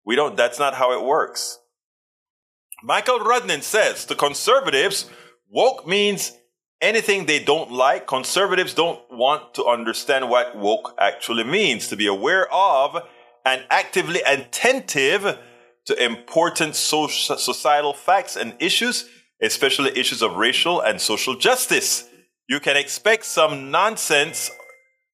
We 0.05 0.14
don't, 0.14 0.36
that's 0.36 0.61
not 0.61 0.74
how 0.74 0.97
it 0.97 1.05
works. 1.05 1.59
Michael 2.83 3.20
Rudnin 3.20 3.62
says 3.62 4.05
to 4.07 4.14
conservatives, 4.14 5.09
woke 5.49 5.87
means 5.87 6.33
anything 6.81 7.26
they 7.26 7.43
don't 7.43 7.70
like. 7.70 8.07
Conservatives 8.07 8.74
don't 8.74 9.01
want 9.11 9.55
to 9.55 9.66
understand 9.66 10.31
what 10.31 10.57
woke 10.57 10.95
actually 10.99 11.45
means, 11.45 11.89
to 11.89 11.97
be 11.97 12.07
aware 12.07 12.53
of 12.53 12.97
and 13.45 13.64
actively 13.70 14.20
attentive 14.22 15.39
to 15.87 16.05
important 16.05 16.76
social, 16.76 17.37
societal 17.37 17.93
facts 17.93 18.37
and 18.37 18.55
issues 18.59 19.09
especially 19.43 19.97
issues 19.99 20.22
of 20.22 20.37
racial 20.37 20.81
and 20.81 21.01
social 21.01 21.35
justice. 21.35 22.09
You 22.49 22.61
can 22.61 22.76
expect 22.76 23.24
some 23.24 23.70
nonsense 23.70 24.51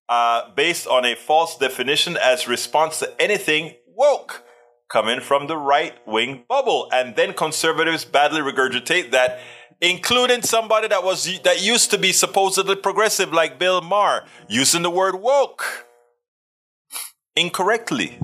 uh, 0.09 0.51
based 0.55 0.87
on 0.87 1.05
a 1.05 1.15
false 1.15 1.59
definition 1.59 2.17
as 2.17 2.49
response 2.49 2.99
to 3.01 3.21
anything 3.21 3.75
woke 3.87 4.45
coming 4.89 5.21
from 5.21 5.47
the 5.47 5.57
right 5.57 5.95
wing 6.07 6.45
bubble. 6.49 6.89
And 6.93 7.17
then 7.17 7.33
conservatives 7.33 8.05
badly 8.05 8.41
regurgitate 8.41 9.11
that 9.11 9.41
including 9.81 10.43
somebody 10.43 10.89
that 10.89 11.05
was 11.05 11.41
that 11.43 11.63
used 11.63 11.91
to 11.91 11.99
be 11.99 12.13
supposedly 12.13 12.77
progressive 12.77 13.33
like 13.33 13.59
Bill 13.59 13.81
Maher, 13.81 14.25
using 14.49 14.83
the 14.83 14.91
word 14.91 15.17
woke 15.17 15.87
incorrectly. 17.35 18.19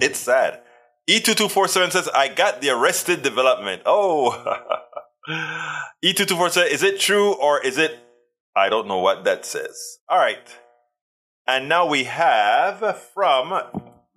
It's 0.00 0.18
sad. 0.18 0.60
E2247 1.08 1.92
says, 1.92 2.08
I 2.14 2.28
got 2.28 2.60
the 2.60 2.70
arrested 2.70 3.22
development. 3.22 3.82
Oh. 3.86 4.56
E2247, 6.04 6.68
is 6.68 6.82
it 6.82 7.00
true 7.00 7.34
or 7.34 7.60
is 7.60 7.76
it? 7.76 7.98
I 8.56 8.68
don't 8.68 8.88
know 8.88 8.98
what 8.98 9.24
that 9.24 9.44
says. 9.44 9.98
All 10.08 10.18
right. 10.18 10.38
And 11.46 11.68
now 11.68 11.86
we 11.86 12.04
have 12.04 12.98
from 13.14 13.60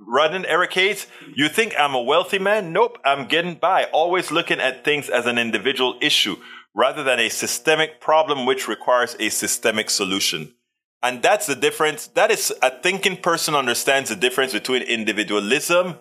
Rudnin 0.08 0.45
Eric 0.47 0.74
Hayes, 0.74 1.08
you 1.36 1.47
think 1.47 1.74
I'm 1.78 1.93
a 1.93 2.02
wealthy 2.02 2.39
man? 2.39 2.74
Nope, 2.74 2.97
I'm 3.06 3.28
getting 3.28 3.56
by, 3.56 3.86
always 3.86 4.32
looking 4.32 4.60
at 4.60 4.84
things 4.84 5.10
as 5.10 5.26
an 5.26 5.38
individual 5.38 5.95
issue 6.02 6.38
rather 6.74 7.04
than 7.04 7.20
a 7.20 7.30
systemic 7.30 7.99
problem 7.99 8.45
which 8.45 8.68
requires 8.68 9.16
a 9.20 9.30
systemic 9.30 9.89
solution. 9.89 10.54
And 11.04 11.22
that's 11.22 11.47
the 11.47 11.56
difference. 11.56 12.08
That 12.08 12.32
is 12.32 12.54
a 12.62 12.70
thinking 12.70 13.18
person 13.18 13.56
understands 13.56 14.10
the 14.10 14.16
difference 14.16 14.54
between 14.54 14.84
individualism 14.84 15.95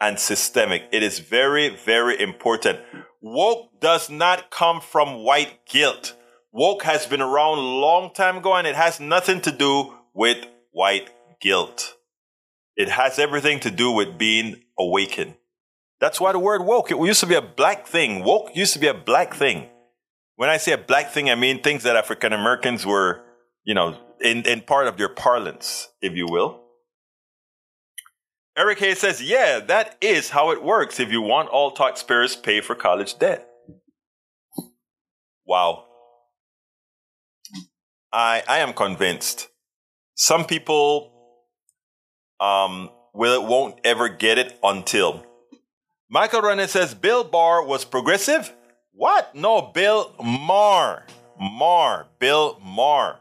and 0.00 0.18
systemic. 0.18 0.84
It 0.92 1.02
is 1.02 1.18
very, 1.18 1.68
very 1.68 2.20
important. 2.20 2.80
Woke 3.20 3.80
does 3.80 4.08
not 4.08 4.50
come 4.50 4.80
from 4.80 5.24
white 5.24 5.66
guilt. 5.66 6.14
Woke 6.52 6.84
has 6.84 7.06
been 7.06 7.20
around 7.20 7.58
a 7.58 7.62
long 7.62 8.12
time 8.14 8.38
ago 8.38 8.54
and 8.54 8.66
it 8.66 8.76
has 8.76 9.00
nothing 9.00 9.40
to 9.42 9.52
do 9.52 9.94
with 10.14 10.46
white 10.72 11.10
guilt. 11.40 11.97
It 12.78 12.88
has 12.88 13.18
everything 13.18 13.58
to 13.60 13.72
do 13.72 13.90
with 13.90 14.16
being 14.16 14.62
awakened. 14.78 15.34
That's 16.00 16.20
why 16.20 16.30
the 16.30 16.38
word 16.38 16.64
woke, 16.64 16.92
it 16.92 16.96
used 16.96 17.18
to 17.20 17.26
be 17.26 17.34
a 17.34 17.42
black 17.42 17.88
thing. 17.88 18.22
Woke 18.22 18.54
used 18.54 18.72
to 18.74 18.78
be 18.78 18.86
a 18.86 18.94
black 18.94 19.34
thing. 19.34 19.68
When 20.36 20.48
I 20.48 20.58
say 20.58 20.70
a 20.70 20.78
black 20.78 21.10
thing, 21.10 21.28
I 21.28 21.34
mean 21.34 21.60
things 21.60 21.82
that 21.82 21.96
African 21.96 22.32
Americans 22.32 22.86
were, 22.86 23.24
you 23.64 23.74
know, 23.74 23.98
in, 24.20 24.46
in 24.46 24.60
part 24.60 24.86
of 24.86 24.96
their 24.96 25.08
parlance, 25.08 25.88
if 26.00 26.14
you 26.14 26.26
will. 26.30 26.62
Eric 28.56 28.78
Hayes 28.78 29.00
says, 29.00 29.20
yeah, 29.20 29.58
that 29.58 29.96
is 30.00 30.30
how 30.30 30.52
it 30.52 30.62
works 30.62 31.00
if 31.00 31.10
you 31.10 31.20
want 31.20 31.48
all 31.48 31.72
taxpayers 31.72 32.36
pay 32.36 32.60
for 32.60 32.76
college 32.76 33.18
debt. 33.18 33.48
Wow. 35.44 35.86
I, 38.12 38.44
I 38.46 38.58
am 38.58 38.72
convinced. 38.72 39.48
Some 40.14 40.44
people 40.44 41.17
um, 42.40 42.90
will 43.14 43.40
it 43.40 43.48
won't 43.48 43.78
ever 43.84 44.08
get 44.08 44.38
it 44.38 44.58
until. 44.62 45.24
Michael 46.10 46.42
Rudnin 46.42 46.68
says 46.68 46.94
Bill 46.94 47.24
Barr 47.24 47.64
was 47.64 47.84
progressive. 47.84 48.52
What? 48.92 49.34
No, 49.34 49.62
Bill 49.62 50.14
Maher. 50.22 51.04
Maher. 51.38 52.06
Bill 52.18 52.58
Maher. 52.64 53.18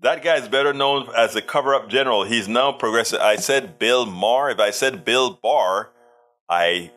That 0.00 0.22
guy 0.22 0.36
is 0.36 0.48
better 0.48 0.72
known 0.72 1.08
as 1.16 1.34
the 1.34 1.42
cover 1.42 1.74
up 1.74 1.88
general. 1.88 2.24
He's 2.24 2.48
now 2.48 2.72
progressive. 2.72 3.20
I 3.20 3.36
said 3.36 3.78
Bill 3.78 4.06
Maher. 4.06 4.50
If 4.50 4.58
I 4.58 4.70
said 4.70 5.04
Bill 5.04 5.38
Barr, 5.42 5.90
I 6.48 6.90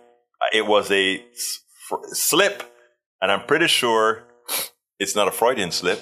it 0.54 0.66
was 0.66 0.90
a 0.92 1.24
slip, 2.14 2.64
and 3.22 3.32
I'm 3.32 3.46
pretty 3.46 3.68
sure 3.68 4.24
it's 5.00 5.16
not 5.16 5.28
a 5.28 5.32
Freudian 5.32 5.72
slip. 5.72 6.00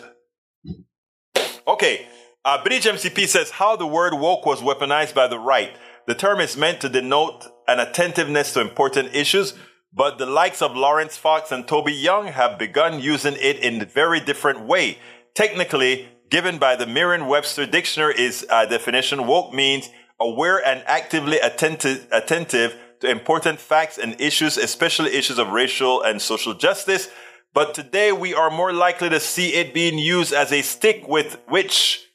Okay, 1.68 2.08
uh, 2.46 2.64
Bridge 2.64 2.86
MCP 2.86 3.28
says 3.28 3.52
how 3.52 3.76
the 3.76 3.88
word 3.88 4.14
woke 4.14 4.46
was 4.46 4.62
weaponized 4.62 5.14
by 5.14 5.28
the 5.28 5.40
right. 5.40 5.72
The 6.08 6.16
term 6.16 6.40
is 6.40 6.58
meant 6.58 6.82
to 6.82 6.90
denote 6.90 7.46
an 7.68 7.80
attentiveness 7.80 8.54
to 8.54 8.62
important 8.62 9.14
issues, 9.14 9.54
but 9.94 10.18
the 10.18 10.26
likes 10.26 10.62
of 10.62 10.76
Laurence 10.76 11.18
Fox 11.18 11.52
and 11.52 11.68
Toby 11.68 11.94
Young 11.94 12.28
have 12.28 12.58
begun 12.58 13.00
using 13.00 13.36
it 13.36 13.58
in 13.60 13.82
a 13.82 13.86
very 13.86 14.20
different 14.20 14.62
way. 14.62 15.00
Technically, 15.36 16.08
given 16.30 16.58
by 16.58 16.76
the 16.76 16.88
Merriam-Webster 16.88 17.66
dictionary 17.66 18.16
is 18.18 18.46
a 18.52 18.68
definition, 18.68 19.28
woke 19.28 19.54
means 19.54 19.90
aware 20.20 20.66
and 20.66 20.84
actively 20.86 21.40
attentive, 21.40 22.08
attentive 22.12 22.76
to 23.02 23.10
important 23.10 23.60
facts 23.60 23.98
and 23.98 24.20
issues, 24.20 24.58
especially 24.58 25.14
issues 25.14 25.40
of 25.40 25.50
racial 25.50 26.02
and 26.02 26.22
social 26.22 26.54
justice. 26.54 27.10
But 27.54 27.74
today 27.74 28.12
we 28.12 28.34
are 28.34 28.52
more 28.52 28.74
likely 28.74 29.10
to 29.10 29.20
see 29.20 29.54
it 29.54 29.74
being 29.74 29.98
used 29.98 30.34
as 30.34 30.52
a 30.52 30.62
stick 30.62 31.08
with 31.08 31.40
which 31.48 32.09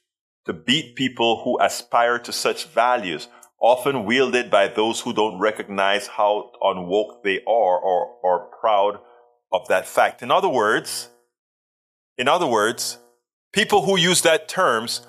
to 0.46 0.52
beat 0.52 0.94
people 0.94 1.42
who 1.44 1.60
aspire 1.60 2.18
to 2.18 2.32
such 2.32 2.66
values, 2.66 3.28
often 3.60 4.04
wielded 4.04 4.50
by 4.50 4.68
those 4.68 5.00
who 5.00 5.12
don't 5.12 5.38
recognize 5.38 6.06
how 6.06 6.50
unwoke 6.62 7.22
they 7.22 7.40
are 7.46 7.78
or 7.78 8.16
are 8.24 8.46
proud 8.60 8.98
of 9.52 9.66
that 9.68 9.86
fact. 9.86 10.22
In 10.22 10.30
other 10.30 10.48
words, 10.48 11.08
in 12.18 12.28
other 12.28 12.46
words, 12.46 12.98
people 13.52 13.82
who 13.86 13.98
use 13.98 14.22
that 14.22 14.48
terms 14.48 15.06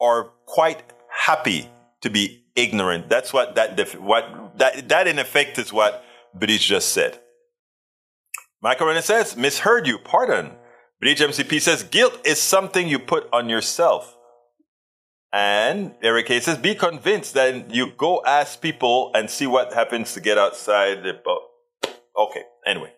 are 0.00 0.30
quite 0.44 0.82
happy 1.10 1.68
to 2.02 2.10
be 2.10 2.44
ignorant. 2.54 3.08
That's 3.08 3.32
what 3.32 3.54
that 3.54 3.76
def- 3.76 3.98
what 3.98 4.58
that 4.58 4.88
that 4.88 5.06
in 5.06 5.18
effect 5.18 5.58
is 5.58 5.72
what 5.72 6.04
Bridge 6.34 6.66
just 6.66 6.90
said. 6.90 7.20
Michael 8.62 8.86
Rudnin 8.86 9.02
says, 9.02 9.36
misheard 9.36 9.86
you, 9.86 9.98
pardon. 9.98 10.52
Bridge 11.00 11.20
MCP 11.20 11.60
says, 11.60 11.82
guilt 11.82 12.18
is 12.24 12.40
something 12.40 12.88
you 12.88 12.98
put 12.98 13.28
on 13.32 13.48
yourself. 13.48 14.15
And 15.36 15.94
Eric 16.02 16.28
says, 16.28 16.56
be 16.56 16.74
convinced 16.74 17.34
that 17.34 17.70
you 17.70 17.90
go 17.90 18.22
ask 18.24 18.58
people 18.58 19.10
and 19.14 19.28
see 19.28 19.46
what 19.46 19.74
happens 19.74 20.14
to 20.14 20.20
get 20.22 20.38
outside 20.38 21.02
the 21.02 21.12
boat. 21.12 21.42
Okay, 22.16 22.40
anyway. 22.64 22.90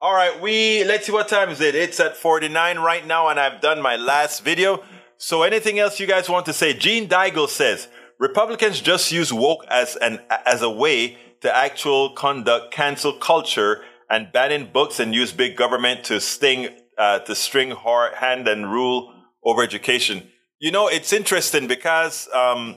All 0.00 0.14
right, 0.14 0.40
we, 0.40 0.82
let's 0.84 1.04
see 1.04 1.12
what 1.12 1.28
time 1.28 1.50
is 1.50 1.60
it. 1.60 1.74
It's 1.74 2.00
at 2.00 2.16
49 2.16 2.78
right 2.78 3.06
now, 3.06 3.28
and 3.28 3.38
I've 3.38 3.60
done 3.60 3.82
my 3.82 3.96
last 3.96 4.42
video. 4.42 4.82
So 5.18 5.42
anything 5.42 5.78
else 5.78 6.00
you 6.00 6.06
guys 6.06 6.30
want 6.30 6.46
to 6.46 6.54
say? 6.54 6.72
Gene 6.72 7.06
Daigle 7.06 7.50
says, 7.50 7.88
Republicans 8.18 8.80
just 8.80 9.12
use 9.12 9.30
woke 9.30 9.66
as 9.68 9.94
an, 9.96 10.20
as 10.46 10.62
a 10.62 10.70
way 10.70 11.18
to 11.42 11.54
actual 11.54 12.14
conduct 12.14 12.72
cancel 12.72 13.12
culture 13.12 13.82
and 14.08 14.32
banning 14.32 14.70
books 14.72 15.00
and 15.00 15.14
use 15.14 15.32
big 15.32 15.54
government 15.54 16.04
to 16.04 16.18
sting, 16.18 16.70
uh, 16.96 17.18
to 17.18 17.34
string 17.34 17.72
hard 17.72 18.14
hand 18.14 18.48
and 18.48 18.72
rule 18.72 19.12
over 19.44 19.62
education. 19.62 20.30
You 20.60 20.72
know, 20.72 20.88
it's 20.88 21.12
interesting 21.12 21.68
because 21.68 22.28
um, 22.34 22.76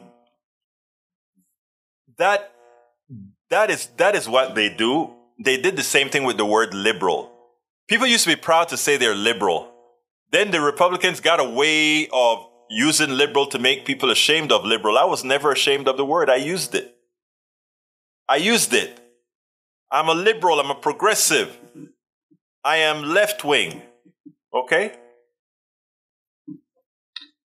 that 2.18 2.52
that 3.50 3.70
is 3.70 3.88
that 3.98 4.16
is 4.16 4.30
what 4.30 4.56
they 4.56 4.70
do. 4.70 5.14
They 5.44 5.60
did 5.60 5.76
the 5.76 5.84
same 5.84 6.10
thing 6.10 6.24
with 6.24 6.38
the 6.38 6.46
word 6.46 6.74
liberal. 6.74 7.32
People 7.88 8.08
used 8.08 8.24
to 8.26 8.30
be 8.30 8.36
proud 8.36 8.68
to 8.70 8.78
say 8.78 8.98
they're 8.98 9.16
liberal. 9.16 9.72
Then 10.32 10.52
the 10.52 10.62
Republicans 10.62 11.20
got 11.20 11.40
a 11.40 11.50
way 11.50 12.08
of 12.14 12.48
using 12.70 13.10
liberal 13.10 13.48
to 13.48 13.60
make 13.60 13.86
people 13.86 14.12
ashamed 14.12 14.52
of 14.52 14.64
liberal. 14.64 14.98
I 14.98 15.06
was 15.06 15.24
never 15.24 15.52
ashamed 15.52 15.88
of 15.88 15.98
the 15.98 16.06
word. 16.06 16.30
I 16.30 16.38
used 16.38 16.74
it. 16.74 16.96
I 18.30 18.38
used 18.38 18.74
it. 18.74 19.00
I'm 19.92 20.08
a 20.08 20.14
liberal. 20.14 20.60
I'm 20.60 20.72
a 20.72 20.76
progressive. 20.76 21.58
I 22.64 22.78
am 22.78 23.04
left 23.04 23.44
wing. 23.44 23.82
Okay? 24.54 24.94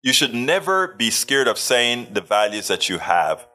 You 0.03 0.13
should 0.13 0.35
never 0.35 0.89
be 0.89 1.11
scared 1.11 1.47
of 1.47 1.59
saying 1.59 2.09
the 2.13 2.21
values 2.21 2.69
that 2.69 2.89
you 2.89 2.99
have. 2.99 3.47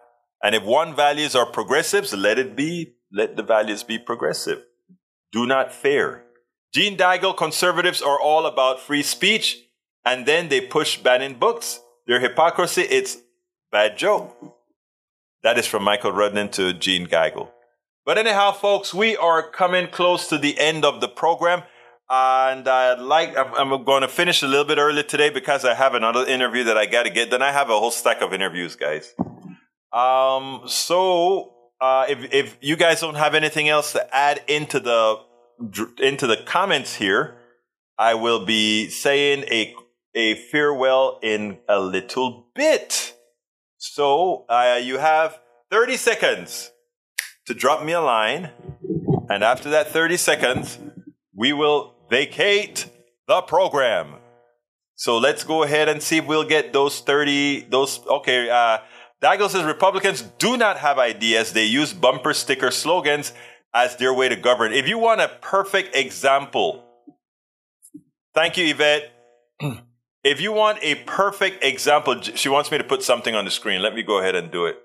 And 0.42 0.56
if 0.56 0.64
one 0.64 0.96
values 0.96 1.36
are 1.36 1.46
progressives, 1.46 2.14
let 2.14 2.40
it 2.40 2.56
be, 2.56 2.94
let 3.12 3.36
the 3.36 3.44
values 3.44 3.84
be 3.84 4.00
progressive. 4.00 4.64
Do 5.32 5.46
not 5.46 5.74
fear. 5.74 6.24
Gene 6.74 6.96
Daigle 6.96 7.36
conservatives 7.36 8.02
are 8.02 8.20
all 8.20 8.46
about 8.46 8.80
free 8.80 9.04
speech, 9.04 9.64
and 10.06 10.26
then 10.26 10.48
they 10.48 10.62
push 10.62 10.98
banning 10.98 11.38
books. 11.38 11.82
Their 12.06 12.22
hypocrisy, 12.22 12.84
it's 12.84 13.18
bad 13.72 13.98
joke. 13.98 14.36
That 15.44 15.58
is 15.58 15.68
from 15.68 15.84
Michael 15.84 16.14
Rudnin 16.14 16.52
to 16.54 16.72
Gene 16.72 17.08
Daigle. 17.08 17.50
But 18.06 18.18
anyhow, 18.18 18.54
folks, 18.54 18.94
we 18.94 19.18
are 19.18 19.50
coming 19.50 19.88
close 19.88 20.30
to 20.30 20.38
the 20.38 20.58
end 20.58 20.86
of 20.86 21.02
the 21.02 21.10
program. 21.10 21.64
And 22.10 22.68
I'd 22.68 23.00
like, 23.00 23.36
I'm, 23.38 23.84
going 23.84 24.02
to 24.02 24.08
finish 24.08 24.42
a 24.42 24.48
little 24.48 24.64
bit 24.64 24.78
early 24.78 25.04
today 25.04 25.30
because 25.30 25.66
I 25.66 25.74
have 25.74 25.94
another 25.94 26.26
interview 26.26 26.64
that 26.66 26.78
I 26.78 26.86
got 26.86 27.04
to 27.04 27.10
get. 27.10 27.32
Then 27.32 27.42
I 27.42 27.52
have 27.52 27.70
a 27.70 27.78
whole 27.78 27.92
stack 27.92 28.22
of 28.22 28.34
interviews, 28.34 28.78
guys. 28.78 29.14
Um, 29.92 30.62
so, 30.68 31.54
uh, 31.82 32.06
if, 32.08 32.34
if 32.34 32.58
you 32.62 32.78
guys 32.78 33.02
don't 33.02 33.16
have 33.16 33.36
anything 33.36 33.68
else 33.68 33.92
to 33.92 34.16
add 34.16 34.42
into 34.48 34.80
the, 34.80 35.18
into 36.02 36.28
the 36.28 36.38
comments 36.38 36.96
here, 36.96 37.36
I 37.98 38.14
will 38.14 38.46
be 38.46 38.88
saying 38.88 39.44
a, 39.52 39.76
a 40.16 40.36
farewell 40.36 41.20
in 41.22 41.58
a 41.68 41.80
little 41.80 42.48
bit. 42.56 43.16
So, 43.80 44.46
uh, 44.48 44.80
you 44.82 44.98
have 44.98 45.40
30 45.72 45.98
seconds 45.98 46.72
to 47.48 47.54
drop 47.54 47.84
me 47.84 47.92
a 47.92 48.02
line. 48.02 48.52
And 49.30 49.44
after 49.44 49.72
that 49.72 49.90
30 49.90 50.16
seconds, 50.16 50.80
we 51.36 51.52
will 51.52 51.97
vacate 52.10 52.90
the 53.28 53.42
program. 53.42 54.16
So 54.96 55.18
let's 55.18 55.44
go 55.44 55.64
ahead 55.64 55.90
and 55.90 56.02
see 56.02 56.18
if 56.18 56.26
we'll 56.26 56.48
get 56.48 56.74
those 56.74 57.00
30, 57.02 57.68
those, 57.70 58.00
okay, 58.08 58.50
uh, 58.50 58.80
Daigle 59.22 59.50
says 59.50 59.64
Republicans 59.64 60.22
do 60.40 60.58
not 60.58 60.78
have 60.78 60.98
ideas. 60.98 61.54
They 61.54 61.66
use 61.66 61.94
bumper 61.94 62.34
sticker 62.34 62.72
slogans 62.72 63.34
as 63.74 63.96
their 63.98 64.14
way 64.14 64.30
to 64.30 64.36
govern. 64.36 64.74
If 64.74 64.88
you 64.88 64.98
want 64.98 65.22
a 65.22 65.28
perfect 65.42 65.96
example 65.96 66.88
Thank 68.38 68.56
you, 68.56 68.68
Yvette. 68.68 69.12
if 70.24 70.40
you 70.40 70.52
want 70.52 70.78
a 70.84 70.94
perfect 70.94 71.64
example, 71.64 72.22
she 72.22 72.50
wants 72.50 72.72
me 72.72 72.78
to 72.78 72.84
put 72.84 73.02
something 73.02 73.34
on 73.34 73.46
the 73.46 73.50
screen. 73.50 73.82
Let 73.82 73.96
me 73.96 74.04
go 74.04 74.20
ahead 74.20 74.36
and 74.36 74.52
do 74.52 74.68
it. 74.68 74.78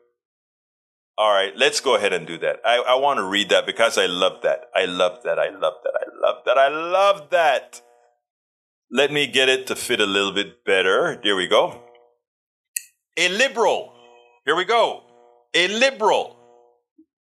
All 1.19 1.31
right, 1.31 1.53
let's 1.55 1.79
go 1.79 1.95
ahead 1.95 2.15
and 2.15 2.27
do 2.27 2.39
that. 2.39 2.61
I, 2.65 2.79
I 2.79 2.95
want 2.95 3.19
to 3.19 3.25
read 3.25 3.51
that 3.51 3.67
because 3.67 3.99
I 3.99 4.07
love 4.07 4.41
that. 4.43 4.71
I 4.75 4.87
love 4.87 5.23
that. 5.25 5.39
I 5.39 5.51
love 5.51 5.75
that. 5.85 5.93
I 5.95 6.12
love 6.23 6.45
that. 6.47 6.59
I 6.59 6.69
love 6.69 7.31
that. 7.31 7.83
Let 8.91 9.11
me 9.11 9.27
get 9.27 9.49
it 9.49 9.67
to 9.69 9.77
fit 9.77 10.01
a 10.01 10.07
little 10.07 10.33
bit 10.33 10.65
better. 10.65 11.21
There 11.23 11.37
we 11.37 11.47
go. 11.47 11.83
A 13.17 13.29
liberal. 13.29 13.93
Here 14.45 14.57
we 14.57 14.65
go. 14.65 15.03
A 15.55 15.69
liberal. 15.69 16.37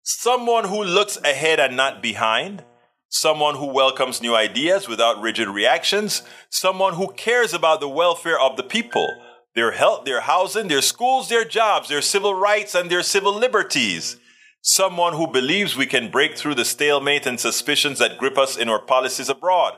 Someone 0.03 0.65
who 0.65 0.83
looks 0.83 1.17
ahead 1.17 1.59
and 1.59 1.77
not 1.77 2.01
behind. 2.01 2.63
Someone 3.09 3.55
who 3.55 3.67
welcomes 3.67 4.21
new 4.21 4.35
ideas 4.35 4.87
without 4.87 5.21
rigid 5.21 5.47
reactions. 5.47 6.23
Someone 6.49 6.95
who 6.95 7.13
cares 7.13 7.53
about 7.53 7.79
the 7.79 7.89
welfare 7.89 8.39
of 8.39 8.57
the 8.57 8.63
people 8.63 9.07
their 9.55 9.71
health, 9.71 10.05
their 10.05 10.21
housing, 10.21 10.67
their 10.67 10.81
schools, 10.81 11.29
their 11.29 11.45
jobs, 11.45 11.87
their 11.87 12.01
civil 12.01 12.33
rights, 12.33 12.73
and 12.73 12.89
their 12.89 13.03
civil 13.03 13.35
liberties. 13.35 14.17
Someone 14.65 15.13
who 15.13 15.27
believes 15.27 15.75
we 15.75 15.85
can 15.85 16.09
break 16.09 16.37
through 16.37 16.55
the 16.55 16.63
stalemate 16.63 17.25
and 17.25 17.37
suspicions 17.37 17.99
that 17.99 18.17
grip 18.17 18.37
us 18.37 18.57
in 18.57 18.69
our 18.69 18.79
policies 18.79 19.27
abroad. 19.27 19.73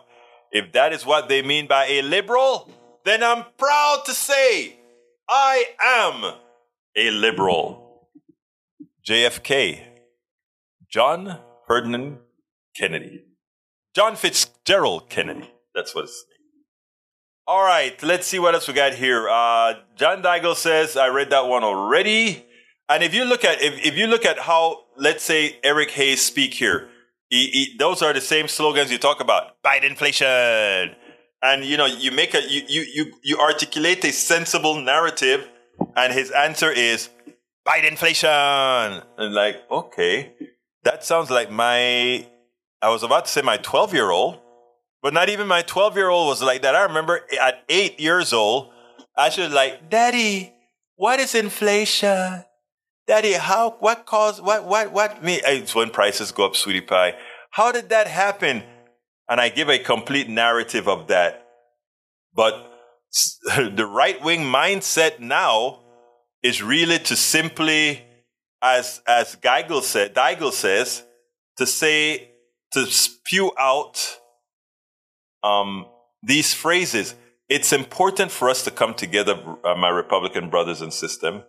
If 0.52 0.72
that 0.74 0.94
is 0.94 1.06
what 1.06 1.28
they 1.28 1.42
mean 1.42 1.66
by 1.66 1.88
a 1.88 2.04
liberal, 2.04 2.72
then 3.04 3.24
I'm 3.24 3.46
proud 3.58 4.04
to 4.06 4.14
say 4.14 4.78
I 5.28 5.66
am 5.82 6.36
a 6.96 7.10
liberal. 7.10 8.08
JFK, 9.08 9.82
John 10.88 11.40
Ferdinand 11.68 12.20
Kennedy. 12.78 13.24
John 13.96 14.16
Fitzgerald 14.16 15.10
Kennedy. 15.10 15.52
That's 15.74 15.96
what 15.96 16.06
it's 16.06 16.26
all 17.48 17.64
right, 17.64 18.02
let's 18.02 18.26
see 18.26 18.40
what 18.40 18.56
else 18.56 18.68
we 18.68 18.74
got 18.74 18.96
here. 18.96 19.30
Uh, 19.30 19.76
John 19.96 20.24
Daigle 20.24 20.56
says, 20.56 20.98
I 20.98 21.10
read 21.10 21.30
that 21.30 21.46
one 21.46 21.64
already. 21.64 22.44
And 22.90 23.04
if 23.04 23.14
you 23.14 23.26
look 23.26 23.44
at 23.44 23.62
if, 23.62 23.86
if 23.86 23.98
you 23.98 24.08
look 24.08 24.26
at 24.26 24.40
how, 24.40 24.86
let's 24.98 25.24
say, 25.24 25.58
Eric 25.64 25.92
Hayes 25.92 26.22
speak 26.22 26.54
here, 26.54 26.90
he, 27.30 27.48
he, 27.48 27.78
those 27.78 28.02
are 28.02 28.14
the 28.14 28.22
same 28.22 28.48
slogans 28.48 28.92
you 28.92 28.98
talk 28.98 29.20
about. 29.20 29.58
Fight 29.64 29.84
inflation. 29.84 30.96
And 31.42 31.64
you 31.64 31.78
know, 31.78 31.86
you 31.86 32.12
make 32.12 32.34
a 32.34 32.42
you, 32.48 32.62
you 32.68 32.86
you 32.94 33.14
you 33.24 33.38
articulate 33.40 34.04
a 34.06 34.12
sensible 34.12 34.80
narrative, 34.80 35.48
and 35.96 36.14
his 36.14 36.32
answer 36.32 36.72
is 36.72 37.10
fight 37.66 37.86
inflation. 37.86 38.30
And 38.30 39.34
like, 39.34 39.58
okay, 39.70 40.34
that 40.84 41.04
sounds 41.04 41.30
like 41.30 41.52
my 41.52 42.28
I 42.82 42.90
was 42.90 43.04
about 43.04 43.26
to 43.26 43.32
say 43.32 43.42
my 43.42 43.58
12 43.58 43.94
year 43.94 44.12
old 44.12 44.40
but 45.06 45.14
not 45.14 45.30
even 45.30 45.46
my 45.46 45.62
12 45.62 45.98
year 45.98 46.10
old 46.10 46.30
was 46.30 46.42
like 46.42 46.64
that. 46.64 46.74
I 46.74 46.82
remember 46.82 47.22
at 47.40 47.64
eight 47.70 48.00
years 48.00 48.34
old, 48.34 48.72
I 49.16 49.30
should 49.30 49.52
like, 49.52 49.88
Daddy, 49.88 50.52
what 50.96 51.20
is 51.20 51.36
inflation? 51.36 52.44
Daddy, 53.08 53.34
how, 53.34 53.76
what 53.80 54.06
caused, 54.06 54.44
what, 54.44 54.66
what, 54.66 54.92
what 54.92 55.24
me? 55.24 55.40
It's 55.46 55.76
when 55.76 55.92
prices 55.92 56.32
go 56.32 56.46
up, 56.46 56.56
sweetie 56.56 56.82
pie. 56.82 57.16
How 57.52 57.72
did 57.72 57.90
that 57.90 58.08
happen? 58.08 58.64
And 59.30 59.40
I 59.40 59.50
give 59.50 59.70
a 59.70 59.78
complete 59.78 60.28
narrative 60.28 60.88
of 60.88 61.08
that. 61.08 61.46
But 62.34 62.72
the 63.56 63.86
right 63.86 64.22
wing 64.24 64.42
mindset 64.42 65.20
now 65.20 65.82
is 66.42 66.64
really 66.64 67.00
to 67.00 67.16
simply, 67.16 68.04
as, 68.62 69.02
as 69.08 69.36
Daigle 69.36 69.84
said, 69.84 70.16
Daigle 70.16 70.52
says, 70.52 71.04
to 71.58 71.66
say, 71.66 72.32
to 72.72 72.86
spew 72.88 73.52
out 73.58 74.18
um, 75.44 75.86
these 76.22 76.54
phrases. 76.54 77.16
It's 77.48 77.72
important 77.72 78.32
for 78.32 78.50
us 78.50 78.64
to 78.64 78.72
come 78.72 78.96
together, 78.96 79.40
uh, 79.64 79.76
my 79.76 79.90
Republican 79.90 80.50
brothers 80.50 80.82
and 80.82 80.92
sisters. 80.92 81.44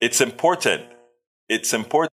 It's 0.00 0.20
important. 0.20 0.84
It's 1.48 1.72
important. 1.74 2.12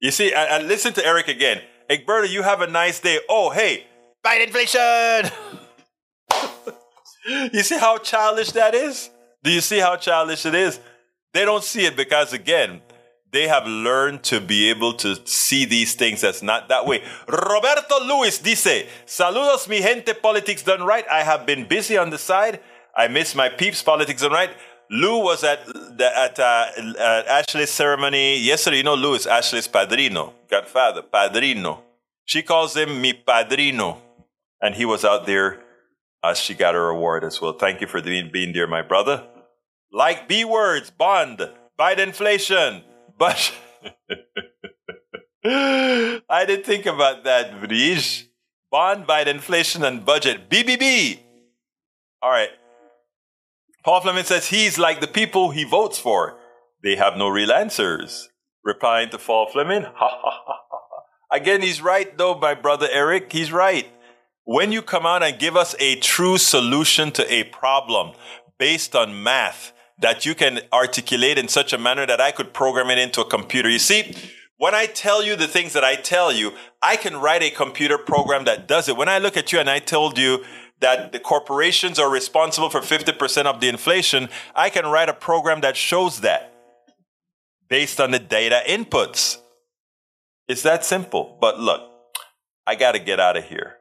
You 0.00 0.10
see, 0.10 0.34
I, 0.34 0.56
I 0.56 0.62
listen 0.62 0.92
to 0.94 1.06
Eric 1.06 1.28
again. 1.28 1.60
Egberto, 1.90 2.28
you 2.28 2.42
have 2.42 2.60
a 2.60 2.66
nice 2.66 3.00
day. 3.00 3.20
Oh, 3.28 3.50
hey, 3.50 3.86
fight 4.22 4.42
inflation. 4.42 5.30
you 7.52 7.62
see 7.62 7.78
how 7.78 7.98
childish 7.98 8.52
that 8.52 8.74
is? 8.74 9.10
Do 9.42 9.50
you 9.50 9.60
see 9.60 9.78
how 9.78 9.96
childish 9.96 10.46
it 10.46 10.54
is? 10.54 10.80
They 11.34 11.44
don't 11.44 11.64
see 11.64 11.84
it 11.84 11.96
because, 11.96 12.32
again, 12.32 12.80
they 13.30 13.48
have 13.48 13.66
learned 13.66 14.22
to 14.22 14.40
be 14.40 14.70
able 14.70 14.94
to 14.94 15.16
see 15.26 15.64
these 15.64 15.94
things 15.94 16.22
as 16.22 16.42
not 16.42 16.68
that 16.68 16.86
way. 16.86 17.02
Roberto 17.26 18.04
Luis 18.06 18.38
dice, 18.38 18.86
Saludos 19.06 19.68
mi 19.68 19.82
gente, 19.82 20.14
politics 20.14 20.62
done 20.62 20.84
right. 20.84 21.04
I 21.10 21.24
have 21.24 21.44
been 21.44 21.66
busy 21.66 21.98
on 21.98 22.10
the 22.10 22.18
side. 22.18 22.60
I 22.96 23.08
miss 23.08 23.34
my 23.34 23.48
peeps, 23.48 23.82
politics 23.82 24.22
done 24.22 24.32
right. 24.32 24.50
Lou 24.90 25.22
was 25.22 25.42
at 25.44 25.66
the, 25.66 26.10
at, 26.16 26.38
uh, 26.38 26.66
Ashley's 27.28 27.70
ceremony 27.70 28.38
yesterday. 28.38 28.78
You 28.78 28.82
know, 28.84 28.94
Lou 28.94 29.14
is 29.14 29.26
Ashley's 29.26 29.68
padrino, 29.68 30.34
godfather, 30.48 31.02
padrino. 31.02 31.82
She 32.24 32.42
calls 32.42 32.76
him 32.76 33.00
mi 33.00 33.12
padrino. 33.12 33.98
And 34.60 34.74
he 34.74 34.84
was 34.84 35.04
out 35.04 35.26
there 35.26 35.60
as 36.22 36.38
she 36.38 36.54
got 36.54 36.74
her 36.74 36.88
award 36.88 37.22
as 37.22 37.40
well. 37.40 37.52
Thank 37.52 37.80
you 37.80 37.86
for 37.86 38.00
being, 38.00 38.30
being 38.32 38.52
there, 38.52 38.66
my 38.66 38.82
brother. 38.82 39.24
Like 39.92 40.26
B 40.26 40.44
words, 40.44 40.90
bond, 40.90 41.48
fight 41.76 42.00
inflation, 42.00 42.82
but 43.18 43.52
I 45.44 46.44
didn't 46.46 46.64
think 46.64 46.86
about 46.86 47.24
that, 47.24 47.52
Vrish. 47.60 48.26
Bond, 48.70 49.06
by 49.06 49.22
inflation 49.22 49.84
and 49.84 50.04
budget. 50.04 50.48
BBB. 50.48 51.20
All 52.22 52.30
right. 52.30 52.48
Paul 53.84 54.00
Fleming 54.00 54.24
says 54.24 54.46
he's 54.46 54.78
like 54.78 55.00
the 55.00 55.06
people 55.06 55.50
he 55.50 55.64
votes 55.64 55.98
for. 55.98 56.38
They 56.82 56.96
have 56.96 57.16
no 57.16 57.28
real 57.28 57.52
answers. 57.52 58.30
Replying 58.64 59.10
to 59.10 59.18
Paul 59.18 59.48
Fleming, 59.52 59.82
ha 59.82 59.92
ha 59.94 60.18
ha 60.22 60.40
ha. 60.46 60.74
Again, 61.30 61.60
he's 61.60 61.82
right 61.82 62.16
though, 62.16 62.34
my 62.38 62.54
brother 62.54 62.88
Eric. 62.90 63.30
He's 63.32 63.52
right. 63.52 63.86
When 64.44 64.72
you 64.72 64.80
come 64.80 65.04
out 65.04 65.22
and 65.22 65.38
give 65.38 65.56
us 65.56 65.74
a 65.78 65.96
true 65.96 66.38
solution 66.38 67.10
to 67.12 67.30
a 67.32 67.44
problem 67.44 68.14
based 68.58 68.94
on 68.96 69.22
math, 69.22 69.72
that 69.98 70.24
you 70.24 70.34
can 70.34 70.60
articulate 70.72 71.38
in 71.38 71.48
such 71.48 71.72
a 71.72 71.78
manner 71.78 72.06
that 72.06 72.20
I 72.20 72.30
could 72.30 72.54
program 72.54 72.88
it 72.90 72.98
into 72.98 73.20
a 73.20 73.28
computer. 73.28 73.68
You 73.68 73.78
see, 73.78 74.14
when 74.56 74.74
I 74.74 74.86
tell 74.86 75.22
you 75.22 75.36
the 75.36 75.48
things 75.48 75.72
that 75.72 75.84
I 75.84 75.96
tell 75.96 76.32
you, 76.32 76.52
I 76.82 76.96
can 76.96 77.16
write 77.16 77.42
a 77.42 77.50
computer 77.50 77.98
program 77.98 78.44
that 78.44 78.68
does 78.68 78.88
it. 78.88 78.96
When 78.96 79.08
I 79.08 79.18
look 79.18 79.36
at 79.36 79.52
you 79.52 79.58
and 79.58 79.68
I 79.68 79.78
told 79.78 80.16
you 80.18 80.44
that 80.84 81.12
the 81.12 81.18
corporations 81.18 81.98
are 81.98 82.10
responsible 82.10 82.68
for 82.68 82.80
50% 82.80 83.46
of 83.46 83.60
the 83.60 83.68
inflation, 83.70 84.28
I 84.54 84.68
can 84.68 84.84
write 84.84 85.08
a 85.08 85.14
program 85.14 85.62
that 85.62 85.78
shows 85.78 86.20
that 86.20 86.52
based 87.70 88.02
on 88.02 88.10
the 88.10 88.18
data 88.18 88.60
inputs. 88.66 89.38
It's 90.46 90.60
that 90.60 90.84
simple. 90.84 91.38
But 91.40 91.58
look, 91.58 91.80
I 92.66 92.74
got 92.74 92.92
to 92.92 92.98
get 92.98 93.18
out 93.18 93.38
of 93.38 93.44
here. 93.44 93.78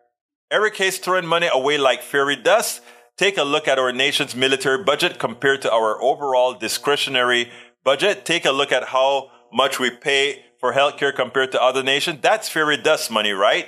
Eric 0.49 0.77
Hayes 0.77 0.97
throwing 0.97 1.25
money 1.25 1.49
away 1.51 1.77
like 1.77 2.01
fairy 2.01 2.37
dust. 2.37 2.81
Take 3.17 3.37
a 3.37 3.43
look 3.43 3.67
at 3.67 3.77
our 3.77 3.91
nation's 3.91 4.33
military 4.33 4.81
budget 4.81 5.19
compared 5.19 5.61
to 5.63 5.71
our 5.73 6.01
overall 6.01 6.53
discretionary 6.53 7.51
budget. 7.83 8.23
Take 8.23 8.45
a 8.45 8.51
look 8.53 8.71
at 8.71 8.85
how 8.85 9.29
much 9.51 9.77
we 9.77 9.89
pay 9.89 10.45
for 10.57 10.71
healthcare 10.71 11.13
compared 11.13 11.51
to 11.51 11.61
other 11.61 11.83
nations. 11.83 12.19
That's 12.21 12.47
fairy 12.47 12.77
dust 12.77 13.11
money, 13.11 13.33
right? 13.33 13.67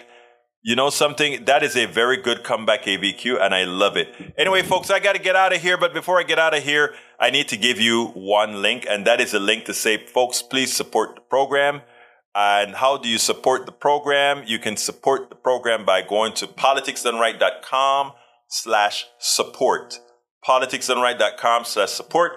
You 0.67 0.75
know 0.75 0.89
something? 0.89 1.45
That 1.45 1.61
is 1.61 1.77
a 1.77 1.85
very 1.85 2.17
good 2.17 2.43
comeback 2.43 2.85
AVQ, 2.85 3.39
and 3.39 3.53
I 3.53 3.65
love 3.65 3.95
it. 3.97 4.07
Anyway, 4.35 4.63
folks, 4.63 4.89
I 4.89 4.97
got 4.97 5.13
to 5.13 5.21
get 5.21 5.35
out 5.35 5.53
of 5.53 5.61
here. 5.61 5.77
But 5.77 5.93
before 5.93 6.19
I 6.19 6.23
get 6.23 6.39
out 6.39 6.57
of 6.57 6.63
here, 6.63 6.95
I 7.19 7.29
need 7.29 7.49
to 7.49 7.55
give 7.55 7.79
you 7.79 8.07
one 8.15 8.63
link, 8.63 8.83
and 8.89 9.05
that 9.05 9.21
is 9.21 9.35
a 9.35 9.39
link 9.39 9.65
to 9.65 9.75
say, 9.75 10.03
folks, 10.07 10.41
please 10.41 10.73
support 10.73 11.13
the 11.13 11.21
program. 11.21 11.81
And 12.33 12.73
how 12.73 12.97
do 12.97 13.07
you 13.07 13.19
support 13.19 13.67
the 13.67 13.71
program? 13.71 14.41
You 14.47 14.57
can 14.57 14.75
support 14.75 15.29
the 15.29 15.35
program 15.35 15.85
by 15.85 16.01
going 16.01 16.33
to 16.33 16.47
politicsdoneright.com 16.47 18.13
slash 18.49 19.05
support. 19.19 19.99
Politicsdoneright.com 20.43 21.65
slash 21.65 21.91
support. 21.91 22.31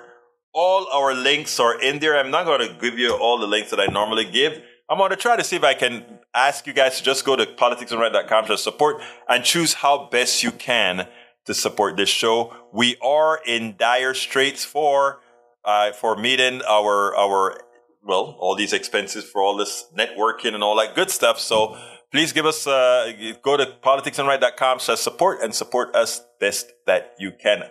All 0.53 0.87
our 0.93 1.15
links 1.15 1.59
are 1.59 1.81
in 1.81 1.99
there. 1.99 2.19
I'm 2.19 2.31
not 2.31 2.45
going 2.45 2.69
to 2.69 2.75
give 2.79 2.99
you 2.99 3.15
all 3.15 3.39
the 3.39 3.47
links 3.47 3.71
that 3.71 3.81
I 3.81 3.87
normally 3.87 4.31
give. 4.31 4.61
I'm 4.91 4.99
going 4.99 5.11
to 5.11 5.17
try 5.17 5.37
to 5.37 5.45
see 5.45 5.57
if 5.57 5.65
I 5.65 5.75
can 5.75 6.05
ask 6.35 6.67
you 6.67 6.73
guys 6.73 6.99
to 6.99 7.05
just 7.05 7.25
go 7.25 7.37
to 7.37 7.45
politicsdoneright.com 7.45 8.47
slash 8.47 8.61
support 8.61 9.03
and 9.29 9.45
choose 9.45 9.75
how 9.75 10.09
best 10.11 10.43
you 10.43 10.51
can 10.51 11.09
to 11.45 11.55
support 11.55 11.97
this 11.97 12.09
show. 12.09 12.55
We 12.73 12.97
are 13.03 13.41
in 13.47 13.77
dire 13.77 14.15
straits 14.15 14.65
for 14.65 15.21
uh, 15.65 15.93
for 15.93 16.17
meeting 16.17 16.63
our 16.69 17.15
our 17.17 17.61
well 18.03 18.37
all 18.39 18.55
these 18.55 18.73
expenses 18.73 19.25
for 19.25 19.43
all 19.43 19.57
this 19.57 19.87
networking 19.97 20.55
and 20.55 20.63
all 20.63 20.77
that 20.77 20.95
good 20.95 21.11
stuff. 21.11 21.39
So 21.39 21.77
please 22.11 22.33
give 22.33 22.47
us, 22.47 22.67
uh, 22.67 23.13
go 23.43 23.57
to 23.57 23.67
politicsdoneright.com 23.83 24.81
slash 24.81 24.99
support 24.99 25.43
and 25.43 25.55
support 25.55 25.95
us 25.95 26.23
best 26.41 26.73
that 26.87 27.15
you 27.19 27.33
can. 27.33 27.65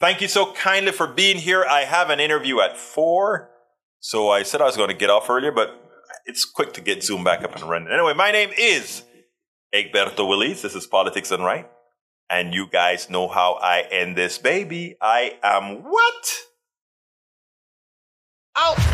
Thank 0.00 0.20
you 0.20 0.28
so 0.28 0.52
kindly 0.52 0.92
for 0.92 1.06
being 1.06 1.38
here. 1.38 1.64
I 1.64 1.82
have 1.82 2.10
an 2.10 2.20
interview 2.20 2.60
at 2.60 2.76
four. 2.76 3.50
So 4.00 4.28
I 4.28 4.42
said 4.42 4.60
I 4.60 4.64
was 4.64 4.76
going 4.76 4.90
to 4.90 4.94
get 4.94 5.08
off 5.08 5.30
earlier, 5.30 5.52
but 5.52 5.83
it's 6.26 6.44
quick 6.44 6.72
to 6.74 6.80
get 6.80 7.02
Zoom 7.02 7.24
back 7.24 7.42
up 7.42 7.54
and 7.54 7.64
running. 7.64 7.92
Anyway, 7.92 8.14
my 8.14 8.30
name 8.30 8.50
is 8.56 9.02
Egberto 9.74 10.28
Willies. 10.28 10.62
This 10.62 10.74
is 10.74 10.86
Politics 10.86 11.30
Done 11.30 11.42
Right. 11.42 11.68
And 12.30 12.54
you 12.54 12.66
guys 12.66 13.10
know 13.10 13.28
how 13.28 13.54
I 13.54 13.80
end 13.90 14.16
this 14.16 14.38
baby. 14.38 14.96
I 15.00 15.38
am 15.42 15.82
what? 15.82 16.38
Out! 18.56 18.93